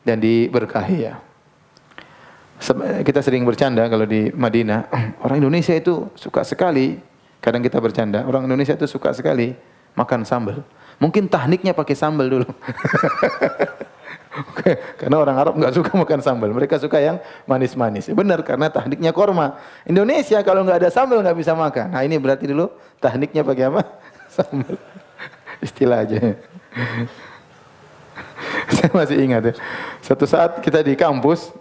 dan 0.05 0.21
diberkahi 0.21 0.99
ya. 1.09 1.15
Kita 3.05 3.21
sering 3.21 3.45
bercanda 3.45 3.85
kalau 3.89 4.05
di 4.05 4.29
Madinah, 4.33 4.89
orang 5.25 5.41
Indonesia 5.41 5.73
itu 5.73 6.09
suka 6.17 6.45
sekali, 6.45 7.01
kadang 7.41 7.61
kita 7.65 7.81
bercanda, 7.81 8.25
orang 8.25 8.45
Indonesia 8.45 8.77
itu 8.77 8.89
suka 8.89 9.13
sekali 9.17 9.57
makan 9.97 10.25
sambal. 10.25 10.61
Mungkin 10.97 11.29
tahniknya 11.29 11.77
pakai 11.77 11.93
sambal 11.93 12.29
dulu. 12.29 12.49
karena 15.01 15.17
orang 15.17 15.37
Arab 15.37 15.55
nggak 15.57 15.75
suka 15.77 15.91
makan 15.97 16.21
sambal, 16.21 16.51
mereka 16.53 16.81
suka 16.81 17.01
yang 17.01 17.21
manis-manis. 17.49 18.09
Benar 18.13 18.45
karena 18.45 18.69
tahniknya 18.69 19.13
korma. 19.13 19.57
Indonesia 19.85 20.41
kalau 20.45 20.65
nggak 20.65 20.85
ada 20.85 20.91
sambal 20.93 21.21
nggak 21.21 21.37
bisa 21.37 21.53
makan. 21.57 21.93
Nah 21.93 22.03
ini 22.05 22.17
berarti 22.21 22.49
dulu 22.49 22.69
tahniknya 23.01 23.45
pakai 23.45 23.65
apa? 23.69 23.83
Sambal. 24.37 24.77
Istilah 25.65 26.05
aja. 26.05 26.37
Saya 28.77 28.91
masih 28.93 29.17
ingat 29.25 29.43
ya. 29.53 29.55
Satu 30.05 30.29
saat 30.29 30.61
kita 30.61 30.85
di 30.85 30.93
kampus, 30.93 31.53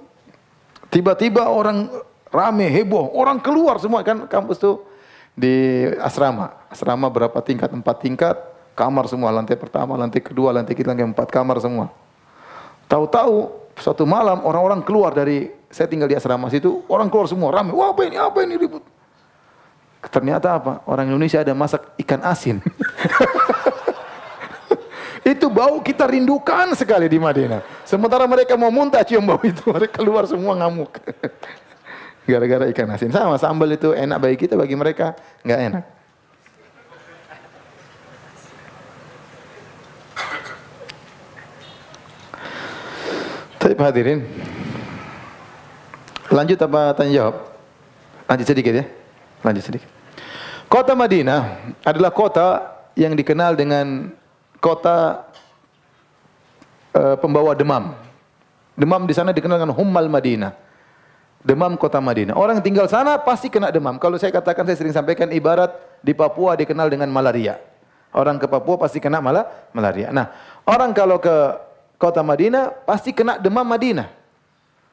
tiba-tiba 0.92 1.48
orang 1.48 1.88
rame, 2.32 2.68
heboh, 2.68 3.16
orang 3.16 3.40
keluar 3.40 3.80
semua 3.80 4.04
kan 4.04 4.28
kampus 4.28 4.60
tuh 4.60 4.84
di 5.32 5.88
asrama. 6.04 6.52
Asrama 6.68 7.08
berapa 7.08 7.40
tingkat? 7.40 7.72
Empat 7.72 8.04
tingkat, 8.04 8.36
kamar 8.76 9.08
semua, 9.08 9.32
lantai 9.32 9.56
pertama, 9.56 9.96
lantai 9.96 10.20
kedua, 10.20 10.52
lantai 10.52 10.76
ketiga, 10.76 10.92
lantai 10.92 11.08
empat 11.08 11.32
kamar 11.32 11.58
semua. 11.64 11.90
Tahu-tahu 12.92 13.50
suatu 13.80 14.04
malam 14.06 14.44
orang-orang 14.44 14.84
keluar 14.84 15.16
dari 15.16 15.50
saya 15.72 15.88
tinggal 15.88 16.12
di 16.12 16.14
asrama 16.14 16.52
situ, 16.52 16.84
orang 16.92 17.08
keluar 17.08 17.26
semua 17.26 17.50
rame. 17.56 17.72
Wah, 17.74 17.96
apa 17.96 18.02
ini? 18.06 18.20
Apa 18.20 18.44
ini 18.44 18.60
ribut? 18.60 18.84
Ternyata 20.06 20.60
apa? 20.60 20.86
Orang 20.86 21.10
Indonesia 21.10 21.42
ada 21.42 21.56
masak 21.58 21.82
ikan 21.98 22.22
asin. 22.22 22.62
Itu 25.26 25.50
bau 25.50 25.82
kita 25.82 26.06
rindukan 26.06 26.78
sekali 26.78 27.10
di 27.10 27.18
Madinah. 27.18 27.66
Sementara 27.82 28.30
mereka 28.30 28.54
mau 28.54 28.70
muntah 28.70 29.02
cium 29.02 29.26
bau 29.26 29.42
itu, 29.42 29.74
mereka 29.74 29.98
keluar 29.98 30.30
semua 30.30 30.54
ngamuk. 30.54 31.02
Gara-gara 32.30 32.70
ikan 32.70 32.94
asin. 32.94 33.10
Sama 33.10 33.42
sambal 33.42 33.74
itu 33.74 33.90
enak 33.90 34.22
bagi 34.22 34.38
kita, 34.46 34.54
bagi 34.54 34.78
mereka 34.78 35.18
nggak 35.42 35.60
enak. 35.66 35.84
Tapi 43.66 43.82
hadirin, 43.82 44.22
lanjut 46.30 46.54
apa 46.62 46.94
tanya 46.94 47.12
jawab? 47.18 47.36
Lanjut 48.30 48.46
sedikit 48.46 48.74
ya, 48.78 48.86
lanjut 49.42 49.66
sedikit. 49.66 49.90
Kota 50.70 50.94
Madinah 50.94 51.74
adalah 51.82 52.14
kota 52.14 52.62
yang 52.94 53.18
dikenal 53.18 53.58
dengan 53.58 54.14
kota 54.62 55.26
uh, 56.94 57.18
pembawa 57.18 57.58
demam. 57.58 57.98
Demam 58.78 59.02
di 59.10 59.18
sana 59.18 59.34
dikenal 59.34 59.58
dengan 59.58 59.74
Hummal 59.74 60.14
Madinah. 60.14 60.54
Demam 61.42 61.74
kota 61.74 61.98
Madinah. 61.98 62.38
Orang 62.38 62.62
tinggal 62.62 62.86
sana 62.86 63.18
pasti 63.18 63.50
kena 63.50 63.74
demam. 63.74 63.98
Kalau 63.98 64.22
saya 64.22 64.30
katakan, 64.30 64.62
saya 64.70 64.78
sering 64.78 64.94
sampaikan 64.94 65.34
ibarat 65.34 65.74
di 66.06 66.14
Papua 66.14 66.54
dikenal 66.54 66.86
dengan 66.86 67.10
malaria. 67.10 67.58
Orang 68.14 68.38
ke 68.38 68.46
Papua 68.46 68.78
pasti 68.78 69.02
kena 69.02 69.26
malah 69.26 69.50
malaria. 69.74 70.14
Nah, 70.14 70.30
orang 70.70 70.94
kalau 70.94 71.18
ke 71.18 71.34
kota 71.96 72.22
Madinah 72.22 72.72
pasti 72.84 73.12
kena 73.16 73.40
demam 73.40 73.66
Madinah. 73.66 74.08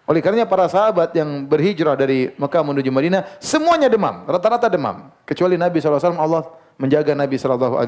Oleh 0.03 0.19
karenanya 0.19 0.51
para 0.51 0.67
sahabat 0.67 1.15
yang 1.15 1.47
berhijrah 1.47 1.95
dari 1.95 2.35
Mekah 2.35 2.63
menuju 2.67 2.91
Madinah 2.91 3.39
semuanya 3.39 3.87
demam, 3.87 4.27
rata-rata 4.27 4.67
demam. 4.67 5.15
Kecuali 5.23 5.55
Nabi 5.55 5.79
SAW, 5.79 6.19
Allah 6.19 6.43
menjaga 6.75 7.15
Nabi 7.15 7.39
SAW. 7.39 7.79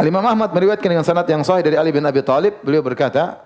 Al-Imam 0.00 0.24
Ahmad 0.24 0.52
meriwayatkan 0.52 0.88
dengan 0.88 1.04
sanad 1.04 1.28
yang 1.28 1.44
sahih 1.44 1.60
dari 1.60 1.76
Ali 1.76 1.92
bin 1.92 2.04
Abi 2.04 2.24
Thalib, 2.24 2.56
beliau 2.64 2.80
berkata, 2.80 3.36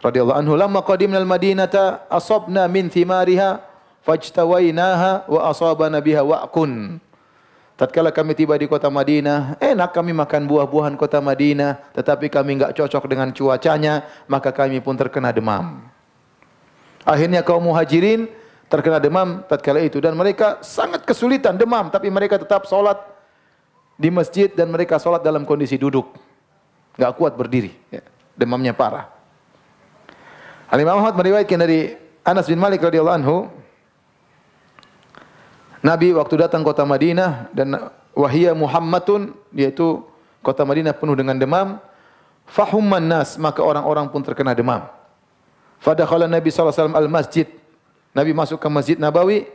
radhiyallahu 0.00 0.40
anhu, 0.40 0.52
"Lamma 0.56 0.80
qadimna 0.84 1.20
al-Madinata 1.20 2.08
asabna 2.08 2.64
min 2.64 2.88
thimariha 2.88 3.60
fajtawainaha 4.04 5.28
wa 5.28 5.40
asabana 5.52 6.00
biha 6.00 6.24
wa'kun." 6.24 6.96
Tatkala 7.82 8.14
kami 8.14 8.38
tiba 8.38 8.54
di 8.54 8.70
kota 8.70 8.86
Madinah, 8.86 9.58
enak 9.58 9.90
kami 9.90 10.14
makan 10.14 10.46
buah-buahan 10.46 10.94
kota 10.94 11.18
Madinah, 11.18 11.90
tetapi 11.90 12.30
kami 12.30 12.54
enggak 12.54 12.78
cocok 12.78 13.10
dengan 13.10 13.34
cuacanya, 13.34 14.06
maka 14.30 14.54
kami 14.54 14.78
pun 14.78 14.94
terkena 14.94 15.34
demam. 15.34 15.82
Akhirnya 17.02 17.42
kaum 17.42 17.66
muhajirin 17.66 18.30
terkena 18.70 19.02
demam 19.02 19.42
tatkala 19.50 19.82
itu 19.82 19.98
dan 19.98 20.14
mereka 20.14 20.62
sangat 20.62 21.02
kesulitan 21.02 21.58
demam, 21.58 21.90
tapi 21.90 22.06
mereka 22.06 22.38
tetap 22.38 22.70
salat 22.70 23.02
di 23.98 24.14
masjid 24.14 24.46
dan 24.46 24.70
mereka 24.70 25.02
sholat 25.02 25.18
dalam 25.18 25.42
kondisi 25.42 25.74
duduk. 25.74 26.14
Enggak 26.94 27.18
kuat 27.18 27.34
berdiri. 27.34 27.74
Ya. 27.90 28.06
Demamnya 28.38 28.78
parah. 28.78 29.10
Al-Imam 30.70 31.02
Ahmad 31.02 31.18
meriwayatkan 31.18 31.58
dari 31.58 31.98
Anas 32.22 32.46
bin 32.46 32.62
Malik 32.62 32.78
radhiyallahu 32.78 33.18
anhu 33.18 33.50
Nabi 35.82 36.14
waktu 36.14 36.34
datang 36.38 36.62
kota 36.62 36.86
Madinah 36.86 37.50
dan 37.50 37.90
wahia 38.14 38.54
Muhammadun 38.54 39.34
yaitu 39.50 40.06
kota 40.38 40.62
Madinah 40.62 40.94
penuh 40.94 41.18
dengan 41.18 41.34
demam 41.34 41.82
fahumman 42.46 43.02
nas 43.02 43.34
maka 43.34 43.60
orang-orang 43.62 44.06
pun 44.10 44.22
terkena 44.22 44.54
demam. 44.54 44.86
Fadakhala 45.82 46.30
Nabi 46.30 46.54
sallallahu 46.54 46.70
alaihi 46.70 46.82
wasallam 46.86 46.98
al-masjid. 47.02 47.46
Nabi 48.14 48.30
masuk 48.30 48.62
ke 48.62 48.68
Masjid 48.70 48.94
Nabawi 48.94 49.50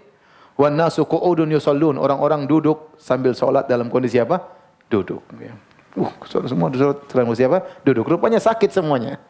wan 0.60 0.76
nasu 0.76 1.08
qu'udun 1.08 1.48
yusallun. 1.48 1.96
Orang-orang 1.96 2.44
duduk 2.44 3.00
sambil 3.00 3.32
salat 3.32 3.70
dalam 3.72 3.88
kondisi 3.88 4.20
apa? 4.20 4.44
Duduk. 4.92 5.24
Ya. 5.40 5.56
Uh, 5.96 6.12
semua 6.28 6.68
duduk 6.68 7.08
dalam 7.08 7.32
kondisi 7.32 7.48
apa? 7.48 7.64
Duduk. 7.88 8.04
Rupanya 8.04 8.44
sakit 8.44 8.76
semuanya. 8.76 9.22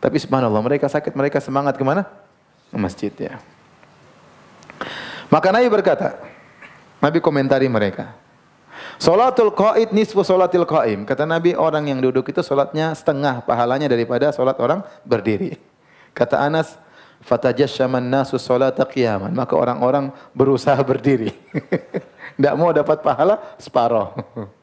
Tapi 0.00 0.16
subhanallah 0.20 0.60
mereka 0.64 0.88
sakit, 0.88 1.12
mereka 1.12 1.40
semangat 1.44 1.76
ke 1.76 1.84
mana? 1.84 2.08
Ke 2.72 2.76
masjid 2.76 3.12
ya. 3.12 3.36
Maka 5.34 5.50
Nabi 5.50 5.66
berkata, 5.66 6.14
Nabi 7.02 7.18
komentari 7.18 7.66
mereka. 7.66 8.14
Salatul 9.02 9.50
qaid 9.50 9.90
nisfu 9.90 10.22
salatil 10.22 10.62
qaim. 10.62 11.02
Kata 11.02 11.26
Nabi, 11.26 11.58
orang 11.58 11.90
yang 11.90 11.98
duduk 11.98 12.30
itu 12.30 12.38
salatnya 12.38 12.94
setengah 12.94 13.42
pahalanya 13.42 13.90
daripada 13.90 14.30
salat 14.30 14.54
orang 14.62 14.86
berdiri. 15.02 15.58
Kata 16.14 16.38
Anas, 16.38 16.78
fatajassaman 17.26 18.06
nasu 18.06 18.38
salata 18.38 18.86
qiyaman. 18.86 19.34
Maka 19.34 19.58
orang-orang 19.58 20.14
berusaha 20.30 20.78
berdiri. 20.86 21.34
Tidak 22.38 22.54
mau 22.54 22.70
dapat 22.70 23.02
pahala 23.02 23.42
separoh. 23.58 24.14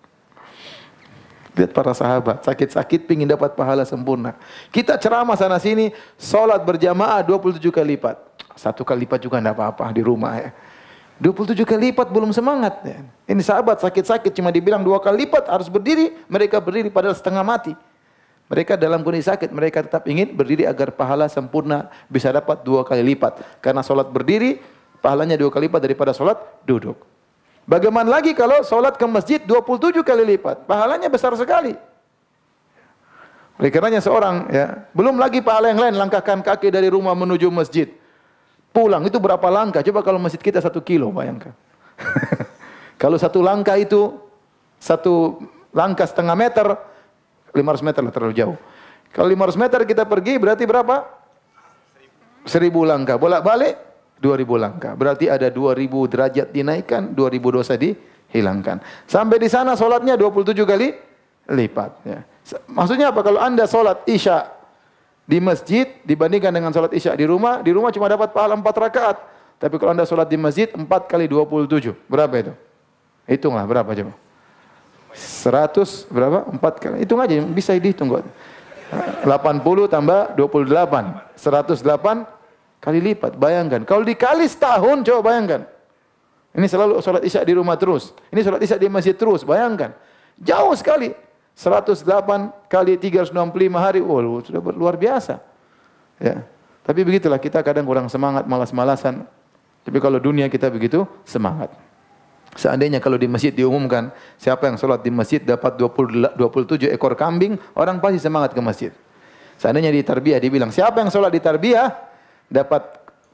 Lihat 1.60 1.76
para 1.76 1.92
sahabat, 1.92 2.48
sakit-sakit 2.48 3.12
pingin 3.12 3.28
dapat 3.28 3.60
pahala 3.60 3.84
sempurna. 3.84 4.40
Kita 4.72 4.96
ceramah 4.96 5.36
sana 5.36 5.60
sini, 5.60 5.92
salat 6.16 6.64
berjamaah 6.64 7.20
27 7.28 7.60
kali 7.76 8.00
lipat. 8.00 8.31
Satu 8.62 8.86
kali 8.86 9.10
lipat 9.10 9.26
juga 9.26 9.42
tidak 9.42 9.58
apa-apa 9.58 9.90
di 9.90 10.06
rumah 10.06 10.38
ya. 10.38 10.54
27 11.18 11.66
kali 11.66 11.90
lipat 11.90 12.14
belum 12.14 12.30
semangat. 12.30 12.82
Ya. 12.86 13.02
Ini 13.26 13.42
sahabat 13.42 13.82
sakit-sakit 13.82 14.30
cuma 14.38 14.54
dibilang 14.54 14.86
dua 14.86 15.02
kali 15.02 15.26
lipat 15.26 15.50
harus 15.50 15.66
berdiri, 15.66 16.14
mereka 16.30 16.62
berdiri 16.62 16.94
padahal 16.94 17.18
setengah 17.18 17.42
mati. 17.42 17.74
Mereka 18.54 18.78
dalam 18.78 19.02
kondisi 19.02 19.32
sakit, 19.32 19.50
mereka 19.50 19.82
tetap 19.82 20.06
ingin 20.06 20.36
berdiri 20.36 20.70
agar 20.70 20.94
pahala 20.94 21.26
sempurna 21.26 21.90
bisa 22.06 22.30
dapat 22.30 22.62
dua 22.62 22.86
kali 22.86 23.02
lipat. 23.16 23.42
Karena 23.64 23.82
solat 23.82 24.14
berdiri, 24.14 24.62
pahalanya 25.02 25.40
dua 25.42 25.50
kali 25.50 25.66
lipat 25.66 25.82
daripada 25.82 26.12
solat 26.14 26.38
duduk. 26.62 27.00
Bagaimana 27.66 28.12
lagi 28.20 28.34
kalau 28.34 28.62
solat 28.66 28.98
ke 28.98 29.06
masjid 29.06 29.40
27 29.40 30.02
kali 30.02 30.38
lipat? 30.38 30.66
Pahalanya 30.66 31.08
besar 31.08 31.34
sekali. 31.38 31.78
Oleh 33.62 33.70
karenanya 33.70 34.02
seorang 34.02 34.50
ya, 34.50 34.90
belum 34.92 35.22
lagi 35.22 35.38
pahala 35.38 35.70
yang 35.70 35.78
lain 35.78 35.94
langkahkan 35.94 36.42
kaki 36.42 36.74
dari 36.74 36.90
rumah 36.90 37.14
menuju 37.14 37.48
masjid. 37.54 38.01
Pulang 38.72 39.04
itu 39.04 39.20
berapa 39.20 39.44
langkah? 39.52 39.84
Coba 39.84 40.00
kalau 40.00 40.16
masjid 40.16 40.40
kita 40.40 40.64
satu 40.64 40.80
kilo, 40.80 41.12
bayangkan. 41.12 41.52
kalau 43.02 43.20
satu 43.20 43.44
langkah 43.44 43.76
itu 43.76 44.16
satu 44.80 45.44
langkah 45.76 46.08
setengah 46.08 46.36
meter, 46.40 46.68
500 47.52 47.84
meter 47.84 48.02
lah 48.02 48.14
terlalu 48.16 48.34
jauh. 48.36 48.58
Kalau 49.12 49.28
500 49.28 49.60
meter 49.60 49.80
kita 49.84 50.04
pergi 50.08 50.40
berarti 50.40 50.64
berapa? 50.64 51.04
1000 52.48 52.72
langkah. 52.88 53.20
Bolak-balik 53.20 53.76
2000 54.24 54.56
langkah. 54.56 54.94
Berarti 54.96 55.28
ada 55.28 55.52
2000 55.52 56.08
derajat 56.08 56.48
dinaikkan, 56.56 57.12
2000 57.12 57.58
dosa 57.60 57.76
dihilangkan. 57.76 58.80
Sampai 59.04 59.36
di 59.36 59.52
sana 59.52 59.76
solatnya 59.76 60.16
27 60.16 60.64
kali 60.64 60.96
lipat. 61.52 61.92
Ya. 62.08 62.24
Maksudnya 62.72 63.12
apa? 63.12 63.20
Kalau 63.20 63.44
anda 63.44 63.68
solat 63.68 64.08
isya 64.08 64.61
di 65.32 65.40
masjid 65.40 65.88
dibandingkan 66.04 66.52
dengan 66.52 66.76
solat 66.76 66.92
isya 66.92 67.16
di 67.16 67.24
rumah, 67.24 67.64
di 67.64 67.72
rumah 67.72 67.88
cuma 67.96 68.12
dapat 68.12 68.36
pahala 68.36 68.60
4 68.60 68.68
rakaat. 68.68 69.18
Tapi 69.56 69.80
kalau 69.80 69.96
anda 69.96 70.04
solat 70.04 70.28
di 70.28 70.36
masjid 70.36 70.68
4 70.68 70.84
kali 71.08 71.32
27. 71.32 71.96
Berapa 72.12 72.36
itu? 72.36 72.52
Hitunglah 73.24 73.64
berapa 73.64 73.88
coba. 73.88 74.14
100 75.16 76.12
berapa? 76.12 76.40
4 76.52 76.84
kali. 76.84 76.96
Hitung 77.08 77.24
aja 77.24 77.40
bisa 77.48 77.72
dihitung 77.80 78.12
kok. 78.12 78.28
80 79.24 79.88
tambah 79.88 80.36
28. 80.36 81.40
108 81.40 82.42
Kali 82.82 82.98
lipat, 82.98 83.38
bayangkan. 83.38 83.86
Kalau 83.86 84.02
dikali 84.02 84.50
setahun, 84.50 85.06
coba 85.06 85.30
bayangkan. 85.30 85.70
Ini 86.58 86.66
selalu 86.66 86.98
sholat 87.06 87.22
isya 87.22 87.46
di 87.46 87.54
rumah 87.54 87.78
terus. 87.78 88.10
Ini 88.34 88.42
sholat 88.42 88.58
isya 88.58 88.82
di 88.82 88.90
masjid 88.90 89.14
terus, 89.14 89.46
bayangkan. 89.46 89.94
Jauh 90.42 90.74
sekali. 90.74 91.14
108 91.56 92.72
kali 92.72 92.98
365 92.98 93.36
hari, 93.76 94.00
oh, 94.02 94.40
sudah 94.42 94.62
luar 94.74 94.96
biasa. 94.98 95.38
Ya. 96.18 96.46
Tapi 96.82 97.06
begitulah 97.06 97.38
kita 97.38 97.62
kadang 97.62 97.86
kurang 97.86 98.10
semangat, 98.10 98.50
malas-malasan. 98.50 99.26
Tapi 99.82 99.98
kalau 100.02 100.18
dunia 100.18 100.50
kita 100.50 100.70
begitu, 100.74 101.06
semangat. 101.26 101.70
Seandainya 102.58 103.00
kalau 103.00 103.16
di 103.16 103.32
masjid 103.32 103.54
diumumkan, 103.56 104.12
siapa 104.36 104.68
yang 104.68 104.76
sholat 104.76 105.00
di 105.00 105.12
masjid 105.14 105.40
dapat 105.40 105.80
20, 105.80 106.36
27 106.36 106.92
ekor 106.92 107.16
kambing, 107.16 107.56
orang 107.80 108.02
pasti 108.04 108.20
semangat 108.20 108.52
ke 108.52 108.60
masjid. 108.60 108.92
Seandainya 109.56 109.94
di 109.94 110.02
tarbiyah 110.04 110.42
dibilang, 110.42 110.74
siapa 110.74 111.00
yang 111.00 111.14
sholat 111.14 111.32
di 111.32 111.40
tarbiyah, 111.40 111.88
dapat 112.52 112.82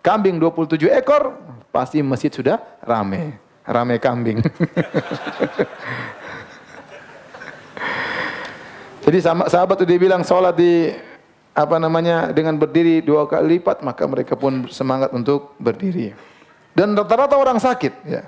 kambing 0.05 0.38
27 0.38 0.91
ekor, 0.93 1.34
pasti 1.74 2.03
masjid 2.05 2.30
sudah 2.30 2.61
rame. 2.86 3.41
Rame 3.68 3.97
kambing. 3.99 4.39
Jadi 9.08 9.24
sahabat 9.24 9.80
itu 9.80 9.88
dia 9.88 9.99
bilang 10.03 10.20
sholat 10.28 10.51
di 10.60 10.91
apa 11.55 11.80
namanya 11.80 12.36
dengan 12.36 12.60
berdiri 12.60 12.99
dua 12.99 13.24
kali 13.24 13.55
lipat 13.55 13.80
maka 13.80 14.03
mereka 14.03 14.36
pun 14.36 14.68
semangat 14.68 15.16
untuk 15.16 15.55
berdiri. 15.55 16.12
Dan 16.76 16.91
rata-rata 16.91 17.39
orang 17.39 17.55
sakit 17.55 17.93
ya. 18.03 18.28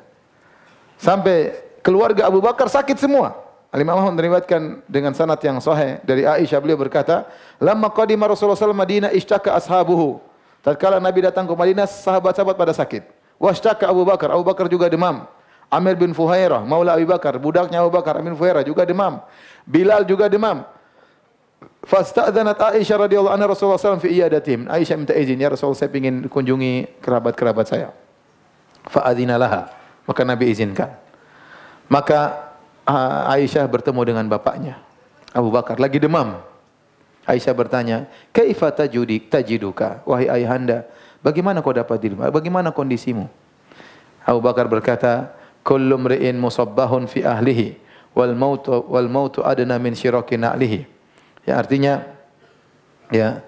Sampai 0.95 1.51
keluarga 1.83 2.31
Abu 2.31 2.39
Bakar 2.39 2.71
sakit 2.71 2.95
semua. 2.95 3.35
Al-Imam 3.75 3.99
Ahmad 3.99 4.17
meriwayatkan 4.17 4.81
dengan 4.89 5.13
sanad 5.13 5.37
yang 5.43 5.59
sahih 5.59 6.01
dari 6.01 6.25
Aisyah 6.25 6.57
beliau 6.57 6.79
berkata, 6.79 7.27
"Lamma 7.61 7.91
qadima 7.93 8.25
Rasulullah 8.25 8.57
sallallahu 8.57 8.81
Madinah 8.81 9.11
ishtaka 9.13 9.53
ashabuhu." 9.53 10.17
Tatkala 10.63 10.99
Nabi 10.99 11.23
datang 11.23 11.47
ke 11.47 11.53
Madinah, 11.55 11.87
sahabat-sahabat 11.87 12.55
pada 12.55 12.73
sakit. 12.75 13.03
Washtaka 13.39 13.87
Abu 13.87 14.03
Bakar, 14.03 14.31
Abu 14.35 14.43
Bakar 14.43 14.67
juga 14.67 14.91
demam. 14.91 15.23
Amir 15.69 15.93
bin 15.93 16.17
Fuhairah, 16.17 16.65
Maula 16.65 16.97
Abu 16.97 17.05
Bakar, 17.05 17.37
budaknya 17.37 17.85
Abu 17.85 17.93
Bakar, 17.93 18.17
Amir 18.17 18.33
bin 18.33 18.39
Fuhairah 18.41 18.65
juga 18.65 18.83
demam. 18.89 19.21
Bilal 19.69 20.01
juga 20.01 20.25
demam. 20.25 20.65
Fasta'dhanat 21.85 22.57
Aisyah 22.57 23.05
radhiyallahu 23.05 23.33
anha 23.33 23.45
Rasulullah 23.47 23.77
SAW 23.77 24.01
fi 24.01 24.09
iyadatim. 24.09 24.65
Aisyah 24.65 24.97
minta 24.97 25.13
izin, 25.13 25.37
ya 25.37 25.53
Rasulullah 25.53 25.77
saya 25.77 25.93
ingin 25.93 26.25
kunjungi 26.25 26.99
kerabat-kerabat 26.99 27.65
saya. 27.69 27.93
Fa'adhina 28.89 29.37
laha. 29.37 29.69
Maka 30.09 30.21
Nabi 30.25 30.49
izinkan. 30.49 30.89
Maka 31.85 32.49
ah, 32.83 33.29
Aisyah 33.37 33.69
bertemu 33.69 34.01
dengan 34.09 34.25
bapaknya. 34.25 34.81
Abu 35.31 35.53
Bakar 35.53 35.77
lagi 35.77 36.01
demam. 36.01 36.41
Aisyah 37.29 37.53
bertanya, 37.53 38.09
"Kaifa 38.33 38.73
tajudik 38.73 39.29
tajiduka?" 39.29 40.01
Wahai 40.01 40.25
ayahanda, 40.25 40.89
bagaimana 41.21 41.61
kau 41.61 41.69
dapat 41.69 42.01
dirimu? 42.01 42.25
Bagaimana 42.33 42.73
kondisimu? 42.73 43.29
Abu 44.25 44.41
Bakar 44.41 44.65
berkata, 44.65 45.29
"Kullu 45.69 46.01
mri'in 46.01 46.33
musabbahun 46.41 47.05
fi 47.05 47.21
ahlihi 47.21 47.77
wal 48.17 48.33
mautu 48.33 48.81
wal 48.89 49.05
mautu 49.05 49.45
adna 49.45 49.77
min 49.77 49.93
syiraki 49.93 50.33
na'lihi." 50.41 50.89
Ya 51.45 51.61
artinya 51.61 52.09
ya 53.13 53.45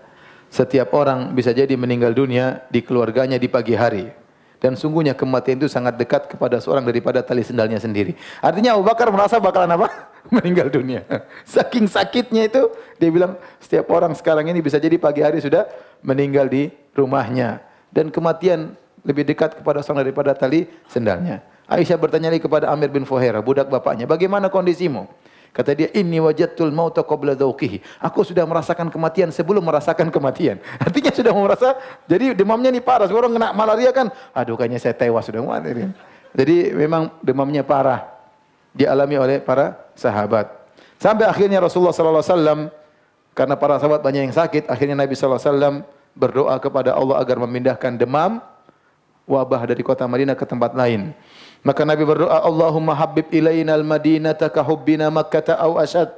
setiap 0.53 0.93
orang 0.93 1.33
bisa 1.33 1.55
jadi 1.55 1.73
meninggal 1.73 2.13
dunia 2.13 2.61
di 2.69 2.85
keluarganya 2.85 3.41
di 3.41 3.49
pagi 3.49 3.73
hari. 3.73 4.21
Dan 4.61 4.77
sungguhnya 4.77 5.17
kematian 5.17 5.57
itu 5.57 5.65
sangat 5.65 5.97
dekat 5.97 6.29
kepada 6.29 6.61
seorang 6.61 6.85
daripada 6.85 7.25
tali 7.25 7.41
sendalnya 7.41 7.81
sendiri. 7.81 8.13
Artinya 8.45 8.77
Abu 8.77 8.85
Bakar 8.85 9.09
merasa 9.09 9.41
bakalan 9.41 9.73
apa? 9.73 9.89
Meninggal 10.37 10.69
dunia. 10.69 11.01
Saking 11.49 11.89
sakitnya 11.89 12.45
itu, 12.45 12.69
dia 13.01 13.09
bilang 13.09 13.41
setiap 13.57 13.89
orang 13.89 14.13
sekarang 14.13 14.45
ini 14.53 14.61
bisa 14.61 14.77
jadi 14.77 15.01
pagi 15.01 15.25
hari 15.25 15.41
sudah 15.41 15.65
meninggal 16.05 16.45
di 16.45 16.69
rumahnya. 16.93 17.57
Dan 17.89 18.13
kematian 18.13 18.77
lebih 19.01 19.25
dekat 19.25 19.57
kepada 19.57 19.81
seorang 19.81 20.05
daripada 20.05 20.37
tali 20.37 20.69
sendalnya. 20.85 21.41
Aisyah 21.71 21.95
bertanya 21.95 22.27
lagi 22.27 22.43
kepada 22.43 22.67
Amir 22.67 22.91
bin 22.91 23.07
Fuhairah, 23.07 23.39
budak 23.39 23.71
bapaknya, 23.71 24.03
bagaimana 24.03 24.51
kondisimu? 24.51 25.07
Kata 25.51 25.71
dia, 25.75 25.87
inni 25.95 26.19
wajadtul 26.19 26.71
mauta 26.71 27.03
qabla 27.03 27.35
dzauqihi. 27.35 28.03
Aku 28.03 28.23
sudah 28.23 28.43
merasakan 28.47 28.87
kematian 28.87 29.31
sebelum 29.35 29.63
merasakan 29.63 30.07
kematian. 30.07 30.59
Artinya 30.83 31.11
sudah 31.11 31.31
merasa, 31.31 31.75
jadi 32.07 32.35
demamnya 32.35 32.71
ini 32.71 32.83
parah. 32.83 33.07
Orang 33.11 33.35
kena 33.35 33.55
malaria 33.55 33.91
kan, 33.95 34.11
aduh 34.35 34.59
kayaknya 34.59 34.79
saya 34.83 34.95
tewas 34.95 35.27
sudah. 35.27 35.43
Jadi 36.35 36.75
memang 36.75 37.11
demamnya 37.19 37.63
parah. 37.63 38.07
Dialami 38.71 39.15
oleh 39.19 39.37
para 39.43 39.91
sahabat. 39.95 40.47
Sampai 40.95 41.27
akhirnya 41.27 41.59
Rasulullah 41.59 41.91
sallallahu 41.91 42.23
alaihi 42.23 42.35
wasallam 42.35 42.59
karena 43.35 43.55
para 43.59 43.75
sahabat 43.79 43.99
banyak 43.99 44.31
yang 44.31 44.35
sakit, 44.35 44.71
akhirnya 44.71 44.95
Nabi 44.95 45.19
sallallahu 45.19 45.39
alaihi 45.39 45.51
wasallam 45.51 45.75
berdoa 46.15 46.55
kepada 46.63 46.95
Allah 46.95 47.19
agar 47.19 47.39
memindahkan 47.43 47.99
demam 47.99 48.39
wabah 49.27 49.67
dari 49.67 49.83
kota 49.83 50.07
Madinah 50.07 50.39
ke 50.39 50.47
tempat 50.47 50.71
lain. 50.75 51.11
Maka 51.61 51.85
Nabi 51.85 52.01
berdoa, 52.01 52.41
Allahumma 52.41 52.97
habib 52.97 53.29
ilaina 53.29 53.77
al-madinata 53.77 54.49
ka 54.49 54.65
hubbina 54.65 55.13
makkata 55.13 55.57
au 55.61 55.77
asyad. 55.77 56.09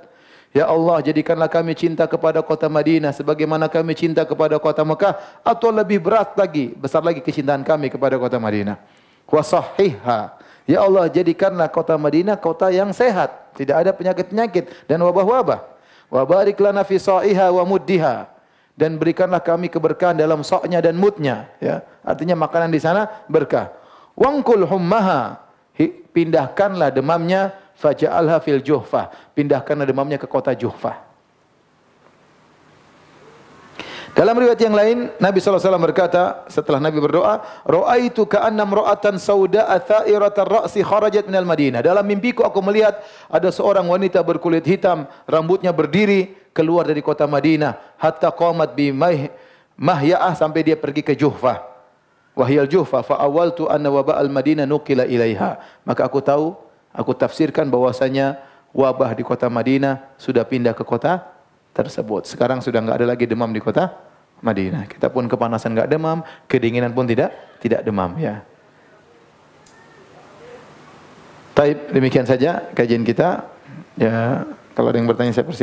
Ya 0.53 0.69
Allah, 0.69 1.01
jadikanlah 1.01 1.49
kami 1.49 1.73
cinta 1.73 2.05
kepada 2.05 2.39
kota 2.45 2.69
Madinah 2.69 3.09
sebagaimana 3.09 3.65
kami 3.65 3.97
cinta 3.97 4.21
kepada 4.21 4.61
kota 4.61 4.85
Mekah 4.85 5.17
atau 5.41 5.73
lebih 5.73 5.97
berat 5.97 6.37
lagi, 6.37 6.77
besar 6.77 7.01
lagi 7.01 7.25
kecintaan 7.25 7.65
kami 7.65 7.89
kepada 7.89 8.21
kota 8.21 8.37
Madinah. 8.37 8.77
Wa 9.25 9.41
sahihha. 9.41 10.37
Ya 10.69 10.79
Allah, 10.79 11.09
jadikanlah 11.09 11.67
kota 11.73 11.97
Madinah 11.97 12.37
kota 12.37 12.69
yang 12.69 12.93
sehat, 12.93 13.51
tidak 13.57 13.81
ada 13.83 13.91
penyakit-penyakit 13.91 14.87
dan 14.87 15.01
wabah-wabah. 15.03 15.59
Wa 16.13 16.21
barik 16.23 16.61
lana 16.61 16.85
fi 16.85 17.01
sa'iha 17.01 17.49
wa 17.49 17.65
muddiha. 17.65 18.29
Dan 18.77 19.01
berikanlah 19.01 19.41
kami 19.41 19.69
keberkahan 19.69 20.17
dalam 20.17 20.45
soknya 20.45 20.81
dan 20.81 20.97
mudnya. 20.97 21.49
Ya. 21.57 21.81
Artinya 22.05 22.37
makanan 22.37 22.69
di 22.73 22.81
sana 22.81 23.09
berkah. 23.25 23.69
Wangkul 24.13 24.65
hummaha. 24.65 25.41
Pindahkanlah 26.13 26.93
demamnya 26.93 27.57
faja'alha 27.73 28.37
fil 28.37 28.61
juhfah. 28.61 29.09
Pindahkanlah 29.33 29.89
demamnya 29.89 30.21
ke 30.21 30.29
kota 30.29 30.53
Juhfah. 30.53 31.09
Dalam 34.13 34.37
riwayat 34.37 34.61
yang 34.61 34.77
lain, 34.77 35.09
Nabi 35.17 35.41
SAW 35.41 35.57
berkata, 35.81 36.45
setelah 36.45 36.77
Nabi 36.77 37.01
berdoa, 37.01 37.41
Ra'aitu 37.65 38.29
ka'annam 38.29 38.69
ra'atan 38.77 39.17
sauda'a 39.17 39.73
tha'iratan 39.81 40.45
ra'si 40.45 40.85
kharajat 40.85 41.25
minal 41.25 41.49
Madinah. 41.49 41.81
Dalam 41.81 42.05
mimpiku 42.05 42.45
aku 42.45 42.61
melihat 42.61 43.01
ada 43.25 43.49
seorang 43.49 43.89
wanita 43.89 44.21
berkulit 44.21 44.69
hitam, 44.69 45.09
rambutnya 45.25 45.73
berdiri, 45.73 46.37
keluar 46.53 46.85
dari 46.85 47.01
kota 47.01 47.25
Madinah. 47.25 47.97
Hatta 47.97 48.29
qamat 48.29 48.77
bi 48.77 48.93
mahya'ah 48.93 50.37
sampai 50.37 50.61
dia 50.61 50.77
pergi 50.77 51.01
ke 51.01 51.17
Juhfah. 51.17 51.72
Wahyal 52.33 52.65
Juhfah, 52.65 53.05
fa'awaltu 53.05 53.69
anna 53.69 53.93
waba 53.93 54.17
al-Madinah 54.17 54.65
nukila 54.65 55.05
ilaiha. 55.05 55.61
Maka 55.85 56.01
aku 56.01 56.17
tahu, 56.17 56.57
aku 56.89 57.13
tafsirkan 57.13 57.69
bahwasanya 57.69 58.41
wabah 58.73 59.13
di 59.13 59.21
kota 59.21 59.45
Madinah 59.53 60.17
sudah 60.17 60.41
pindah 60.41 60.73
ke 60.73 60.81
kota 60.81 61.21
tersebut. 61.77 62.25
Sekarang 62.25 62.57
sudah 62.57 62.81
enggak 62.81 62.97
ada 63.01 63.07
lagi 63.13 63.29
demam 63.29 63.53
di 63.53 63.61
kota 63.61 63.93
Madinah. 64.41 64.89
Kita 64.89 65.13
pun 65.13 65.29
kepanasan 65.29 65.77
enggak 65.77 65.89
demam, 65.93 66.25
kedinginan 66.49 66.89
pun 66.89 67.05
tidak 67.05 67.29
tidak 67.61 67.85
demam 67.85 68.17
ya. 68.17 68.41
Taib, 71.53 71.93
demikian 71.93 72.25
saja 72.25 72.65
kajian 72.73 73.05
kita. 73.05 73.45
Ya, 73.93 74.41
kalau 74.73 74.89
ada 74.89 74.97
yang 74.97 75.05
bertanya 75.05 75.37
saya 75.37 75.45
persilakan. 75.45 75.61